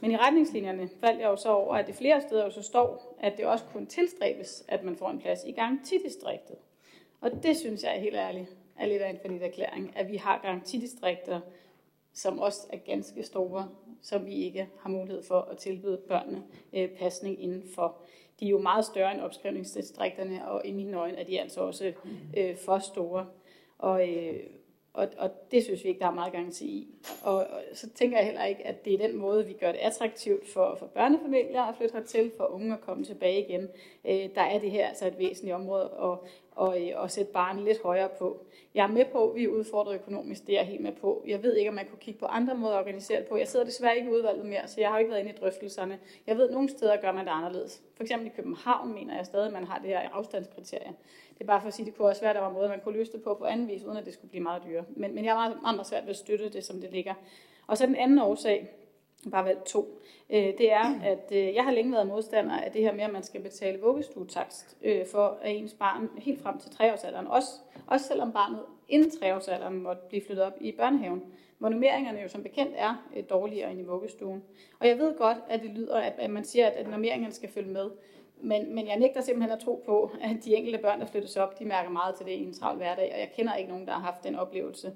Men 0.00 0.10
i 0.10 0.16
retningslinjerne 0.16 0.88
faldt 1.00 1.20
jeg 1.20 1.26
jo 1.26 1.36
så 1.36 1.48
over, 1.48 1.74
at 1.74 1.86
det 1.86 1.94
flere 1.94 2.20
steder 2.20 2.44
jo 2.44 2.50
så 2.50 2.62
står, 2.62 3.16
at 3.20 3.36
det 3.36 3.46
også 3.46 3.64
kun 3.72 3.86
tilstræbes, 3.86 4.64
at 4.68 4.84
man 4.84 4.96
får 4.96 5.10
en 5.10 5.18
plads 5.18 5.44
i 5.44 5.52
garantidistriktet. 5.52 6.56
Og 7.20 7.42
det 7.42 7.56
synes 7.56 7.82
jeg 7.82 7.92
helt 7.92 8.16
ærligt 8.16 8.56
er 8.76 8.86
lidt 8.86 9.02
af 9.02 9.10
en 9.10 9.18
fornit 9.22 9.42
erklæring, 9.42 9.92
at 9.96 10.08
vi 10.08 10.16
har 10.16 10.40
garantidistrikter, 10.42 11.40
som 12.12 12.38
også 12.38 12.66
er 12.72 12.76
ganske 12.76 13.22
store, 13.22 13.68
som 14.02 14.26
vi 14.26 14.34
ikke 14.34 14.68
har 14.80 14.90
mulighed 14.90 15.22
for 15.22 15.40
at 15.40 15.58
tilbyde 15.58 16.00
børnene 16.08 16.42
øh, 16.72 16.88
pasning 16.88 17.42
indenfor. 17.42 17.96
De 18.40 18.46
er 18.46 18.50
jo 18.50 18.58
meget 18.58 18.84
større 18.84 19.12
end 19.14 19.20
opskrivningsdistrikterne, 19.20 20.48
og 20.48 20.66
i 20.66 20.72
mine 20.72 20.96
øjne 20.96 21.18
er 21.18 21.24
de 21.24 21.40
altså 21.40 21.60
også 21.60 21.92
øh, 22.36 22.56
for 22.56 22.78
store. 22.78 23.26
Og, 23.78 24.08
øh, 24.08 24.40
og, 24.92 25.08
og 25.18 25.30
det 25.50 25.64
synes 25.64 25.84
vi 25.84 25.88
ikke, 25.88 26.00
der 26.00 26.06
er 26.06 26.14
meget 26.14 26.32
garanti 26.32 26.66
i. 26.66 26.88
Og, 27.22 27.36
og 27.36 27.62
så 27.74 27.90
tænker 27.90 28.16
jeg 28.16 28.26
heller 28.26 28.44
ikke, 28.44 28.66
at 28.66 28.84
det 28.84 28.94
er 28.94 29.06
den 29.08 29.16
måde, 29.16 29.46
vi 29.46 29.52
gør 29.52 29.72
det 29.72 29.78
attraktivt 29.78 30.48
for, 30.48 30.76
for 30.78 30.86
børnefamilier 30.86 31.62
at 31.62 31.76
flytte 31.76 31.94
hertil, 31.94 32.32
for 32.36 32.44
unge 32.44 32.74
at 32.74 32.80
komme 32.80 33.04
tilbage 33.04 33.46
igen. 33.48 33.68
Øh, 34.04 34.34
der 34.34 34.42
er 34.42 34.58
det 34.58 34.70
her 34.70 34.88
altså 34.88 35.06
et 35.06 35.18
væsentligt 35.18 35.54
område 35.54 35.84
at, 35.84 36.18
og, 36.60 36.82
øh, 36.82 36.92
og 36.96 37.10
sætte 37.10 37.32
barnet 37.32 37.64
lidt 37.64 37.82
højere 37.82 38.08
på. 38.18 38.44
Jeg 38.74 38.82
er 38.82 38.88
med 38.92 39.04
på, 39.12 39.30
at 39.30 39.36
vi 39.36 39.44
er 39.44 39.48
udfordret 39.48 39.94
økonomisk, 39.94 40.46
det 40.46 40.54
er 40.54 40.58
jeg 40.58 40.66
helt 40.66 40.80
med 40.80 40.92
på. 40.92 41.24
Jeg 41.26 41.42
ved 41.42 41.56
ikke, 41.56 41.68
om 41.68 41.74
man 41.74 41.86
kunne 41.86 41.98
kigge 41.98 42.20
på 42.20 42.26
andre 42.26 42.54
måder 42.54 42.74
at 42.74 42.80
organisere 42.80 43.20
det 43.20 43.28
på. 43.28 43.36
Jeg 43.36 43.48
sidder 43.48 43.64
desværre 43.64 43.96
ikke 43.96 44.08
i 44.08 44.12
udvalget 44.12 44.46
mere, 44.46 44.68
så 44.68 44.80
jeg 44.80 44.90
har 44.90 44.98
ikke 44.98 45.10
været 45.10 45.20
inde 45.20 45.32
i 45.32 45.36
drøftelserne. 45.40 45.98
Jeg 46.26 46.36
ved, 46.36 46.48
at 46.48 46.54
nogle 46.54 46.68
steder 46.68 47.00
gør 47.00 47.12
man 47.12 47.24
det 47.24 47.32
anderledes. 47.32 47.82
For 47.96 48.02
eksempel 48.02 48.26
i 48.26 48.32
København 48.36 48.94
mener 48.94 49.16
jeg 49.16 49.26
stadig, 49.26 49.46
at 49.46 49.52
man 49.52 49.64
har 49.64 49.78
det 49.78 49.88
her 49.88 50.08
afstandskriterie. 50.12 50.92
Det 51.40 51.44
er 51.44 51.52
bare 51.52 51.60
for 51.60 51.68
at 51.68 51.74
sige, 51.74 51.86
det 51.86 51.96
kunne 51.96 52.08
også 52.08 52.20
være, 52.20 52.30
at 52.30 52.34
der 52.34 52.40
var 52.40 52.48
en 52.48 52.54
måde, 52.54 52.68
man 52.68 52.80
kunne 52.80 52.96
løse 52.98 53.12
det 53.12 53.22
på 53.22 53.34
på 53.34 53.44
anden 53.44 53.68
vis, 53.68 53.84
uden 53.84 53.96
at 53.96 54.06
det 54.06 54.14
skulle 54.14 54.30
blive 54.30 54.42
meget 54.42 54.62
dyrere. 54.66 54.84
Men, 54.96 55.14
men 55.14 55.24
jeg 55.24 55.34
har 55.34 55.48
meget, 55.48 55.76
meget 55.76 55.86
svært 55.86 56.02
ved 56.02 56.10
at 56.10 56.16
støtte 56.16 56.48
det, 56.48 56.64
som 56.64 56.80
det 56.80 56.92
ligger. 56.92 57.14
Og 57.66 57.78
så 57.78 57.86
den 57.86 57.96
anden 57.96 58.18
årsag, 58.18 58.68
bare 59.30 59.44
valgt 59.44 59.66
to, 59.66 60.00
øh, 60.30 60.44
det 60.58 60.72
er, 60.72 61.00
at 61.02 61.32
øh, 61.32 61.54
jeg 61.54 61.64
har 61.64 61.72
længe 61.72 61.92
været 61.92 62.06
modstander 62.06 62.60
af 62.60 62.72
det 62.72 62.82
her 62.82 62.92
med, 62.92 63.04
at 63.04 63.12
man 63.12 63.22
skal 63.22 63.40
betale 63.40 63.80
vuggestuetakst 63.80 64.76
øh, 64.82 65.06
for 65.06 65.38
at 65.42 65.56
ens 65.56 65.74
barn 65.74 66.08
helt 66.18 66.42
frem 66.42 66.58
til 66.58 66.70
treårsalderen. 66.70 67.26
Også, 67.26 67.50
også 67.86 68.06
selvom 68.06 68.32
barnet 68.32 68.60
inden 68.88 69.10
treårsalderen 69.10 69.82
måtte 69.82 70.02
blive 70.08 70.22
flyttet 70.26 70.44
op 70.44 70.54
i 70.60 70.72
børnehaven, 70.72 71.22
hvor 71.58 71.68
nummeringerne 71.68 72.20
jo 72.20 72.28
som 72.28 72.42
bekendt 72.42 72.72
er 72.76 73.06
øh, 73.16 73.24
dårligere 73.30 73.70
end 73.70 73.80
i 73.80 73.84
vuggestuen. 73.84 74.42
Og 74.80 74.88
jeg 74.88 74.98
ved 74.98 75.18
godt, 75.18 75.38
at 75.48 75.62
det 75.62 75.70
lyder, 75.70 75.96
at 75.96 76.30
man 76.30 76.44
siger, 76.44 76.66
at 76.66 76.90
nummeringerne 76.90 77.32
skal 77.32 77.48
følge 77.48 77.72
med. 77.72 77.90
Men, 78.42 78.74
men 78.74 78.86
jeg 78.86 78.96
nægter 78.96 79.20
simpelthen 79.20 79.52
at 79.52 79.64
tro 79.64 79.82
på, 79.86 80.10
at 80.22 80.44
de 80.44 80.56
enkelte 80.56 80.78
børn, 80.78 81.00
der 81.00 81.06
flyttes 81.06 81.36
op, 81.36 81.58
de 81.58 81.64
mærker 81.64 81.90
meget 81.90 82.14
til 82.14 82.26
det 82.26 82.32
i 82.32 82.44
en 82.44 82.52
travl 82.52 82.76
hverdag, 82.76 83.10
og 83.14 83.20
jeg 83.20 83.32
kender 83.36 83.54
ikke 83.54 83.70
nogen, 83.70 83.86
der 83.86 83.92
har 83.92 84.00
haft 84.00 84.24
den 84.24 84.36
oplevelse. 84.36 84.92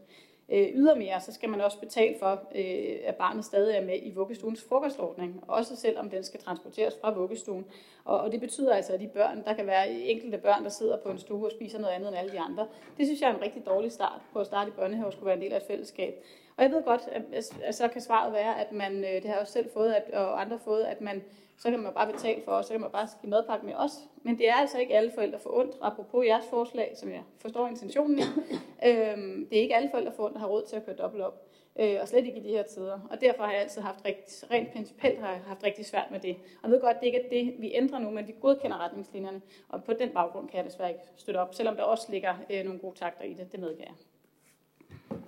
Øh, 0.49 0.69
ydermere, 0.75 1.21
så 1.21 1.33
skal 1.33 1.49
man 1.49 1.61
også 1.61 1.81
betale 1.81 2.15
for, 2.19 2.43
øh, 2.55 2.97
at 3.05 3.15
barnet 3.15 3.45
stadig 3.45 3.77
er 3.77 3.85
med 3.85 3.99
i 4.03 4.15
vuggestuens 4.15 4.65
frokostordning, 4.69 5.45
også 5.49 5.77
selvom 5.77 6.11
den 6.11 6.25
skal 6.25 6.41
transporteres 6.41 6.95
fra 7.01 7.15
vuggestuen. 7.15 7.65
Og, 8.05 8.21
og 8.21 8.33
det 8.33 8.41
betyder 8.41 8.75
altså, 8.75 8.93
at 8.93 9.01
de 9.01 9.09
børn, 9.09 9.45
der 9.45 9.55
kan 9.55 9.67
være 9.67 9.91
enkelte 9.91 10.39
børn, 10.39 10.65
der 10.65 10.71
sidder 10.71 10.97
på 10.97 11.09
en 11.09 11.19
stue 11.19 11.47
og 11.47 11.51
spiser 11.51 11.79
noget 11.79 11.95
andet 11.95 12.09
end 12.09 12.17
alle 12.17 12.33
de 12.33 12.41
andre, 12.41 12.67
det 12.99 13.07
synes 13.07 13.21
jeg 13.21 13.31
er 13.31 13.35
en 13.35 13.43
rigtig 13.43 13.67
dårlig 13.67 13.93
start 13.93 14.21
på 14.33 14.39
at 14.39 14.47
starte 14.47 14.71
i 14.71 14.73
børnehave, 14.73 15.13
skulle 15.13 15.27
være 15.27 15.37
en 15.37 15.43
del 15.43 15.53
af 15.53 15.57
et 15.57 15.67
fællesskab. 15.67 16.25
Og 16.57 16.63
jeg 16.63 16.73
ved 16.73 16.83
godt, 16.83 17.03
at, 17.13 17.23
at 17.63 17.75
så 17.75 17.89
kan 17.89 18.01
svaret 18.01 18.33
være, 18.33 18.61
at 18.61 18.73
man, 18.73 19.05
øh, 19.05 19.11
det 19.11 19.25
har 19.25 19.33
jeg 19.33 19.41
også 19.41 19.53
selv 19.53 19.71
fået, 19.73 19.93
at, 19.93 20.15
og 20.15 20.41
andre 20.41 20.59
fået, 20.59 20.85
at 20.85 21.01
man 21.01 21.23
så 21.59 21.71
kan 21.71 21.81
man 21.81 21.93
bare 21.93 22.13
betale 22.13 22.43
for 22.45 22.53
os, 22.53 22.67
så 22.67 22.73
kan 22.73 22.81
man 22.81 22.91
bare 22.91 23.09
give 23.21 23.31
madpakke 23.31 23.67
med 23.67 23.75
os. 23.75 23.93
Men 24.23 24.39
det 24.39 24.49
er 24.49 24.55
altså 24.55 24.79
ikke 24.79 24.97
alle 24.97 25.13
forældre 25.15 25.39
for 25.39 25.51
ondt, 25.59 25.77
apropos 25.81 26.27
jeres 26.27 26.45
forslag, 26.51 26.93
som 26.97 27.11
jeg 27.11 27.23
forstår 27.39 27.69
intentionen 27.69 28.19
i. 28.19 28.23
øhm, 28.89 29.47
det 29.51 29.59
er 29.59 29.63
ikke 29.63 29.77
alle 29.77 29.91
forældre 29.91 30.13
for 30.17 30.25
ondt, 30.25 30.35
der 30.35 30.41
har 30.41 30.47
råd 30.47 30.65
til 30.69 30.77
at 30.77 30.87
køre 30.87 30.97
dobbelt 30.97 31.23
op. 31.23 31.47
Øh, 31.81 31.97
og 32.01 32.09
slet 32.09 32.27
ikke 32.27 32.39
i 32.39 32.43
de 32.43 32.49
her 32.49 32.63
tider. 32.63 33.01
Og 33.11 33.21
derfor 33.21 33.45
har 33.45 33.53
jeg 33.53 33.61
altid 33.61 33.83
haft 33.83 34.05
rigtig, 34.05 34.51
rent 34.51 34.73
principielt 34.73 35.19
har 35.21 35.31
jeg 35.31 35.41
haft 35.47 35.65
rigtig 35.65 35.87
svært 35.87 36.11
med 36.11 36.21
det. 36.21 36.37
Og 36.37 36.63
jeg 36.63 36.71
ved 36.71 36.81
godt, 36.81 37.01
det 37.01 37.07
ikke 37.07 37.25
er 37.25 37.29
det, 37.29 37.55
vi 37.59 37.73
ændrer 37.75 37.99
nu, 37.99 38.11
men 38.11 38.27
vi 38.27 38.35
godkender 38.41 38.85
retningslinjerne. 38.85 39.41
Og 39.69 39.85
på 39.85 39.93
den 39.93 40.11
baggrund 40.11 40.49
kan 40.49 40.57
jeg 40.57 40.65
desværre 40.65 40.91
ikke 40.91 41.03
støtte 41.17 41.39
op, 41.39 41.55
selvom 41.55 41.77
der 41.77 41.83
også 41.83 42.07
ligger 42.13 42.35
øh, 42.51 42.65
nogle 42.65 42.81
gode 42.81 42.99
takter 42.99 43.25
i 43.25 43.35
det. 43.35 43.53
Det 43.53 43.61
medgiver 43.61 43.89
jeg. 43.89 43.97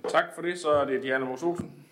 Tak 0.08 0.34
for 0.34 0.42
det. 0.42 0.58
Så 0.58 0.70
er 0.70 0.84
det 0.84 1.02
Diana 1.02 1.24
Mosofen. 1.24 1.85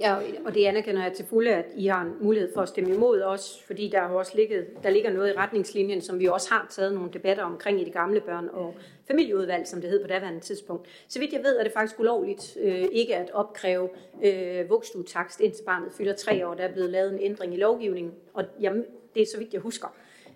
Ja, 0.00 0.16
og 0.44 0.54
det 0.54 0.64
anerkender 0.66 1.02
jeg 1.02 1.12
til 1.12 1.24
fulde, 1.24 1.54
at 1.54 1.64
I 1.76 1.86
har 1.86 2.02
en 2.02 2.12
mulighed 2.20 2.54
for 2.54 2.60
at 2.60 2.68
stemme 2.68 2.94
imod 2.94 3.22
os, 3.22 3.62
fordi 3.66 3.88
der 3.88 4.00
har 4.00 4.08
også 4.08 4.32
ligget, 4.34 4.66
der 4.82 4.90
ligger 4.90 5.10
noget 5.10 5.28
i 5.28 5.36
retningslinjen, 5.36 6.00
som 6.00 6.18
vi 6.18 6.26
også 6.26 6.50
har 6.50 6.66
taget 6.70 6.94
nogle 6.94 7.10
debatter 7.12 7.44
omkring 7.44 7.80
i 7.80 7.84
det 7.84 7.92
gamle 7.92 8.20
børn- 8.20 8.48
og 8.52 8.74
familieudvalg, 9.08 9.68
som 9.68 9.80
det 9.80 9.90
hed 9.90 10.02
på 10.02 10.08
daværende 10.08 10.40
tidspunkt. 10.40 10.88
Så 11.08 11.18
vidt 11.18 11.32
jeg 11.32 11.42
ved, 11.42 11.58
er 11.58 11.62
det 11.62 11.72
faktisk 11.72 12.00
ulovligt 12.00 12.56
øh, 12.60 12.84
ikke 12.92 13.16
at 13.16 13.30
opkræve 13.30 13.88
øh, 14.24 14.70
vugstuetakst, 14.70 15.40
indtil 15.40 15.64
barnet 15.64 15.92
fylder 15.92 16.14
tre 16.14 16.46
år. 16.46 16.54
Der 16.54 16.64
er 16.64 16.72
blevet 16.72 16.90
lavet 16.90 17.12
en 17.12 17.20
ændring 17.20 17.54
i 17.54 17.56
lovgivningen, 17.56 18.14
og 18.34 18.44
jamen, 18.60 18.84
det 19.14 19.22
er 19.22 19.26
så 19.26 19.38
vidt 19.38 19.52
jeg 19.52 19.60
husker. 19.60 19.88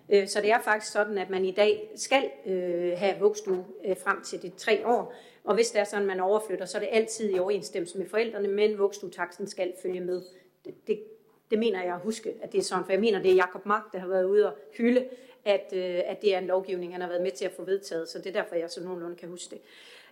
Øh, 0.09 0.27
så 0.27 0.41
det 0.41 0.51
er 0.51 0.59
faktisk 0.61 0.91
sådan, 0.91 1.17
at 1.17 1.29
man 1.29 1.45
i 1.45 1.51
dag 1.51 1.91
skal 1.95 2.23
øh, 2.45 2.91
have 2.97 3.19
vugstue 3.19 3.65
øh, 3.85 3.95
frem 3.97 4.21
til 4.21 4.41
de 4.41 4.51
tre 4.57 4.87
år, 4.87 5.13
og 5.43 5.55
hvis 5.55 5.71
det 5.71 5.79
er 5.79 5.83
sådan, 5.83 6.07
man 6.07 6.19
overflytter, 6.19 6.65
så 6.65 6.77
er 6.77 6.79
det 6.79 6.89
altid 6.91 7.35
i 7.35 7.39
overensstemmelse 7.39 7.97
med 7.97 8.09
forældrene, 8.09 8.47
men 8.47 8.79
vugstuetaksten 8.79 9.47
skal 9.47 9.73
følge 9.81 9.99
med. 9.99 10.21
Det, 10.65 10.87
det, 10.87 11.03
det 11.51 11.59
mener 11.59 11.83
jeg 11.83 11.95
at 11.95 12.01
huske, 12.01 12.33
at 12.41 12.51
det 12.51 12.57
er 12.57 12.63
sådan, 12.63 12.85
for 12.85 12.91
jeg 12.91 12.99
mener, 12.99 13.21
det 13.21 13.31
er 13.31 13.35
Jakob 13.35 13.65
Mark, 13.65 13.83
der 13.93 13.99
har 13.99 14.07
været 14.07 14.23
ude 14.23 14.47
og 14.47 14.57
hylde, 14.77 15.07
at, 15.45 15.73
øh, 15.73 16.01
at 16.05 16.21
det 16.21 16.35
er 16.35 16.37
en 16.37 16.47
lovgivning, 16.47 16.91
han 16.93 17.01
har 17.01 17.07
været 17.07 17.21
med 17.21 17.31
til 17.31 17.45
at 17.45 17.51
få 17.51 17.63
vedtaget, 17.63 18.09
så 18.09 18.17
det 18.17 18.27
er 18.27 18.41
derfor, 18.41 18.55
jeg 18.55 18.69
så 18.69 18.83
nogenlunde 18.83 19.15
kan 19.15 19.29
huske 19.29 19.49
det. 19.49 19.61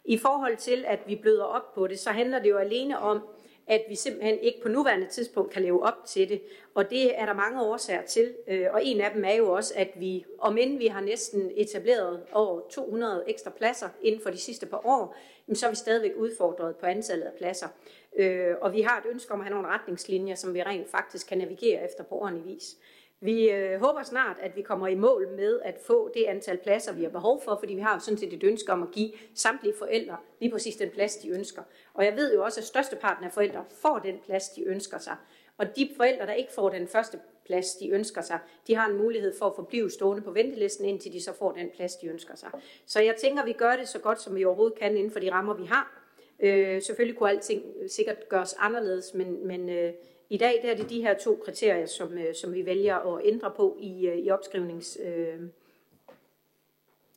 I 0.06 0.18
forhold 0.18 0.58
til, 0.58 0.86
at 0.88 1.00
vi 1.08 1.16
bløder 1.16 1.44
op 1.44 1.74
på 1.74 1.88
det, 1.88 2.00
så 2.00 2.10
handler 2.10 2.40
det 2.40 2.50
jo 2.50 2.58
alene 2.58 3.00
om, 3.00 3.22
at 3.70 3.84
vi 3.90 3.96
simpelthen 3.96 4.40
ikke 4.40 4.62
på 4.62 4.70
nuværende 4.70 5.08
tidspunkt 5.08 5.52
kan 5.54 5.62
leve 5.62 5.84
op 5.84 6.06
til 6.08 6.30
det. 6.30 6.42
Og 6.76 6.90
det 6.90 7.20
er 7.20 7.26
der 7.26 7.34
mange 7.34 7.62
årsager 7.62 8.02
til. 8.02 8.34
Øh, 8.48 8.68
og 8.74 8.86
en 8.86 9.02
af 9.02 9.12
dem 9.12 9.24
er 9.26 9.34
jo 9.34 9.52
også, 9.52 9.74
at 9.78 9.92
vi, 9.96 10.26
om 10.40 10.58
end 10.58 10.78
vi 10.78 10.88
har 10.88 11.02
næsten 11.02 11.52
etableret 11.56 12.24
over 12.32 12.62
200 12.70 13.24
ekstra 13.28 13.50
pladser 13.50 13.90
inden 14.02 14.22
for 14.22 14.30
de 14.30 14.38
sidste 14.38 14.66
par 14.66 14.82
år, 14.86 15.16
så 15.54 15.66
er 15.66 15.70
vi 15.70 15.76
stadigvæk 15.76 16.12
udfordret 16.18 16.76
på 16.76 16.86
antallet 16.86 17.26
af 17.26 17.34
pladser. 17.38 17.68
Øh, 18.18 18.56
og 18.62 18.74
vi 18.74 18.82
har 18.82 18.98
et 18.98 19.06
ønske 19.12 19.34
om 19.34 19.40
at 19.40 19.46
have 19.46 19.56
nogle 19.56 19.68
retningslinjer, 19.68 20.36
som 20.36 20.54
vi 20.54 20.64
rent 20.64 20.90
faktisk 20.90 21.28
kan 21.28 21.38
navigere 21.38 21.86
efter 21.86 22.04
på 22.04 22.16
ordentlig 22.16 22.46
vis. 22.46 22.76
Vi 23.22 23.50
øh, 23.52 23.80
håber 23.80 24.04
snart, 24.04 24.38
at 24.42 24.56
vi 24.56 24.62
kommer 24.62 24.88
i 24.88 24.96
mål 24.96 25.28
med 25.36 25.60
at 25.64 25.78
få 25.86 26.12
det 26.14 26.24
antal 26.24 26.58
pladser, 26.58 26.94
vi 26.94 27.04
har 27.04 27.10
behov 27.10 27.42
for, 27.44 27.56
fordi 27.60 27.74
vi 27.74 27.82
har 27.82 27.94
jo 27.94 28.00
sådan 28.00 28.18
set 28.18 28.34
et 28.34 28.44
ønske 28.44 28.72
om 28.72 28.84
at 28.84 28.92
give 28.92 29.12
samtlige 29.36 29.74
forældre 29.78 30.18
lige 30.40 30.52
præcis 30.52 30.76
den 30.76 30.90
plads, 30.90 31.16
de 31.16 31.30
ønsker. 31.30 31.62
Og 31.94 32.06
jeg 32.06 32.16
ved 32.16 32.34
jo 32.34 32.44
også, 32.44 32.60
at 32.60 32.66
størsteparten 32.66 33.26
af 33.26 33.32
forældre 33.32 33.66
får 33.82 34.00
den 34.00 34.20
plads, 34.26 34.50
de 34.50 34.64
ønsker 34.64 34.98
sig. 34.98 35.16
Og 35.58 35.76
de 35.76 35.90
forældre, 35.98 36.26
der 36.26 36.34
ikke 36.34 36.52
får 36.52 36.70
den 36.70 36.88
første 36.88 37.20
plads, 37.46 37.76
de 37.76 37.90
ønsker 37.90 38.22
sig, 38.22 38.40
de 38.68 38.76
har 38.76 38.88
en 38.88 38.98
mulighed 38.98 39.38
for 39.38 39.46
at 39.46 39.56
forblive 39.56 39.90
stående 39.90 40.22
på 40.24 40.32
ventelisten, 40.32 40.86
indtil 40.86 41.14
de 41.14 41.24
så 41.24 41.34
får 41.34 41.52
den 41.52 41.70
plads, 41.76 41.96
de 41.96 42.08
ønsker 42.08 42.36
sig. 42.36 42.50
Så 42.86 43.02
jeg 43.02 43.16
tænker, 43.16 43.46
vi 43.46 43.54
gør 43.54 43.76
det 43.76 43.88
så 43.88 44.00
godt, 44.00 44.22
som 44.22 44.36
vi 44.36 44.46
overhovedet 44.46 44.80
kan 44.80 44.98
inden 44.98 45.12
for 45.12 45.20
de 45.20 45.32
rammer, 45.32 45.54
vi 45.54 45.66
har. 45.66 46.04
Øh, 46.40 46.82
selvfølgelig 46.82 47.18
kunne 47.18 47.30
alting 47.30 47.64
sikkert 47.88 48.30
gøres 48.30 48.56
anderledes, 48.60 49.14
men, 49.14 49.48
men 49.48 49.70
øh, 49.70 49.94
i 50.30 50.38
dag 50.38 50.60
der 50.64 50.72
er 50.72 50.76
det 50.76 50.90
de 50.90 51.02
her 51.02 51.18
to 51.18 51.42
kriterier, 51.46 51.86
som, 51.86 52.18
øh, 52.18 52.36
som 52.36 52.54
vi 52.54 52.66
vælger 52.66 52.96
at 52.96 53.22
ændre 53.26 53.52
på 53.52 53.78
i, 53.80 54.08
øh, 54.08 54.18
i 54.18 54.30
opskrivnings... 54.30 54.98
Øh, 55.04 55.40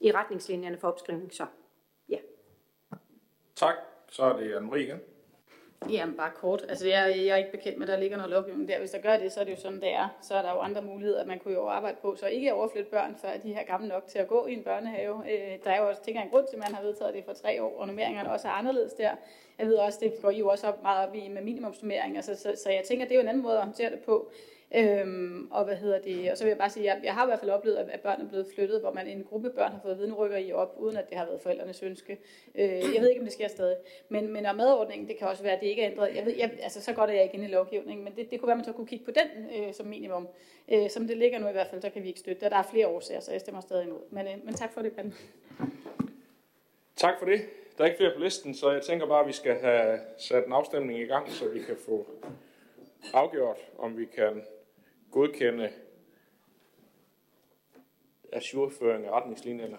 i 0.02 0.12
retningslinjerne 0.12 0.78
for 0.78 0.88
opskrivning. 0.88 1.34
Så 1.34 1.46
ja. 2.08 2.18
Tak. 3.54 3.74
Så 4.10 4.22
er 4.22 4.36
det 4.36 4.54
Anne-Marie 4.54 4.76
igen. 4.76 5.00
Jamen 5.90 6.16
bare 6.16 6.30
kort. 6.34 6.64
Altså 6.68 6.88
jeg, 6.88 7.14
jeg 7.16 7.26
er 7.26 7.36
ikke 7.36 7.50
bekendt 7.50 7.78
med, 7.78 7.88
at 7.88 7.92
der 7.92 8.00
ligger 8.00 8.16
noget 8.16 8.30
lovgivning 8.30 8.68
der. 8.68 8.78
Hvis 8.78 8.90
der 8.90 8.98
gør 8.98 9.16
det, 9.16 9.32
så 9.32 9.40
er 9.40 9.44
det 9.44 9.52
jo 9.52 9.56
sådan, 9.56 9.80
det 9.80 9.92
er. 9.92 10.08
Så 10.22 10.34
er 10.34 10.42
der 10.42 10.50
jo 10.50 10.58
andre 10.58 10.82
muligheder, 10.82 11.24
man 11.24 11.38
kunne 11.38 11.54
jo 11.54 11.66
arbejde 11.66 11.96
på. 12.02 12.16
Så 12.16 12.26
ikke 12.26 12.54
overflytte 12.54 12.90
børn, 12.90 13.16
før 13.22 13.28
de 13.42 13.54
er 13.54 13.64
gamle 13.64 13.88
nok 13.88 14.06
til 14.06 14.18
at 14.18 14.28
gå 14.28 14.46
i 14.46 14.52
en 14.52 14.62
børnehave. 14.62 15.14
Øh, 15.32 15.58
der 15.64 15.70
er 15.70 15.82
jo 15.82 15.88
også, 15.88 16.02
tænker 16.02 16.22
en 16.22 16.30
grund 16.30 16.46
til, 16.50 16.56
at 16.56 16.62
man 16.68 16.74
har 16.74 16.82
vedtaget 16.82 17.14
det 17.14 17.24
for 17.24 17.32
tre 17.32 17.62
år, 17.62 17.80
og 17.80 17.86
nummeringerne 17.86 18.32
også 18.32 18.48
er 18.48 18.52
anderledes 18.52 18.92
der. 18.92 19.10
Jeg 19.58 19.66
ved 19.66 19.74
også, 19.74 19.98
det 20.02 20.14
går 20.22 20.30
I 20.30 20.38
jo 20.38 20.48
også 20.48 20.66
op, 20.66 20.82
meget 20.82 21.08
op 21.08 21.14
i 21.14 21.28
med 21.28 21.42
minimumsnummering. 21.42 22.16
Altså, 22.16 22.34
så, 22.34 22.52
så 22.62 22.70
jeg 22.70 22.82
tænker, 22.88 23.04
det 23.04 23.12
er 23.12 23.16
jo 23.16 23.22
en 23.22 23.28
anden 23.28 23.42
måde 23.42 23.56
at 23.56 23.64
håndtere 23.64 23.90
det 23.90 24.00
på. 24.00 24.30
Øhm, 24.74 25.48
og 25.50 25.64
hvad 25.64 25.76
hedder 25.76 25.98
det? 25.98 26.30
Og 26.30 26.38
så 26.38 26.44
vil 26.44 26.48
jeg 26.48 26.58
bare 26.58 26.70
sige, 26.70 26.90
at 26.90 26.96
jeg, 26.96 27.04
jeg 27.04 27.14
har 27.14 27.24
i 27.24 27.26
hvert 27.26 27.40
fald 27.40 27.50
oplevet, 27.50 27.76
at 27.76 28.00
børn 28.00 28.20
er 28.20 28.28
blevet 28.28 28.46
flyttet, 28.54 28.80
hvor 28.80 28.92
man 28.92 29.06
en 29.06 29.24
gruppe 29.24 29.50
børn 29.50 29.72
har 29.72 29.80
fået 29.82 29.98
viden 29.98 30.14
rykker 30.14 30.36
i 30.36 30.52
op, 30.52 30.74
uden 30.78 30.96
at 30.96 31.10
det 31.10 31.18
har 31.18 31.26
været 31.26 31.40
forældrenes 31.40 31.82
ønske. 31.82 32.18
Øh, 32.54 32.68
jeg 32.68 33.00
ved 33.00 33.08
ikke, 33.08 33.20
om 33.20 33.24
det 33.24 33.32
sker 33.32 33.48
stadig. 33.48 33.76
Men, 34.08 34.32
men 34.32 34.46
om 34.46 34.56
madordningen, 34.56 35.08
det 35.08 35.18
kan 35.18 35.28
også 35.28 35.42
være, 35.42 35.52
at 35.52 35.60
det 35.60 35.66
ikke 35.66 35.82
er 35.82 35.90
ændret. 35.90 36.16
Jeg 36.16 36.26
ved, 36.26 36.36
jeg, 36.36 36.50
altså, 36.62 36.82
så 36.82 36.92
godt 36.92 37.10
er 37.10 37.14
jeg 37.14 37.22
ikke 37.22 37.34
inde 37.34 37.48
i 37.48 37.50
lovgivningen, 37.50 38.04
men 38.04 38.12
det, 38.16 38.30
det 38.30 38.40
kunne 38.40 38.46
være, 38.46 38.54
at 38.54 38.58
man 38.58 38.64
så 38.64 38.72
kunne 38.72 38.86
kigge 38.86 39.04
på 39.04 39.10
den 39.10 39.46
øh, 39.56 39.74
som 39.74 39.86
minimum. 39.86 40.28
Øh, 40.72 40.90
som 40.90 41.06
det 41.06 41.16
ligger 41.16 41.38
nu 41.38 41.48
i 41.48 41.52
hvert 41.52 41.66
fald, 41.66 41.82
så 41.82 41.90
kan 41.90 42.02
vi 42.02 42.08
ikke 42.08 42.20
støtte 42.20 42.40
det. 42.40 42.50
Der 42.50 42.58
er 42.58 42.62
flere 42.70 42.86
årsager, 42.86 43.20
så 43.20 43.32
jeg 43.32 43.40
stemmer 43.40 43.60
stadig 43.60 43.86
imod. 43.86 44.00
Men, 44.10 44.26
øh, 44.26 44.34
men 44.44 44.54
tak 44.54 44.72
for 44.72 44.82
det, 44.82 44.92
Ben. 44.92 45.14
Tak 46.96 47.18
for 47.18 47.26
det. 47.26 47.40
Der 47.78 47.84
er 47.84 47.88
ikke 47.88 47.98
flere 47.98 48.12
på 48.14 48.20
listen, 48.20 48.54
så 48.54 48.70
jeg 48.70 48.82
tænker 48.82 49.06
bare, 49.06 49.20
at 49.20 49.26
vi 49.26 49.32
skal 49.32 49.60
have 49.60 49.98
sat 50.18 50.46
en 50.46 50.52
afstemning 50.52 51.00
i 51.00 51.04
gang, 51.04 51.30
så 51.30 51.48
vi 51.48 51.58
kan 51.58 51.76
få 51.86 52.06
afgjort, 53.14 53.58
om 53.78 53.98
vi 53.98 54.04
kan 54.04 54.42
godkende 55.12 55.72
ajourføring 58.32 59.06
af 59.06 59.10
retningslinjerne. 59.10 59.78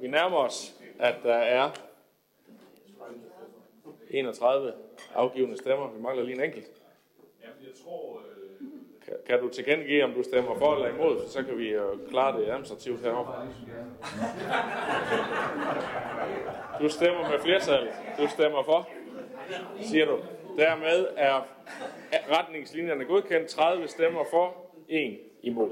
Vi 0.00 0.08
nærmer 0.08 0.36
os, 0.36 0.74
at 0.98 1.14
der 1.22 1.34
er 1.34 1.70
31 4.10 4.72
afgivende 5.14 5.56
stemmer. 5.56 5.90
Vi 5.90 6.00
mangler 6.02 6.24
lige 6.24 6.36
en 6.36 6.44
enkelt. 6.44 6.82
Kan, 9.04 9.14
kan 9.26 9.40
du 9.40 9.48
tilkendegive, 9.48 10.04
om 10.04 10.12
du 10.12 10.22
stemmer 10.22 10.58
for 10.58 10.74
eller 10.74 10.88
imod, 10.88 11.28
så 11.28 11.42
kan 11.42 11.58
vi 11.58 11.72
jo 11.72 11.98
klare 12.08 12.40
det 12.40 12.46
administrativt 12.46 13.00
herovre. 13.00 13.48
Du 16.80 16.88
stemmer 16.88 17.30
med 17.30 17.38
flertal. 17.40 17.88
Du 18.18 18.28
stemmer 18.28 18.62
for, 18.62 18.88
siger 19.80 20.06
du. 20.06 20.18
Dermed 20.56 21.06
er 21.16 21.46
retningslinjerne 22.30 23.04
godkendt. 23.04 23.48
30 23.48 23.88
stemmer 23.88 24.24
for, 24.30 24.56
1 24.88 25.20
imod. 25.42 25.70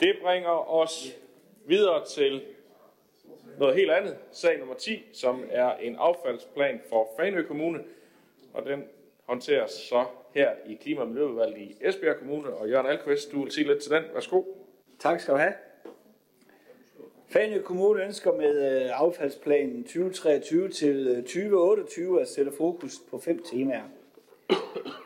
Det 0.00 0.16
bringer 0.22 0.70
os 0.70 1.16
videre 1.66 2.04
til 2.06 2.42
noget 3.58 3.76
helt 3.76 3.90
andet. 3.90 4.16
Sag 4.32 4.58
nummer 4.58 4.74
10, 4.74 5.02
som 5.12 5.44
er 5.50 5.76
en 5.76 5.96
affaldsplan 5.96 6.80
for 6.88 7.08
Fanø 7.16 7.42
Kommune. 7.42 7.78
Og 8.52 8.66
den 8.66 8.84
håndteres 9.24 9.70
så 9.70 10.04
her 10.34 10.50
i 10.66 10.74
Klima- 10.74 11.00
og 11.00 11.08
Miljøudvalget 11.08 11.58
i 11.58 11.76
Esbjerg 11.80 12.16
Kommune. 12.16 12.48
Og 12.48 12.68
Jørgen 12.68 12.86
Alkvist, 12.86 13.32
du 13.32 13.42
vil 13.42 13.52
sige 13.52 13.66
lidt 13.66 13.82
til 13.82 13.90
den. 13.90 14.02
Værsgo. 14.14 14.42
Tak 14.98 15.20
skal 15.20 15.34
du 15.34 15.38
have. 15.38 15.52
Fanø 17.28 17.62
Kommune 17.62 18.04
ønsker 18.04 18.32
med 18.32 18.82
øh, 18.84 19.00
affaldsplanen 19.00 19.84
2023 19.84 20.68
til 20.68 21.08
øh, 21.08 21.22
2028 21.22 22.20
at 22.20 22.28
sætte 22.28 22.52
fokus 22.52 22.98
på 23.10 23.18
fem 23.18 23.42
temaer. 23.42 23.82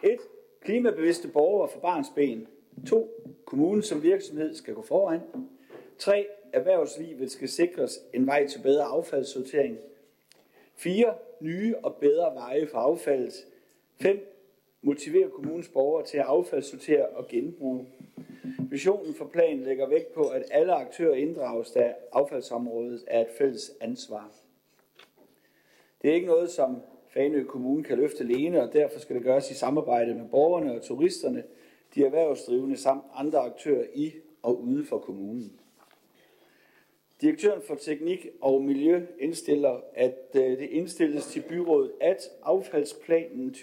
1. 0.03 0.19
Klimabevidste 0.61 1.29
borgere 1.29 1.69
for 1.69 1.81
barns 1.81 2.09
ben. 2.15 2.47
2. 2.89 3.25
Kommunen 3.45 3.83
som 3.83 4.03
virksomhed 4.03 4.55
skal 4.55 4.75
gå 4.75 4.83
foran. 4.83 5.21
3. 5.99 6.27
Erhvervslivet 6.55 7.31
skal 7.31 7.49
sikres 7.49 8.01
en 8.13 8.27
vej 8.27 8.47
til 8.47 8.63
bedre 8.63 8.85
affaldssortering. 8.85 9.79
4. 10.75 11.15
Nye 11.41 11.75
og 11.83 11.97
bedre 11.97 12.35
veje 12.35 12.67
for 12.67 12.79
affaldet. 12.79 13.47
5. 14.01 14.35
Motivere 14.83 15.31
kommunens 15.31 15.69
borgere 15.69 16.07
til 16.07 16.19
at 16.19 16.25
affaldssortere 16.25 17.07
og 17.07 17.29
genbruge. 17.29 17.87
Visionen 18.71 19.15
for 19.15 19.25
planen 19.25 19.65
lægger 19.65 19.89
vægt 19.89 20.13
på, 20.13 20.23
at 20.23 20.43
alle 20.51 20.73
aktører 20.73 21.15
inddrages, 21.15 21.71
da 21.71 21.95
affaldsområdet 22.13 23.05
er 23.07 23.21
et 23.21 23.31
fælles 23.39 23.73
ansvar. 23.81 24.33
Det 26.03 26.11
er 26.11 26.15
ikke 26.15 26.27
noget, 26.27 26.51
som 26.51 26.83
Fanø 27.09 27.45
Kommune 27.45 27.85
kan 27.85 27.99
løfte 27.99 28.25
alene, 28.25 28.63
og 28.63 28.73
derfor 28.73 29.01
skal 29.01 29.17
det 29.17 29.25
gøres 29.25 29.51
i 29.51 29.55
samarbejde 29.55 30.15
med 30.15 30.29
borgerne 30.29 30.75
og 30.75 30.83
turisterne, 30.83 31.45
de 31.95 32.05
erhvervsdrivende 32.05 32.77
samt 32.77 33.05
andre 33.15 33.39
aktører 33.39 33.87
i 33.95 34.13
og 34.43 34.63
ude 34.63 34.85
for 34.85 34.99
kommunen. 34.99 35.61
Direktøren 37.25 37.63
for 37.63 37.75
Teknik 37.75 38.27
og 38.41 38.63
Miljø 38.63 39.01
indstiller, 39.19 39.81
at 39.95 40.19
øh, 40.35 40.43
det 40.43 40.69
indstilles 40.71 41.27
til 41.27 41.43
byrådet, 41.49 41.93
at 42.01 42.31
affaldsplanen 42.43 43.55
2023-2028 43.57 43.63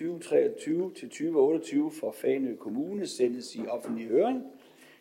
for 2.00 2.12
Fanø 2.12 2.56
Kommune 2.56 3.08
sendes 3.08 3.56
i 3.56 3.62
offentlig 3.68 4.08
høring. 4.08 4.44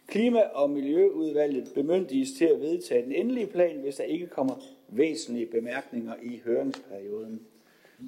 Klima- 0.07 0.49
og 0.55 0.71
Miljøudvalget 0.71 1.73
bemyndiges 1.75 2.29
til 2.39 2.45
at 2.45 2.61
vedtage 2.61 3.05
den 3.05 3.13
endelige 3.13 3.47
plan, 3.47 3.77
hvis 3.77 3.97
der 3.97 4.05
ikke 4.05 4.27
kommer 4.27 4.55
væsentlige 4.89 5.47
bemærkninger 5.47 6.15
i 6.23 6.41
høringsperioden. 6.45 7.41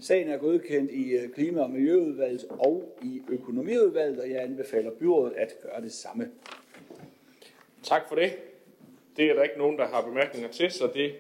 Sagen 0.01 0.29
er 0.29 0.39
godkendt 0.39 0.91
i 0.91 1.11
øh, 1.11 1.29
Klima- 1.29 1.63
og 1.63 1.71
Miljøudvalget 1.71 2.45
og 2.51 2.99
i 3.03 3.23
Økonomiudvalget, 3.29 4.21
og 4.21 4.31
jeg 4.31 4.43
anbefaler 4.43 4.91
byrådet 4.91 5.33
at 5.33 5.55
gøre 5.63 5.81
det 5.81 5.93
samme. 5.93 6.31
Tak 7.83 8.09
for 8.09 8.15
det. 8.15 8.33
Det 9.17 9.31
er 9.31 9.35
der 9.35 9.43
ikke 9.43 9.59
nogen, 9.59 9.79
der 9.79 9.87
har 9.87 10.03
bemærkninger 10.03 10.49
til, 10.49 10.71
så 10.71 10.91
det 10.95 11.15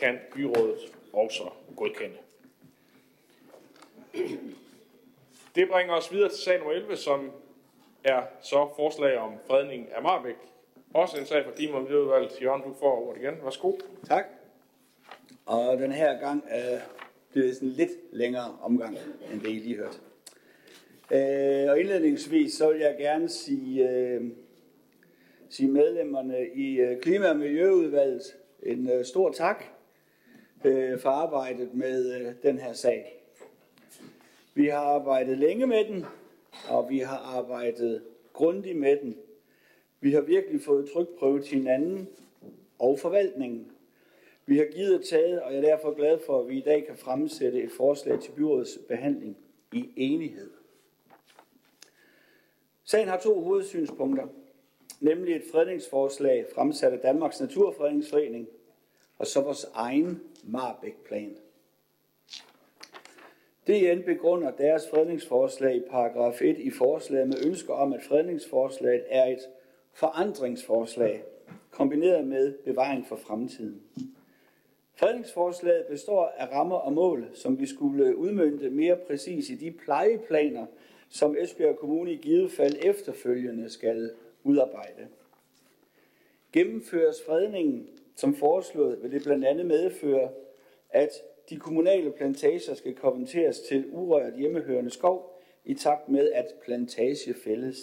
kan 0.00 0.18
byrådet 0.34 0.78
også 1.12 1.50
godkende. 1.76 2.16
Det 5.54 5.68
bringer 5.68 5.94
os 5.94 6.12
videre 6.12 6.28
til 6.28 6.38
sag 6.38 6.58
nummer 6.58 6.72
11, 6.72 6.96
som 6.96 7.30
er 8.04 8.22
så 8.42 8.68
forslag 8.76 9.18
om 9.18 9.32
fredning 9.46 9.88
af 9.92 10.02
Marbæk. 10.02 10.36
Også 10.94 11.18
en 11.18 11.26
sag 11.26 11.44
fra 11.44 11.50
Klima- 11.50 11.76
og 11.76 11.82
Miljøudvalget. 11.82 12.42
Jørgen, 12.42 12.62
du 12.62 12.74
får 12.80 13.08
ordet 13.08 13.22
igen. 13.22 13.34
Værsgo. 13.44 13.72
Tak. 14.06 14.24
Og 15.46 15.78
den 15.78 15.92
her 15.92 16.20
gang 16.20 16.44
øh, 16.44 16.80
bliver 17.30 17.46
det 17.46 17.54
sådan 17.54 17.68
en 17.68 17.74
lidt 17.74 17.90
længere 18.12 18.56
omgang, 18.62 18.98
end 19.32 19.40
det 19.40 19.48
I 19.48 19.52
lige 19.52 19.76
hørte. 19.76 19.98
Øh, 21.10 21.70
og 21.70 21.80
indledningsvis 21.80 22.52
så 22.54 22.72
vil 22.72 22.80
jeg 22.80 22.96
gerne 22.98 23.28
sige, 23.28 23.88
øh, 23.90 24.30
sige 25.50 25.70
medlemmerne 25.70 26.48
i 26.54 26.80
øh, 26.80 27.00
Klima- 27.00 27.30
og 27.30 27.36
Miljøudvalget 27.36 28.22
en 28.62 28.90
øh, 28.90 29.04
stor 29.04 29.32
tak 29.32 29.64
øh, 30.64 30.98
for 30.98 31.10
arbejdet 31.10 31.74
med 31.74 32.34
den 32.42 32.58
her 32.58 32.72
sag. 32.72 33.24
Vi 34.54 34.66
har 34.66 34.78
arbejdet 34.78 35.38
længe 35.38 35.66
med 35.66 35.84
den, 35.84 36.04
og 36.68 36.90
vi 36.90 36.98
har 36.98 37.16
arbejdet 37.16 38.02
grundigt 38.32 38.78
med 38.78 38.96
den. 38.96 39.16
Vi 40.00 40.12
har 40.12 40.20
virkelig 40.20 40.60
fået 40.60 40.90
trykprøvet 40.90 41.46
hinanden 41.46 42.08
og 42.78 42.98
forvaltningen. 42.98 43.72
Vi 44.46 44.58
har 44.58 44.64
givet 44.64 44.98
og 44.98 45.04
taget, 45.04 45.42
og 45.42 45.52
jeg 45.52 45.58
er 45.58 45.68
derfor 45.68 45.94
glad 45.94 46.18
for, 46.26 46.40
at 46.40 46.48
vi 46.48 46.58
i 46.58 46.62
dag 46.62 46.86
kan 46.86 46.96
fremsætte 46.96 47.62
et 47.62 47.72
forslag 47.76 48.20
til 48.20 48.32
byrådets 48.32 48.78
behandling 48.88 49.36
i 49.72 49.90
enighed. 49.96 50.50
Sagen 52.84 53.08
har 53.08 53.18
to 53.18 53.40
hovedsynspunkter, 53.40 54.26
nemlig 55.00 55.36
et 55.36 55.42
fredningsforslag 55.52 56.46
fremsat 56.54 56.92
af 56.92 56.98
Danmarks 56.98 57.40
Naturfredningsforening 57.40 58.48
og 59.18 59.26
så 59.26 59.40
vores 59.40 59.66
egen 59.74 60.22
Marbæk-plan. 60.44 61.36
DN 63.66 64.02
begrunder 64.02 64.50
deres 64.50 64.88
fredningsforslag 64.90 65.76
i 65.76 65.82
paragraf 65.90 66.42
1 66.42 66.58
i 66.58 66.70
forslaget 66.70 67.28
med 67.28 67.36
ønsker 67.46 67.74
om, 67.74 67.92
at 67.92 68.02
fredningsforslaget 68.02 69.04
er 69.08 69.26
et 69.26 69.40
forandringsforslag, 69.92 71.22
kombineret 71.70 72.26
med 72.26 72.54
bevaring 72.64 73.06
for 73.06 73.16
fremtiden. 73.16 73.82
Fredningsforslaget 74.94 75.86
består 75.86 76.32
af 76.36 76.52
rammer 76.52 76.76
og 76.76 76.92
mål, 76.92 77.26
som 77.34 77.60
vi 77.60 77.66
skulle 77.66 78.16
udmønte 78.16 78.70
mere 78.70 78.96
præcis 78.96 79.50
i 79.50 79.54
de 79.54 79.70
plejeplaner, 79.70 80.66
som 81.08 81.36
Esbjerg 81.38 81.76
Kommune 81.76 82.12
i 82.12 82.16
givet 82.16 82.52
fald 82.52 82.76
efterfølgende 82.82 83.70
skal 83.70 84.10
udarbejde. 84.44 85.08
Gennemføres 86.52 87.22
fredningen 87.26 87.88
som 88.16 88.34
foreslået, 88.34 89.02
vil 89.02 89.12
det 89.12 89.22
blandt 89.22 89.44
andet 89.44 89.66
medføre, 89.66 90.30
at 90.90 91.10
de 91.50 91.56
kommunale 91.56 92.12
plantager 92.12 92.74
skal 92.74 92.94
kommenteres 92.94 93.60
til 93.60 93.84
urørt 93.92 94.32
hjemmehørende 94.36 94.90
skov 94.90 95.40
i 95.64 95.74
takt 95.74 96.08
med, 96.08 96.32
at 96.32 96.46
plantage 96.64 97.34
fældes. 97.44 97.76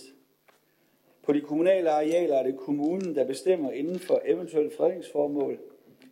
På 1.23 1.33
de 1.33 1.41
kommunale 1.41 1.89
arealer 1.89 2.35
er 2.35 2.43
det 2.43 2.57
kommunen, 2.57 3.15
der 3.15 3.25
bestemmer 3.25 3.71
inden 3.71 3.99
for 3.99 4.21
eventuelle 4.25 4.71
fredningsformål. 4.71 5.59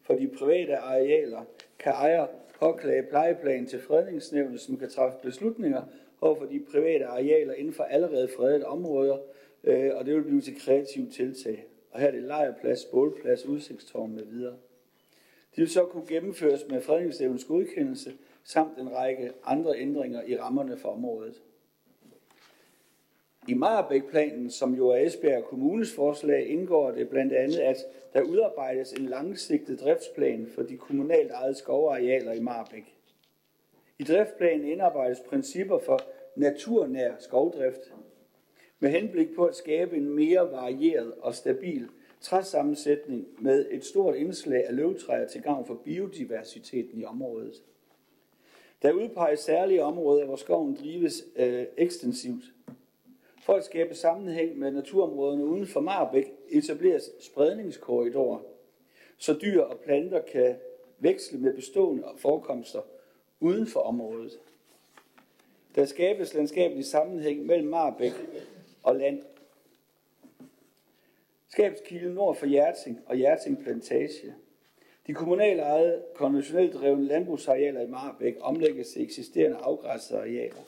For 0.02 0.14
de 0.14 0.28
private 0.28 0.78
arealer 0.78 1.41
kan 1.80 1.91
ejer 1.91 2.28
påklage 2.60 3.04
plejeplanen 3.04 3.68
til 3.68 3.82
fredningsnævnet, 3.82 4.62
som 4.62 4.78
kan 4.78 4.89
træffe 4.89 5.18
beslutninger 5.24 5.82
over 6.22 6.36
for 6.36 6.46
de 6.46 6.66
private 6.72 7.06
arealer 7.06 7.54
inden 7.54 7.74
for 7.74 7.84
allerede 7.84 8.30
fredede 8.38 8.66
områder, 8.66 9.18
øh, 9.66 9.91
og 9.95 10.05
det 10.05 10.16
vil 10.16 10.24
blive 10.24 10.41
til 10.41 10.59
kreative 10.59 11.09
tiltag. 11.09 11.66
Og 11.91 11.99
her 11.99 12.07
er 12.07 12.11
det 12.11 12.24
lejrplads, 12.24 12.86
bålplads, 12.86 13.45
udsigtstårn 13.45 14.16
med 14.16 14.26
videre. 14.26 14.55
De 15.55 15.61
vil 15.61 15.70
så 15.70 15.86
kunne 15.86 16.07
gennemføres 16.07 16.66
med 16.70 16.82
fredningsnævnets 16.82 17.45
godkendelse, 17.45 18.13
samt 18.43 18.78
en 18.78 18.95
række 18.95 19.32
andre 19.43 19.78
ændringer 19.78 20.24
i 20.24 20.38
rammerne 20.38 20.78
for 20.78 20.89
området. 20.89 21.41
I 23.47 23.53
Marbæk-planen, 23.53 24.49
som 24.49 24.74
jo 24.74 24.89
er 24.89 24.97
Esbjerg 24.97 25.43
Kommunes 25.43 25.95
forslag, 25.95 26.47
indgår 26.47 26.91
det 26.91 27.09
blandt 27.09 27.34
andet, 27.34 27.57
at 27.57 27.78
der 28.13 28.22
udarbejdes 28.22 28.93
en 28.93 29.05
langsigtet 29.05 29.80
driftsplan 29.80 30.47
for 30.55 30.63
de 30.63 30.78
kommunalt 30.78 31.32
ejede 31.32 31.55
skovarealer 31.55 32.32
i 32.32 32.39
Marbæk. 32.39 32.95
I 33.99 34.03
driftplanen 34.03 34.68
indarbejdes 34.68 35.20
principper 35.20 35.80
for 35.80 35.99
naturnær 36.36 37.11
skovdrift, 37.20 37.93
med 38.86 38.92
henblik 38.92 39.36
på 39.36 39.46
at 39.46 39.56
skabe 39.56 39.98
en 39.98 40.10
mere 40.10 40.52
varieret 40.52 41.14
og 41.22 41.36
stabil 41.36 41.90
træsammensætning 42.22 43.28
med 43.40 43.66
et 43.72 43.86
stort 43.86 44.16
indslag 44.16 44.68
af 44.68 44.76
løvtræer 44.76 45.28
til 45.28 45.42
gavn 45.42 45.66
for 45.66 45.74
biodiversiteten 45.74 47.00
i 47.00 47.06
området. 47.06 47.64
Der 48.82 48.92
udpeges 48.92 49.40
særlige 49.40 49.84
områder, 49.84 50.26
hvor 50.26 50.36
skoven 50.36 50.76
drives 50.76 51.24
øh, 51.36 51.66
ekstensivt. 51.78 52.44
For 53.42 53.54
at 53.54 53.64
skabe 53.64 53.96
sammenhæng 53.96 54.60
med 54.60 54.72
naturområderne 54.72 55.46
uden 55.46 55.68
for 55.68 55.80
Marbæk 55.80 56.32
etableres 56.50 57.10
spredningskorridorer, 57.20 58.40
så 59.18 59.38
dyr 59.42 59.62
og 59.62 59.80
planter 59.80 60.22
kan 60.22 60.56
veksle 61.00 61.40
med 61.40 61.54
bestående 61.54 62.04
forekomster 62.18 62.82
uden 63.40 63.68
for 63.68 63.80
området. 63.80 64.40
Der 65.76 65.86
skabes 65.86 66.34
landskabelig 66.34 66.86
sammenhæng 66.86 67.46
mellem 67.46 67.68
Marbæk 67.68 68.14
og 68.86 68.96
land. 68.96 69.22
Skabskilde 71.50 72.14
nord 72.14 72.36
for 72.36 72.46
Hjerting 72.46 73.02
og 73.06 73.16
Hjerting 73.16 73.64
Plantage. 73.64 74.34
De 75.08 75.14
kommunale 75.14 75.62
ejede 75.62 76.04
konventionelt 76.16 76.74
drevne 76.74 77.06
landbrugsarealer 77.06 77.82
i 77.82 77.88
Marbæk 77.88 78.36
omlægges 78.42 78.88
til 78.88 79.02
eksisterende 79.02 79.58
afgræssede 79.58 80.20
arealer. 80.20 80.62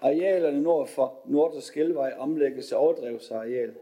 Arealerne 0.00 0.62
nord 0.62 0.88
for 0.88 1.20
Nordre 1.26 1.60
Skælvej 1.60 2.14
omlægges 2.18 2.66
til 2.66 2.76
overdrevsareal. 2.76 3.74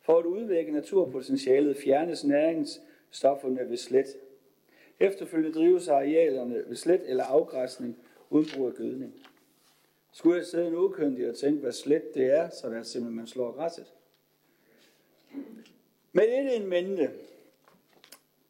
For 0.00 0.18
at 0.18 0.24
udvække 0.24 0.72
naturpotentialet 0.72 1.76
fjernes 1.76 2.24
næringsstofferne 2.24 3.70
ved 3.70 3.76
slet. 3.76 4.06
Efterfølgende 5.00 5.58
drives 5.58 5.88
arealerne 5.88 6.62
ved 6.66 6.76
slet 6.76 7.02
eller 7.06 7.24
afgræsning 7.24 7.98
uden 8.30 8.46
brug 8.54 8.66
af 8.66 8.74
gødning. 8.74 9.14
Skulle 10.16 10.36
jeg 10.38 10.46
sidde 10.46 10.66
en 10.66 10.76
ukyndig 10.76 11.28
og 11.28 11.36
tænke, 11.36 11.60
hvad 11.60 11.72
slet 11.72 12.14
det 12.14 12.24
er, 12.24 12.48
så 12.48 12.68
der 12.68 12.82
simpelthen, 12.82 13.16
man 13.16 13.26
slår 13.26 13.52
græsset. 13.52 13.92
Med 16.12 16.24
et 16.24 16.56
en 16.56 17.08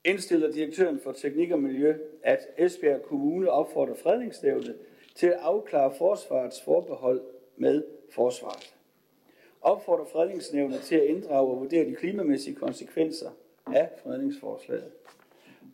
indstiller 0.05 0.53
direktøren 0.53 1.01
for 1.01 1.13
Teknik 1.13 1.51
og 1.51 1.63
Miljø, 1.63 1.95
at 2.23 2.39
Esbjerg 2.59 3.03
Kommune 3.03 3.51
opfordrer 3.51 3.95
fredningsnævnet 3.95 4.79
til 5.15 5.27
at 5.27 5.33
afklare 5.33 5.95
forsvarets 5.99 6.63
forbehold 6.63 7.23
med 7.57 7.85
forsvaret. 8.11 8.75
Opfordrer 9.61 10.05
fredningsnævnet 10.05 10.81
til 10.81 10.95
at 10.97 11.05
inddrage 11.05 11.51
og 11.51 11.61
vurdere 11.61 11.85
de 11.85 11.95
klimamæssige 11.95 12.57
konsekvenser 12.57 13.31
af 13.67 13.91
fredningsforslaget. 14.03 14.93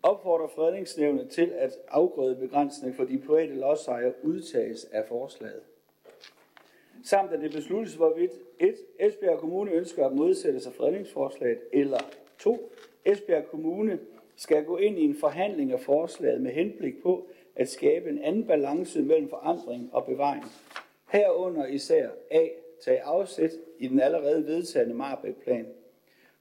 Opfordrer 0.02 0.48
fredningsnævnet 0.48 1.30
til 1.30 1.52
at 1.56 1.78
afgrøde 1.88 2.36
begrænsning 2.36 2.96
for 2.96 3.04
de 3.04 3.18
private 3.18 3.54
lodsejere 3.54 4.14
udtages 4.22 4.84
af 4.84 5.04
forslaget 5.08 5.62
samt 7.04 7.32
at 7.32 7.40
det 7.40 7.52
besluttes, 7.52 7.94
hvorvidt 7.94 8.32
1. 8.58 8.74
Esbjerg 8.98 9.38
Kommune 9.38 9.70
ønsker 9.70 10.06
at 10.06 10.12
modsætte 10.12 10.60
sig 10.60 10.72
fredningsforslaget, 10.72 11.58
eller 11.72 11.98
2. 12.38 12.72
Esbjerg 13.04 13.44
Kommune 13.46 13.98
skal 14.36 14.64
gå 14.64 14.76
ind 14.76 14.98
i 14.98 15.04
en 15.04 15.14
forhandling 15.14 15.72
af 15.72 15.80
forslaget 15.80 16.40
med 16.40 16.50
henblik 16.50 17.02
på 17.02 17.28
at 17.56 17.68
skabe 17.68 18.10
en 18.10 18.18
anden 18.18 18.46
balance 18.46 19.02
mellem 19.02 19.28
forandring 19.28 19.90
og 19.92 20.06
bevaring. 20.06 20.44
Herunder 21.08 21.66
især 21.66 22.08
A. 22.30 22.48
Tage 22.84 23.02
afsæt 23.02 23.52
i 23.78 23.88
den 23.88 24.00
allerede 24.00 24.46
vedtagende 24.46 24.94
Marbæk-plan, 24.94 25.66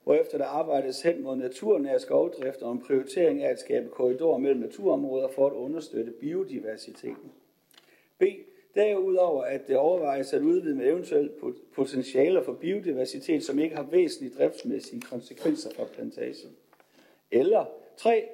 hvorefter 0.04 0.38
der 0.38 0.46
arbejdes 0.46 1.02
hen 1.02 1.24
mod 1.24 1.36
naturnær 1.36 1.98
skovdrift 1.98 2.62
og 2.62 2.72
en 2.72 2.82
prioritering 2.82 3.44
af 3.44 3.52
at 3.52 3.60
skabe 3.60 3.90
korridorer 3.90 4.38
mellem 4.38 4.62
naturområder 4.62 5.28
for 5.28 5.48
at 5.48 5.54
understøtte 5.54 6.12
biodiversiteten. 6.12 7.32
B. 8.18 8.24
Derudover 8.76 9.44
at 9.44 9.68
det 9.68 9.78
overvejes 9.78 10.34
at 10.34 10.42
udvide 10.42 10.76
med 10.76 10.88
eventuelle 10.88 11.32
potentialer 11.76 12.44
for 12.44 12.54
biodiversitet, 12.54 13.44
som 13.44 13.60
ikke 13.60 13.76
har 13.76 13.84
væsentlige 13.84 14.34
driftsmæssige 14.38 15.02
konsekvenser 15.02 15.70
for 15.76 15.86
plantagen. 15.86 16.56
Eller 17.32 17.66
3. 17.98 18.30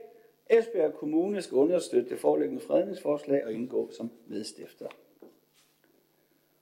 Esbjerg 0.49 0.93
Kommune 0.93 1.41
skal 1.41 1.55
understøtte 1.55 2.09
det 2.09 2.19
foreliggende 2.19 2.61
fredningsforslag 2.61 3.45
og 3.45 3.53
indgå 3.53 3.91
som 3.91 4.11
medstifter. 4.27 4.87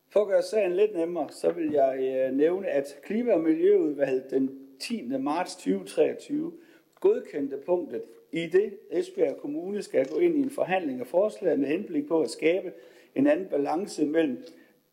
For 0.09 0.21
at 0.21 0.27
gøre 0.27 0.43
sagen 0.43 0.75
lidt 0.75 0.95
nemmere, 0.95 1.29
så 1.29 1.51
vil 1.51 1.71
jeg 1.71 1.99
øh, 1.99 2.37
nævne, 2.37 2.67
at 2.67 2.99
Klima- 3.03 3.33
og 3.33 3.39
Miljøudvalget 3.39 4.31
den 4.31 4.59
10. 4.79 5.03
marts 5.19 5.55
2023 5.55 6.53
godkendte 6.99 7.57
punktet 7.57 8.03
i 8.31 8.47
det 8.47 8.73
Esbjerg 8.91 9.37
Kommune 9.37 9.81
skal 9.81 10.07
gå 10.07 10.19
ind 10.19 10.35
i 10.35 10.39
en 10.39 10.49
forhandling 10.49 10.99
af 10.99 11.07
forslaget 11.07 11.59
med 11.59 11.67
henblik 11.67 12.07
på 12.07 12.21
at 12.21 12.29
skabe 12.29 12.71
en 13.15 13.27
anden 13.27 13.47
balance 13.47 14.05
mellem 14.05 14.43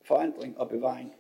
forandring 0.02 0.58
og 0.58 0.68
bevaring. 0.68 1.14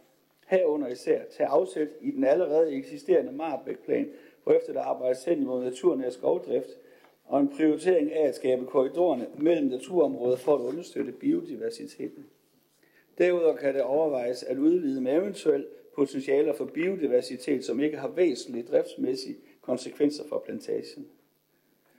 Herunder 0.46 0.88
især 0.88 1.20
tage 1.30 1.48
afsæt 1.48 1.88
i 2.00 2.10
den 2.10 2.24
allerede 2.24 2.72
eksisterende 2.72 3.32
Marbæk-plan, 3.32 4.08
efter 4.56 4.72
der 4.72 4.80
arbejdes 4.80 5.24
hen 5.24 5.42
imod 5.42 5.64
naturnær 5.64 6.10
skovdrift, 6.10 6.68
og 7.24 7.40
en 7.40 7.48
prioritering 7.48 8.12
af 8.12 8.28
at 8.28 8.34
skabe 8.34 8.66
korridorerne 8.66 9.26
mellem 9.38 9.66
naturområder 9.66 10.36
for 10.36 10.54
at 10.54 10.60
understøtte 10.60 11.12
biodiversiteten. 11.12 12.26
Derudover 13.18 13.56
kan 13.56 13.74
det 13.74 13.82
overvejes 13.82 14.42
at 14.42 14.58
udvide 14.58 15.00
med 15.00 15.12
eventuelle 15.12 15.66
potentialer 15.94 16.52
for 16.52 16.64
biodiversitet, 16.64 17.64
som 17.64 17.80
ikke 17.80 17.96
har 17.96 18.08
væsentlige 18.08 18.66
driftsmæssige 18.70 19.36
konsekvenser 19.60 20.24
for 20.28 20.42
plantagen. 20.46 21.06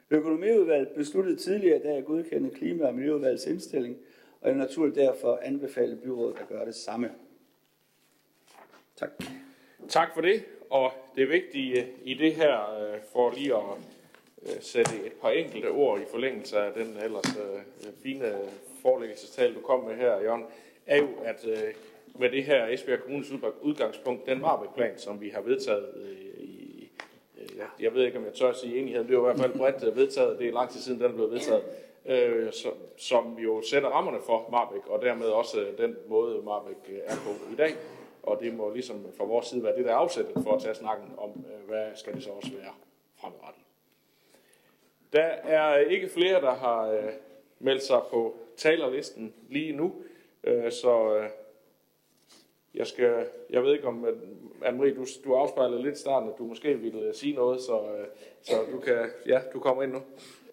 Økonomiudvalget 0.10 0.90
besluttede 0.96 1.36
tidligere 1.36 1.80
i 1.80 1.82
dag 1.82 1.98
at 1.98 2.06
godkende 2.06 2.50
klima- 2.50 2.88
og 2.88 2.96
miljøudvalgets 2.96 3.48
indstilling, 3.48 3.98
og 4.42 4.48
jeg 4.48 4.56
vil 4.56 4.62
naturligt 4.62 4.96
derfor 4.96 5.40
anbefale 5.42 5.96
byrådet 5.96 6.38
at 6.40 6.48
gøre 6.48 6.66
det 6.66 6.76
samme. 6.76 7.12
Tak. 8.96 9.10
Tak 9.90 10.14
for 10.14 10.22
det, 10.22 10.44
og 10.70 10.92
det 11.16 11.30
vigtige 11.30 11.82
øh, 11.82 11.88
i 12.04 12.14
det 12.14 12.34
her, 12.34 12.80
øh, 12.80 13.00
for 13.14 13.32
lige 13.32 13.56
at 13.56 13.62
øh, 14.42 14.62
sætte 14.62 15.06
et 15.06 15.14
par 15.14 15.30
enkelte 15.30 15.68
ord 15.68 16.00
i 16.00 16.04
forlængelse 16.12 16.58
af 16.58 16.74
den 16.74 16.98
ellers 17.04 17.38
fine 18.04 18.36
forelæggelsestal, 18.82 19.56
du 19.56 19.60
kom 19.60 19.84
med 19.84 19.96
her, 19.96 20.22
Jørgen, 20.22 20.46
er 20.86 20.98
jo, 20.98 21.08
at 21.24 21.46
med 22.20 22.30
det 22.30 22.44
her 22.44 22.68
Esbjerg 22.68 23.00
Kommunes 23.00 23.32
udgangspunkt, 23.62 24.26
den 24.26 24.42
Marbæk-plan, 24.42 24.98
som 24.98 25.22
vi 25.22 25.30
har 25.30 25.42
vedtaget 25.42 25.90
i, 26.38 26.90
jeg 27.80 27.94
ved 27.94 28.06
ikke, 28.06 28.18
om 28.18 28.26
jeg 28.26 28.34
tør 28.34 28.50
at 28.50 28.58
sige 28.58 28.78
enighed, 28.78 29.04
det 29.04 29.14
er 29.14 29.18
i 29.18 29.22
hvert 29.22 29.40
fald 29.40 29.58
bredt 29.58 29.96
vedtaget, 29.96 30.40
det 30.40 30.48
er 30.48 30.54
lang 30.54 30.70
tid 30.70 30.82
siden, 30.82 31.00
den 31.00 31.14
blev 31.14 31.32
vedtaget, 31.32 31.64
øh, 32.06 32.54
som, 32.54 32.74
som 32.98 33.38
jo 33.40 33.62
sætter 33.62 33.90
rammerne 33.90 34.20
for 34.26 34.50
Marbæk, 34.52 34.88
og 34.88 35.02
dermed 35.02 35.28
også 35.28 35.62
øh, 35.62 35.78
den 35.78 35.96
måde, 36.08 36.42
Marbæk 36.42 36.76
øh, 36.90 36.98
er 37.06 37.16
på 37.16 37.54
i 37.54 37.56
dag. 37.56 37.74
Og 38.24 38.40
det 38.40 38.54
må 38.54 38.74
ligesom 38.74 39.06
fra 39.18 39.26
vores 39.26 39.46
side 39.46 39.64
være 39.64 39.78
det, 39.78 39.86
der 39.86 39.92
er 39.92 39.96
afsættet 39.96 40.44
for 40.44 40.56
at 40.56 40.62
tage 40.62 40.76
snakken 40.76 41.14
om, 41.18 41.30
øh, 41.30 41.70
hvad 41.70 41.88
skal 41.96 42.14
det 42.14 42.24
så 42.24 42.30
også 42.30 42.52
være 42.52 42.74
fremadrettet. 43.16 43.64
Der 45.14 45.24
er 45.44 45.78
ikke 45.78 46.10
flere, 46.10 46.42
der 46.42 46.54
har 46.54 46.92
øh, 46.92 47.10
meldt 47.60 47.84
sig 47.84 48.02
på 48.10 48.36
talerlisten 48.58 49.34
lige 49.50 49.74
nu, 49.74 49.94
øh, 50.44 50.72
så 50.72 51.18
øh, 51.18 51.30
jeg 52.74 52.88
skal, 52.88 53.28
jeg 53.50 53.64
ved 53.64 53.74
ikke 53.74 53.88
om, 53.88 54.06
Anne-Marie, 54.62 54.96
du, 54.96 55.06
du 55.26 55.36
afspejlede 55.36 55.82
lidt 55.82 55.98
i 55.98 56.02
starten, 56.02 56.30
at 56.30 56.38
du 56.38 56.44
måske 56.44 56.74
ville 56.74 57.14
sige 57.14 57.34
noget, 57.34 57.62
så, 57.62 58.06
så 58.42 58.54
du 58.72 58.80
kan, 58.80 59.10
ja, 59.26 59.42
du 59.54 59.60
kommer 59.60 59.84
ind 59.84 59.92
nu. 59.92 60.02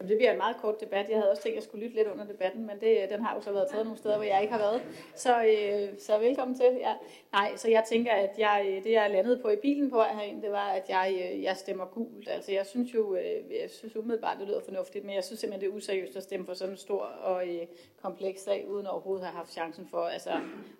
Det 0.00 0.16
bliver 0.16 0.32
en 0.32 0.38
meget 0.38 0.56
kort 0.56 0.80
debat. 0.80 1.06
Jeg 1.08 1.18
havde 1.18 1.30
også 1.30 1.42
tænkt, 1.42 1.52
at 1.52 1.56
jeg 1.56 1.62
skulle 1.62 1.84
lytte 1.84 1.96
lidt 1.96 2.08
under 2.08 2.24
debatten, 2.24 2.66
men 2.66 2.80
det, 2.80 3.10
den 3.10 3.20
har 3.20 3.34
jo 3.34 3.40
så 3.40 3.52
været 3.52 3.68
taget 3.70 3.84
nogle 3.84 3.98
steder, 3.98 4.16
hvor 4.16 4.24
jeg 4.24 4.42
ikke 4.42 4.52
har 4.52 4.60
været. 4.60 4.82
Så, 5.14 5.44
øh, 5.44 5.98
så 5.98 6.18
velkommen 6.18 6.56
til. 6.56 6.76
Ja. 6.80 6.94
Nej, 7.32 7.56
så 7.56 7.68
jeg 7.68 7.84
tænker, 7.88 8.12
at 8.12 8.38
jeg, 8.38 8.66
øh, 8.68 8.84
det 8.84 8.92
jeg 8.92 9.10
landede 9.10 9.38
på 9.42 9.48
i 9.48 9.56
bilen 9.56 9.90
på 9.90 9.96
vej 9.96 10.14
herind, 10.14 10.42
det 10.42 10.50
var, 10.50 10.68
at 10.68 10.88
jeg, 10.88 11.32
øh, 11.34 11.42
jeg 11.42 11.56
stemmer 11.56 11.84
gult. 11.86 12.28
Altså 12.28 12.52
jeg 12.52 12.66
synes 12.66 12.94
jo, 12.94 13.14
øh, 13.14 13.60
jeg 13.62 13.70
synes 13.70 13.96
umiddelbart, 13.96 14.36
det 14.40 14.48
lyder 14.48 14.60
fornuftigt, 14.60 15.04
men 15.04 15.14
jeg 15.14 15.24
synes 15.24 15.40
simpelthen, 15.40 15.68
det 15.70 15.74
er 15.74 15.76
useriøst 15.76 16.16
at 16.16 16.22
stemme 16.22 16.46
for 16.46 16.54
sådan 16.54 16.74
en 16.74 16.78
stor 16.78 17.02
og 17.02 17.48
øh, 17.48 17.66
kompleks 18.02 18.40
sag, 18.40 18.68
uden 18.68 18.86
overhovedet 18.86 19.22
at 19.22 19.28
have 19.28 19.36
haft 19.36 19.52
chancen 19.52 19.86
for 19.90 20.00
altså, 20.04 20.30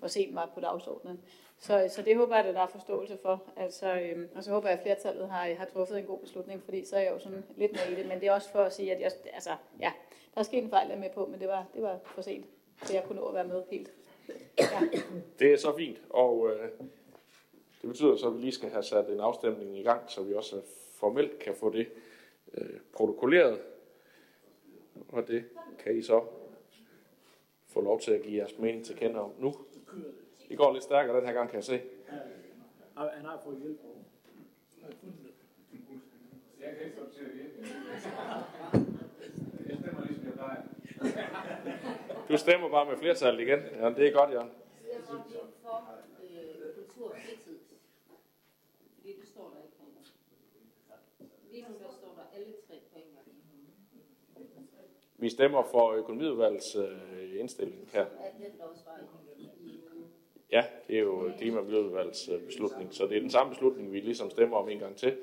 at 0.02 0.10
se 0.10 0.28
mig 0.32 0.48
på 0.54 0.60
dagsordenen. 0.60 1.20
Så, 1.61 1.88
så 1.90 2.02
det 2.02 2.16
håber 2.16 2.36
jeg, 2.36 2.46
at 2.46 2.54
der 2.54 2.61
er 2.61 2.66
forståelse 2.66 3.18
for. 3.22 3.42
Altså, 3.56 4.00
øhm, 4.00 4.28
og 4.34 4.44
så 4.44 4.50
håber 4.50 4.68
jeg, 4.68 4.78
at 4.78 4.82
flertallet 4.82 5.28
har, 5.28 5.54
har 5.54 5.64
truffet 5.64 5.98
en 5.98 6.04
god 6.04 6.18
beslutning, 6.18 6.62
fordi 6.62 6.84
så 6.84 6.96
er 6.96 7.00
jeg 7.00 7.12
jo 7.12 7.18
sådan 7.18 7.44
lidt 7.56 7.72
med 7.72 7.92
i 7.92 8.00
det. 8.00 8.09
Men 8.09 8.20
det 8.20 8.28
er 8.28 8.32
også 8.32 8.50
for 8.50 8.59
at 8.59 8.72
sige, 8.72 8.94
at 8.94 9.00
jeg, 9.00 9.11
altså, 9.32 9.50
ja, 9.80 9.92
der 10.34 10.40
er 10.40 10.42
sket 10.42 10.64
en 10.64 10.70
fejl, 10.70 10.86
jeg 10.88 10.96
er 10.96 11.00
med 11.00 11.11
på, 11.14 11.26
men 11.26 11.40
det 11.40 11.48
var, 11.48 11.66
det 11.74 11.82
var 11.82 11.98
for 12.04 12.22
sent, 12.22 12.46
så 12.82 12.94
jeg 12.94 13.04
kunne 13.04 13.20
nå 13.20 13.26
at 13.26 13.34
være 13.34 13.48
med 13.48 13.62
helt. 13.70 13.90
Ja. 14.59 14.80
Det 15.38 15.52
er 15.52 15.56
så 15.56 15.76
fint, 15.76 16.00
og 16.11 16.50
øh, 16.50 16.70
det 17.82 17.90
betyder 17.90 18.16
så, 18.16 18.26
at 18.26 18.34
vi 18.34 18.40
lige 18.40 18.52
skal 18.52 18.70
have 18.70 18.82
sat 18.82 19.09
en 19.09 19.20
afstemning 19.20 19.78
i 19.78 19.82
gang, 19.82 20.11
så 20.11 20.22
vi 20.22 20.34
også 20.34 20.61
formelt 20.94 21.38
kan 21.38 21.54
få 21.54 21.70
det 21.70 21.88
øh, 22.54 22.80
protokolleret. 22.92 23.61
Og 25.09 25.28
det 25.28 25.44
kan 25.78 25.96
I 25.96 26.02
så 26.02 26.24
få 27.66 27.80
lov 27.80 28.00
til 28.00 28.12
at 28.12 28.22
give 28.22 28.38
jeres 28.38 28.59
mening 28.59 28.84
til 28.84 28.96
kende 28.96 29.20
om 29.20 29.32
nu. 29.38 29.54
Det 30.49 30.59
går 30.59 30.72
lidt 30.72 30.84
stærkere 30.84 31.16
den 31.16 31.26
her 31.26 31.32
gang, 31.32 31.49
kan 31.51 31.57
jeg 31.57 31.64
se. 31.64 31.80
Han 32.96 33.24
har 33.24 33.40
fået 33.44 33.59
hjælp. 33.59 33.80
Jeg 36.61 36.76
kan 36.76 36.86
ikke 36.86 37.01
det 37.01 37.12
til 37.12 37.24
at. 37.24 37.30
Jeg 39.68 39.76
stemmer 39.78 40.07
ligesom 40.07 40.24
jeg 40.26 40.32
plejer. 40.32 40.62
Du 42.28 42.36
stemmer 42.36 42.68
bare 42.68 42.86
med 42.90 42.96
flertallet 42.96 43.40
igen. 43.40 43.59
Ja, 43.59 43.90
det 43.90 44.09
er 44.09 44.12
godt, 44.12 44.30
Jørgen. 44.30 44.51
Jeg 44.92 45.01
går 45.09 45.14
ind 45.14 45.53
for 45.62 45.90
øh, 46.22 46.74
kultur 46.74 47.11
og 47.11 47.16
fritid. 47.16 47.59
Fordi 48.96 49.16
det 49.20 49.28
står 49.28 49.55
der 49.55 49.62
ikke. 49.62 49.74
Lige 51.51 51.62
nu 51.68 51.74
der 51.84 51.92
står 51.92 52.14
der 52.16 52.38
alle 52.38 52.53
tre 52.66 52.74
på 52.92 52.99
en 52.99 53.05
gang. 53.14 53.26
Vi 55.20 55.28
stemmer 55.28 55.62
for 55.62 55.92
økonomiudvalgets 55.92 56.76
øh, 56.76 57.40
indstilling 57.40 57.88
her. 57.92 58.03
At 58.05 58.32
den 58.38 58.59
der 58.59 58.64
også 58.64 58.84
var 58.84 58.96
i 58.99 59.07
Ja, 60.53 60.64
det 60.88 60.96
er 60.96 61.01
jo 61.01 61.30
klima- 61.38 61.59
og 61.59 61.66
beslutning, 62.46 62.94
så 62.94 63.07
det 63.07 63.16
er 63.16 63.20
den 63.20 63.30
samme 63.30 63.51
beslutning, 63.51 63.92
vi 63.92 64.01
ligesom 64.01 64.30
stemmer 64.30 64.57
om 64.57 64.68
en 64.68 64.78
gang 64.78 64.96
til. 64.96 65.16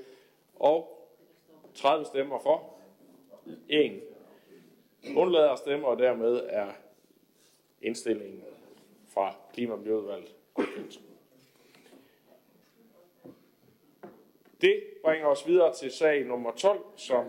Og 0.56 1.08
30 1.74 2.06
stemmer 2.06 2.40
for, 2.40 2.74
1 3.70 4.02
undlader 5.16 5.50
at 5.50 5.60
stemme, 5.60 5.88
og 5.88 6.00
dermed 6.00 6.42
er 6.50 6.68
indstillingen 7.82 8.44
fra 9.08 9.36
klima- 9.54 9.74
og 9.74 9.84
godkendt. 10.54 11.00
Det 14.62 14.84
bringer 15.04 15.28
os 15.28 15.48
videre 15.48 15.74
til 15.74 15.92
sag 15.92 16.26
nummer 16.26 16.52
12, 16.52 16.80
som 16.96 17.26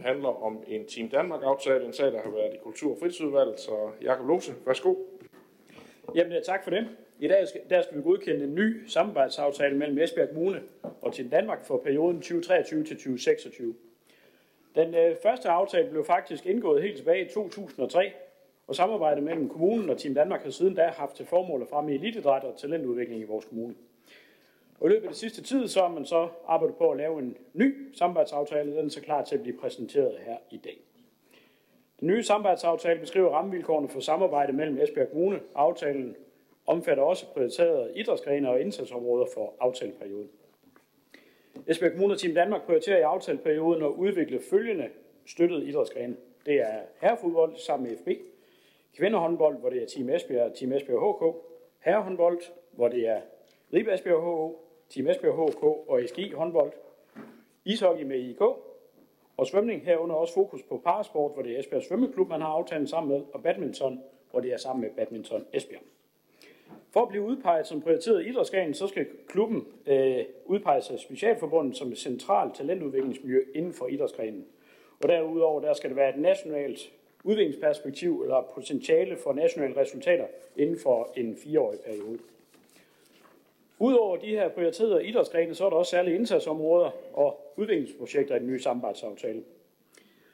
handler 0.00 0.42
om 0.42 0.64
en 0.66 0.86
Team 0.86 1.08
Danmark-aftale, 1.08 1.84
en 1.84 1.92
sag, 1.92 2.12
der 2.12 2.22
har 2.22 2.30
været 2.30 2.54
i 2.54 2.58
Kultur- 2.62 2.92
og 2.92 2.98
Fritidsudvalget. 2.98 3.60
Så 3.60 3.90
Jakob 4.02 4.26
Lose, 4.26 4.54
værsgo. 4.66 4.94
Jamen, 6.14 6.42
tak 6.44 6.64
for 6.64 6.70
det. 6.70 6.88
I 7.18 7.28
dag 7.28 7.48
skal, 7.48 7.60
der 7.70 7.82
skal 7.82 7.96
vi 7.96 8.02
godkende 8.02 8.44
en 8.44 8.54
ny 8.54 8.86
samarbejdsaftale 8.86 9.76
mellem 9.76 9.98
Esbjerg 9.98 10.28
Kommune 10.28 10.62
og 11.02 11.12
Team 11.12 11.28
Danmark 11.28 11.64
for 11.64 11.78
perioden 11.78 12.16
2023 12.16 12.84
til 12.84 12.96
2026. 12.96 13.74
Den 14.74 14.94
øh, 14.94 15.16
første 15.22 15.48
aftale 15.48 15.90
blev 15.90 16.04
faktisk 16.04 16.46
indgået 16.46 16.82
helt 16.82 16.96
tilbage 16.96 17.26
i 17.26 17.28
2003, 17.28 18.12
og 18.66 18.74
samarbejdet 18.74 19.22
mellem 19.22 19.48
kommunen 19.48 19.90
og 19.90 19.98
Team 19.98 20.14
Danmark 20.14 20.42
har 20.42 20.50
siden 20.50 20.74
da 20.74 20.86
haft 20.86 21.16
til 21.16 21.26
formål 21.26 21.62
at 21.62 21.68
fremme 21.68 21.92
elitidræt 21.92 22.44
og 22.44 22.56
talentudvikling 22.56 23.20
i 23.20 23.24
vores 23.24 23.44
kommune. 23.44 23.74
Og 24.80 24.86
i 24.86 24.92
løbet 24.92 25.04
af 25.04 25.10
det 25.10 25.18
sidste 25.18 25.42
tid, 25.42 25.68
så 25.68 25.80
har 25.80 25.88
man 25.88 26.04
så 26.04 26.28
arbejdet 26.46 26.76
på 26.76 26.90
at 26.90 26.96
lave 26.96 27.18
en 27.18 27.36
ny 27.52 27.94
samarbejdsaftale, 27.94 28.76
den 28.76 28.86
er 28.86 28.90
så 28.90 29.00
klar 29.00 29.24
til 29.24 29.34
at 29.34 29.42
blive 29.42 29.58
præsenteret 29.58 30.18
her 30.26 30.36
i 30.50 30.56
dag. 30.56 30.80
Den 32.00 32.08
nye 32.08 32.22
samarbejdsaftale 32.22 33.00
beskriver 33.00 33.30
rammevilkårene 33.30 33.88
for 33.88 34.00
samarbejde 34.00 34.52
mellem 34.52 34.78
Esbjerg 34.78 35.08
Kommune. 35.08 35.40
Aftalen 35.54 36.16
omfatter 36.66 37.02
også 37.02 37.26
prioriterede 37.26 37.92
idrætsgrene 37.94 38.50
og 38.50 38.60
indsatsområder 38.60 39.26
for 39.34 39.54
aftaleperioden. 39.60 40.30
Esbjerg 41.66 41.92
Kommune 41.92 42.14
og 42.14 42.18
Team 42.18 42.34
Danmark 42.34 42.62
prioriterer 42.66 42.98
i 42.98 43.02
aftaleperioden 43.02 43.82
at 43.82 43.88
udvikle 43.88 44.40
følgende 44.50 44.88
støttede 45.26 45.66
idrætsgrene. 45.66 46.16
Det 46.46 46.54
er 46.54 46.80
herrefodbold 47.00 47.56
sammen 47.56 47.90
med 47.90 47.98
FB, 47.98 48.08
kvindehåndbold, 48.96 49.58
hvor 49.58 49.70
det 49.70 49.82
er 49.82 49.86
Team 49.86 50.08
Esbjerg 50.08 50.50
og 50.50 50.54
Team 50.54 50.72
Esbjerg 50.72 51.14
HK, 51.14 51.36
herrehåndbold, 51.84 52.38
hvor 52.72 52.88
det 52.88 53.08
er 53.08 53.20
Ribe 53.72 53.94
Esbjerg 53.94 54.22
HO, 54.22 54.58
Team 54.88 55.08
Esbjerg 55.08 55.50
HK 55.50 55.62
og 55.62 56.00
SG 56.06 56.34
håndbold, 56.34 56.72
ishockey 57.64 58.04
med 58.04 58.18
IK, 58.18 58.40
og 59.36 59.46
svømning 59.46 59.84
herunder 59.84 60.16
også 60.16 60.34
fokus 60.34 60.62
på 60.62 60.80
parasport, 60.84 61.32
hvor 61.32 61.42
det 61.42 61.54
er 61.54 61.58
Esbjerg 61.58 61.82
Svømmeklub, 61.82 62.28
man 62.28 62.40
har 62.40 62.48
aftalen 62.48 62.86
sammen 62.86 63.12
med, 63.12 63.26
og 63.32 63.42
badminton, 63.42 64.00
hvor 64.30 64.40
det 64.40 64.52
er 64.52 64.56
sammen 64.56 64.80
med 64.80 64.90
Badminton 64.90 65.46
Esbjerg. 65.52 65.82
For 66.94 67.02
at 67.02 67.08
blive 67.08 67.22
udpeget 67.22 67.66
som 67.66 67.80
prioriteret 67.80 68.26
idrætsgren, 68.26 68.74
så 68.74 68.86
skal 68.86 69.06
klubben 69.28 69.66
øh, 69.86 70.24
udpeges 70.44 70.90
af 70.90 70.98
Specialforbundet 70.98 71.76
som 71.76 71.92
et 71.92 71.98
centralt 71.98 72.54
talentudviklingsmiljø 72.54 73.40
inden 73.54 73.72
for 73.72 73.86
idrætsgrenen. 73.86 74.46
Og 75.02 75.08
derudover 75.08 75.60
der 75.60 75.74
skal 75.74 75.90
det 75.90 75.96
være 75.96 76.08
et 76.08 76.20
nationalt 76.20 76.92
udviklingsperspektiv 77.24 78.22
eller 78.22 78.42
potentiale 78.54 79.16
for 79.16 79.32
nationale 79.32 79.76
resultater 79.76 80.26
inden 80.56 80.78
for 80.78 81.12
en 81.16 81.36
fireårig 81.36 81.78
periode. 81.80 82.18
Udover 83.78 84.16
de 84.16 84.26
her 84.26 84.48
prioriterede 84.48 85.06
idrætsgrene, 85.06 85.54
så 85.54 85.66
er 85.66 85.70
der 85.70 85.76
også 85.76 85.90
særlige 85.90 86.16
indsatsområder 86.16 86.90
og 87.12 87.52
udviklingsprojekter 87.56 88.36
i 88.36 88.38
den 88.38 88.46
nye 88.46 88.60
samarbejdsaftale. 88.60 89.42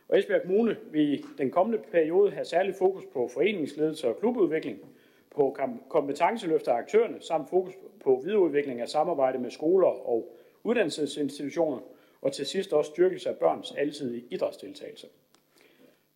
Og 0.09 0.19
Esbjerg 0.19 0.43
Kommune 0.43 0.77
vil 0.93 1.13
i 1.13 1.25
den 1.39 1.51
kommende 1.51 1.83
periode 1.93 2.31
have 2.31 2.45
særlig 2.45 2.75
fokus 2.75 3.05
på 3.13 3.29
foreningsledelse 3.29 4.09
og 4.09 4.19
klubudvikling, 4.21 4.79
på 5.35 5.57
kompetenceløft 5.89 6.69
af 6.69 6.75
aktørerne, 6.75 7.21
samt 7.21 7.51
fokus 7.51 7.75
på 8.05 8.23
videreudvikling 8.25 8.81
af 8.81 8.89
samarbejde 8.89 9.39
med 9.39 9.51
skoler 9.51 10.09
og 10.09 10.37
uddannelsesinstitutioner, 10.65 11.79
og 12.23 12.33
til 12.33 12.47
sidst 12.47 12.73
også 12.73 12.91
styrkelse 12.91 13.29
af 13.29 13.37
børns 13.37 13.73
altidige 13.73 14.25
idrætsdeltagelse. 14.31 15.07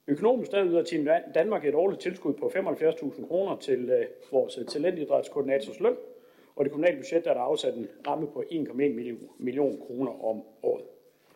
Økonomisk 0.06 0.50
der 0.50 0.64
yder 0.64 0.82
Team 0.82 1.08
Danmark 1.34 1.64
et 1.64 1.74
årligt 1.74 2.02
tilskud 2.02 2.32
på 2.32 2.46
75.000 2.46 3.26
kroner 3.26 3.56
til 3.56 3.90
øh, 3.90 4.06
vores 4.32 4.58
talentidrætskoordinators 4.68 5.80
løn, 5.80 5.96
og 6.56 6.64
det 6.64 6.72
kommunale 6.72 6.96
budget 6.96 7.24
der 7.24 7.30
er 7.30 7.34
der 7.34 7.40
afsat 7.40 7.74
en 7.74 7.88
ramme 8.06 8.26
på 8.26 8.44
1,1 8.50 8.72
million, 8.72 9.28
million 9.38 9.80
kroner 9.86 10.24
om 10.24 10.42
året. 10.62 10.84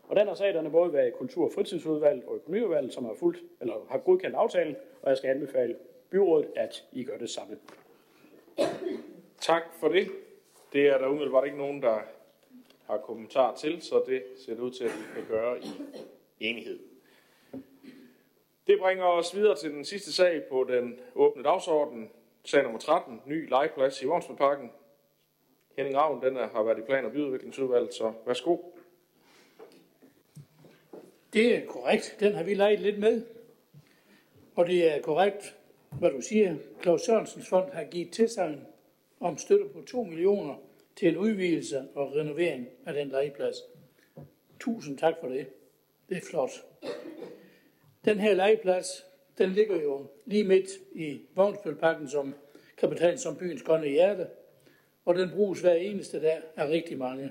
Og 0.09 0.17
den 0.17 0.27
har 0.27 0.35
sagerne 0.35 0.71
både 0.71 0.93
været 0.93 1.09
i 1.09 1.11
Kultur- 1.11 1.45
og 1.45 1.53
Fritidsudvalget 1.53 2.25
og 2.25 2.35
Økonomiudvalget, 2.35 2.93
som 2.93 3.05
har, 3.05 3.15
fulgt, 3.15 3.43
eller 3.61 3.75
har 3.91 3.99
godkendt 3.99 4.37
aftalen, 4.37 4.77
og 5.03 5.09
jeg 5.09 5.17
skal 5.17 5.31
anbefale 5.31 5.77
byrådet, 6.11 6.51
at 6.57 6.85
I 6.93 7.05
gør 7.05 7.19
det 7.19 7.31
samme. 7.31 7.59
Tak 9.41 9.63
for 9.81 9.89
det. 9.89 10.09
Det 10.73 10.87
er 10.87 10.99
der 10.99 11.07
umiddelbart 11.09 11.45
ikke 11.45 11.59
nogen, 11.59 11.83
der 11.83 12.01
har 12.87 12.99
kommentar 12.99 13.55
til, 13.55 13.83
så 13.83 14.03
det 14.07 14.23
ser 14.37 14.55
det 14.55 14.61
ud 14.61 14.71
til, 14.71 14.85
at 14.85 14.91
vi 14.91 15.05
kan 15.15 15.25
gøre 15.29 15.59
i 15.61 15.71
enighed. 16.41 16.79
Det 18.67 18.79
bringer 18.79 19.05
os 19.05 19.37
videre 19.37 19.57
til 19.57 19.71
den 19.71 19.85
sidste 19.85 20.13
sag 20.13 20.43
på 20.51 20.67
den 20.69 21.01
åbne 21.15 21.43
dagsorden. 21.43 22.11
Sag 22.45 22.63
nummer 22.63 22.79
13, 22.79 23.23
ny 23.27 23.49
legeplads 23.49 24.03
i 24.03 24.07
Vognsmedparken. 24.07 24.71
Henning 25.77 25.97
Ravn, 25.97 26.23
den 26.23 26.37
er, 26.37 26.49
har 26.49 26.63
været 26.63 26.79
i 26.79 26.83
plan- 26.83 27.05
og 27.05 27.13
byudviklingsudvalget, 27.13 27.95
så 27.95 28.13
værsgo. 28.27 28.57
Det 31.33 31.57
er 31.57 31.67
korrekt. 31.67 32.17
Den 32.21 32.35
har 32.35 32.43
vi 32.43 32.55
leget 32.55 32.81
lidt 32.81 32.99
med. 32.99 33.23
Og 34.57 34.67
det 34.67 34.95
er 34.95 35.03
korrekt, 35.03 35.58
hvad 35.99 36.11
du 36.11 36.21
siger. 36.21 36.57
Claus 36.83 37.03
Sørensens 37.03 37.49
fond 37.49 37.73
har 37.73 37.85
givet 37.85 38.13
tilsagn 38.13 38.67
om 39.21 39.39
støtte 39.39 39.65
på 39.69 39.83
2 39.83 40.03
millioner 40.03 40.55
til 40.97 41.09
en 41.09 41.17
udvidelse 41.17 41.89
og 41.95 42.17
renovering 42.17 42.67
af 42.87 42.95
den 42.95 43.09
legeplads. 43.09 43.57
Tusind 44.61 44.99
tak 44.99 45.15
for 45.21 45.29
det. 45.29 45.47
Det 46.09 46.17
er 46.17 46.21
flot. 46.31 46.51
Den 48.05 48.19
her 48.19 48.35
legeplads, 48.35 49.07
den 49.39 49.51
ligger 49.51 49.83
jo 49.83 50.07
lige 50.27 50.45
midt 50.45 50.69
i 50.93 51.21
Vognsbølparken, 51.35 52.09
som 52.09 52.35
kan 52.79 53.19
som 53.19 53.37
byens 53.37 53.63
grønne 53.63 53.89
hjerte, 53.89 54.27
og 55.05 55.15
den 55.15 55.31
bruges 55.31 55.61
hver 55.61 55.75
eneste 55.75 56.21
dag 56.21 56.41
af 56.57 56.69
rigtig 56.69 56.99
mange. 56.99 57.31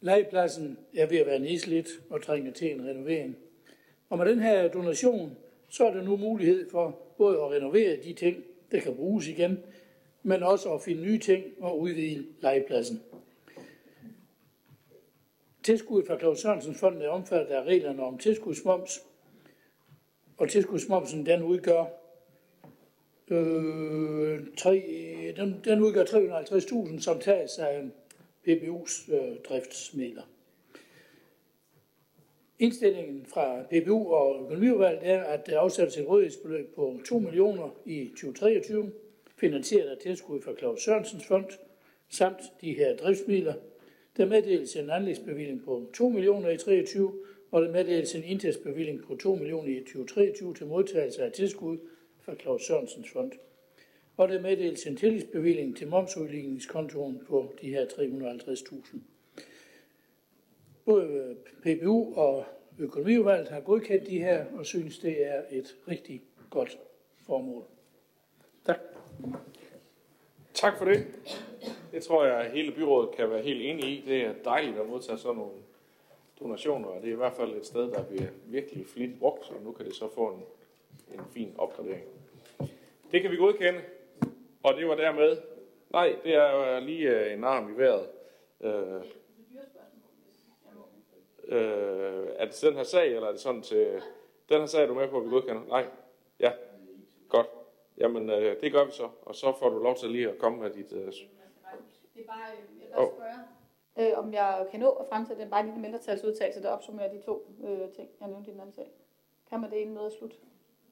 Legepladsen 0.00 0.78
er 0.96 1.06
ved 1.06 1.18
at 1.18 1.26
være 1.26 1.38
nedslidt 1.38 1.88
og 2.10 2.22
trænger 2.22 2.52
til 2.52 2.72
en 2.72 2.86
renovering. 2.86 3.36
Og 4.08 4.18
med 4.18 4.26
den 4.26 4.40
her 4.40 4.68
donation, 4.68 5.36
så 5.74 5.86
er 5.86 5.94
der 5.94 6.02
nu 6.02 6.16
mulighed 6.16 6.70
for 6.70 6.98
både 7.18 7.38
at 7.38 7.50
renovere 7.50 7.96
de 7.96 8.12
ting, 8.12 8.44
der 8.72 8.80
kan 8.80 8.96
bruges 8.96 9.28
igen, 9.28 9.58
men 10.22 10.42
også 10.42 10.74
at 10.74 10.82
finde 10.82 11.02
nye 11.02 11.18
ting 11.18 11.44
og 11.60 11.80
udvide 11.80 12.26
legepladsen. 12.42 13.02
Tilskuddet 15.62 16.06
fra 16.06 16.18
Claus 16.18 16.40
Sørensens 16.40 16.78
fond 16.78 17.02
er 17.02 17.08
omfattet 17.08 17.54
af 17.54 17.62
reglerne 17.62 18.02
om 18.02 18.18
tilskudsmoms, 18.18 19.00
og 20.36 20.48
tilskudsmomsen 20.48 21.26
den 21.26 21.42
udgør 21.42 21.84
øh, 23.28 24.46
tre, 24.56 24.82
den, 25.36 25.60
den 25.64 25.80
udgør 25.80 26.04
350.000, 26.04 27.00
som 27.00 27.20
tages 27.20 27.58
af 27.58 27.82
PBU's 28.48 29.14
øh, 29.14 29.36
driftsmidler. 29.48 30.22
Indstillingen 32.58 33.26
fra 33.26 33.62
PBU 33.62 34.12
og 34.12 34.42
økonomiudvalget 34.42 35.00
er, 35.02 35.22
at 35.22 35.46
der 35.46 35.60
afsættes 35.60 35.96
et 35.96 36.08
rådighedsbeløb 36.08 36.74
på 36.74 37.00
2 37.06 37.18
millioner 37.18 37.80
i 37.86 38.08
2023, 38.08 38.92
finansieret 39.36 39.88
af 39.88 39.98
tilskud 39.98 40.40
fra 40.40 40.52
Claus 40.58 40.82
Sørensens 40.82 41.26
fond, 41.26 41.44
samt 42.08 42.42
de 42.60 42.74
her 42.74 42.96
driftsmidler. 42.96 43.54
Der 44.16 44.26
meddeles 44.26 44.76
en 44.76 44.90
anlægsbevilling 44.90 45.64
på 45.64 45.90
2 45.94 46.08
millioner 46.08 46.48
i 46.48 46.56
23, 46.56 47.12
og 47.50 47.62
der 47.62 47.72
meddeles 47.72 48.14
en 48.14 48.24
indtægtsbevilling 48.24 49.02
på 49.02 49.16
2 49.16 49.34
millioner 49.34 49.68
i 49.68 49.80
2023 49.80 50.54
til 50.54 50.66
modtagelse 50.66 51.22
af 51.22 51.32
tilskud 51.32 51.78
fra 52.20 52.34
Claus 52.34 52.62
Sørensens 52.62 53.10
fond. 53.10 53.32
Og 54.16 54.28
der 54.28 54.40
meddeles 54.40 54.86
en 54.86 54.96
tillægsbevilling 54.96 55.76
til 55.76 55.88
momsudligningskontoen 55.88 57.20
på 57.26 57.54
de 57.60 57.68
her 57.68 57.84
350.000. 57.84 59.13
Både 60.84 61.36
PBU 61.62 62.14
og 62.16 62.44
økonomiudvalget 62.78 63.48
har 63.48 63.60
godkendt 63.60 64.06
de 64.06 64.18
her 64.18 64.44
og 64.58 64.66
synes, 64.66 64.98
det 64.98 65.26
er 65.26 65.42
et 65.50 65.76
rigtig 65.88 66.22
godt 66.50 66.78
formål. 67.26 67.64
Tak. 68.66 68.78
Tak 70.54 70.78
for 70.78 70.84
det. 70.84 71.06
Det 71.92 72.02
tror 72.02 72.24
jeg, 72.24 72.40
at 72.40 72.50
hele 72.50 72.72
byrådet 72.72 73.16
kan 73.16 73.30
være 73.30 73.42
helt 73.42 73.62
enige 73.62 73.90
i. 73.90 74.04
Det 74.06 74.22
er 74.22 74.32
dejligt 74.44 74.78
at 74.78 74.88
modtage 74.88 75.18
sådan 75.18 75.36
nogle 75.36 75.52
donationer, 76.40 76.88
og 76.88 77.02
det 77.02 77.08
er 77.08 77.12
i 77.12 77.16
hvert 77.16 77.32
fald 77.32 77.56
et 77.56 77.66
sted, 77.66 77.90
der 77.90 78.04
bliver 78.04 78.28
virkelig 78.46 78.86
flittigt 78.86 79.20
brugt, 79.20 79.50
og 79.50 79.62
nu 79.62 79.72
kan 79.72 79.86
det 79.86 79.94
så 79.94 80.08
få 80.14 80.28
en, 80.28 80.42
en 81.14 81.24
fin 81.30 81.54
opgradering. 81.58 82.04
Det 83.12 83.22
kan 83.22 83.30
vi 83.30 83.36
godkende, 83.36 83.80
og 84.62 84.74
det 84.76 84.88
var 84.88 84.94
dermed... 84.94 85.36
Nej, 85.90 86.16
det 86.24 86.34
er 86.34 86.76
jo 86.76 86.86
lige 86.86 87.08
øh, 87.08 87.32
en 87.32 87.44
arm 87.44 87.74
i 87.74 87.78
vejret. 87.78 88.06
Øh, 88.60 89.02
Øh, 91.54 92.24
øh, 92.24 92.28
er 92.36 92.44
det 92.44 92.60
den 92.62 92.74
her 92.74 92.82
sag, 92.82 93.14
eller 93.14 93.28
er 93.28 93.32
det 93.32 93.40
sådan 93.40 93.62
til... 93.62 94.02
Den 94.48 94.60
her 94.60 94.66
sag 94.66 94.82
er 94.82 94.86
du 94.86 94.94
med 94.94 95.08
på, 95.08 95.18
at 95.18 95.24
vi 95.24 95.30
godkender? 95.30 95.62
Nej? 95.68 95.86
Ja. 96.40 96.52
Godt. 97.28 97.46
Jamen, 97.98 98.30
øh, 98.30 98.60
det 98.60 98.72
gør 98.72 98.84
vi 98.84 98.90
så, 98.90 99.08
og 99.22 99.34
så 99.34 99.52
får 99.58 99.68
du 99.68 99.78
lov 99.78 99.96
til 99.96 100.10
lige 100.10 100.30
at 100.30 100.38
komme 100.38 100.58
med 100.62 100.70
dit... 100.70 100.92
Øh... 100.92 101.06
Det 102.14 102.22
er 102.22 102.26
bare, 102.26 102.44
jeg 102.44 102.56
vil 102.70 102.86
oh. 102.94 103.08
spørge, 103.08 104.10
øh, 104.12 104.18
om 104.18 104.32
jeg 104.32 104.66
kan 104.70 104.80
nå 104.80 104.90
at 104.90 105.06
fremsætte 105.08 105.42
en 105.42 105.50
bare 105.50 105.60
en 105.60 105.66
lille 105.66 105.80
mindretalsudtalelse, 105.80 106.62
der 106.62 106.70
opsummerer 106.70 107.12
de 107.12 107.22
to 107.22 107.52
øh, 107.64 107.88
ting, 107.96 108.08
jeg 108.20 108.28
nævnte 108.28 108.50
i 108.50 108.52
den 108.52 108.60
anden 108.60 108.74
sag. 108.74 108.90
Kan 109.50 109.60
man 109.60 109.70
det 109.70 109.76
inden 109.76 109.94
møde 109.94 110.10
slut? 110.18 110.34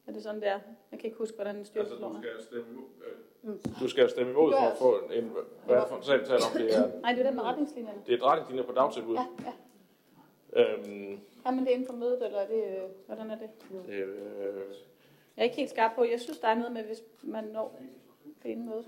Er 0.06 0.12
det 0.12 0.22
sådan, 0.22 0.40
det 0.40 0.48
er? 0.48 0.60
Jeg 0.90 0.98
kan 0.98 1.04
ikke 1.04 1.18
huske, 1.18 1.34
hvordan 1.34 1.56
den 1.56 1.64
styrer 1.64 1.84
altså, 1.84 1.98
du 1.98 2.20
skal 2.20 2.42
stemme 2.42 2.70
imod, 2.70 2.84
øh, 3.44 3.80
du 3.80 3.88
skal 3.88 4.10
stemme 4.10 4.32
imod 4.32 4.52
for 4.52 4.58
at 4.58 4.76
få 4.76 4.98
en... 5.12 5.32
Hvad 5.66 5.76
er 5.76 5.80
det 5.80 5.88
for 5.88 5.96
en 5.96 6.02
sag, 6.02 6.20
vi 6.20 6.24
taler 6.24 6.44
om? 6.50 6.56
Det 6.56 6.76
er, 6.76 7.00
Nej, 7.00 7.12
det 7.12 7.20
er 7.20 7.26
den 7.26 7.36
med 7.36 7.44
retningslinjerne. 7.44 8.02
Det 8.06 8.12
er 8.12 8.16
et 8.16 8.22
retningslinjer 8.22 8.64
på 8.64 8.72
dagtilbud. 8.72 9.14
Ja, 9.14 9.26
ja. 9.44 9.52
Øhm, 10.56 11.20
kan 11.44 11.54
man 11.54 11.64
det 11.64 11.70
inden 11.70 11.86
for 11.86 11.96
mødet, 11.96 12.26
eller 12.26 12.38
er 12.38 12.46
det, 12.46 12.64
øh, 12.64 12.82
hvordan 13.06 13.30
er 13.30 13.38
det? 13.38 13.50
Øh, 13.88 14.04
jeg 15.36 15.42
er 15.42 15.42
ikke 15.42 15.56
helt 15.56 15.70
skarp 15.70 15.90
på. 15.94 16.04
Jeg 16.04 16.20
synes, 16.20 16.38
der 16.38 16.48
er 16.48 16.54
noget 16.54 16.72
med, 16.72 16.82
hvis 16.82 17.02
man 17.22 17.44
når 17.44 17.80
det 18.42 18.48
inden 18.48 18.68
mødet. 18.68 18.86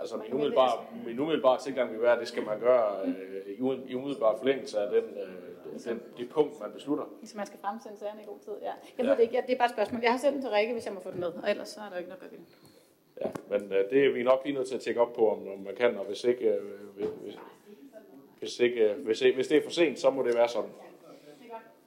Altså, 0.00 0.16
min 0.16 0.32
umiddelbare, 0.32 0.84
min 1.06 1.18
umiddelbare 1.18 1.58
tilgang 1.60 1.92
vil 1.92 2.02
være, 2.02 2.12
at 2.12 2.20
det 2.20 2.28
skal 2.28 2.42
man 2.44 2.60
gøre 2.60 3.06
øh, 3.06 3.58
i 3.88 3.94
umiddelbar 3.94 4.36
forlængelse 4.36 4.78
af 4.78 4.90
den, 4.90 5.04
øh, 5.04 5.84
den, 5.84 6.02
det 6.16 6.30
punkt, 6.30 6.60
man 6.60 6.72
beslutter. 6.72 7.04
Så 7.24 7.36
man 7.36 7.46
skal 7.46 7.58
fremsende 7.58 7.98
sagerne 7.98 8.22
i 8.22 8.24
god 8.24 8.38
tid, 8.38 8.52
ja. 8.62 8.72
Jeg 8.98 9.06
ved 9.06 9.16
det 9.16 9.22
ikke, 9.22 9.34
ja, 9.34 9.40
det 9.46 9.52
er 9.52 9.58
bare 9.58 9.66
et 9.66 9.72
spørgsmål. 9.72 10.00
Jeg 10.02 10.10
har 10.10 10.18
sendt 10.18 10.34
den 10.34 10.42
til 10.42 10.50
Rikke, 10.50 10.72
hvis 10.72 10.86
jeg 10.86 10.94
må 10.94 11.00
få 11.00 11.10
den 11.10 11.20
med, 11.20 11.28
og 11.28 11.50
ellers 11.50 11.68
så 11.68 11.80
er 11.80 11.88
der 11.90 11.96
ikke 11.96 12.10
noget 12.10 12.22
at 12.22 12.30
gøre 12.30 12.40
Ja, 13.20 13.30
men 13.50 13.72
øh, 13.72 13.90
det 13.90 14.06
er 14.06 14.12
vi 14.12 14.22
nok 14.22 14.40
lige 14.44 14.54
nødt 14.54 14.68
til 14.68 14.74
at 14.74 14.80
tjekke 14.80 15.00
op 15.00 15.12
på, 15.12 15.30
om, 15.30 15.48
om 15.48 15.58
man 15.58 15.74
kan, 15.74 15.96
og 15.96 16.04
hvis 16.04 16.24
ikke, 16.24 16.48
øh, 16.48 16.60
hvis, 16.96 17.38
hvis, 18.42 18.60
ikke 18.60 18.80
øh, 18.80 19.04
hvis, 19.04 19.20
hvis 19.20 19.48
det 19.48 19.58
er 19.58 19.62
for 19.62 19.70
sent, 19.70 19.98
så 19.98 20.10
må 20.10 20.22
det 20.22 20.34
være 20.34 20.48
sådan. 20.48 20.70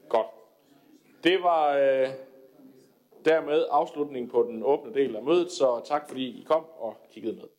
Godt. 0.09 0.27
Det 1.23 1.43
var 1.43 1.77
øh, 1.77 2.09
dermed 3.25 3.65
afslutningen 3.71 4.31
på 4.31 4.43
den 4.43 4.63
åbne 4.63 4.93
del 4.93 5.15
af 5.15 5.23
mødet, 5.23 5.51
så 5.51 5.81
tak 5.85 6.07
fordi 6.07 6.41
I 6.41 6.43
kom 6.43 6.65
og 6.77 6.97
kiggede 7.11 7.35
med. 7.35 7.54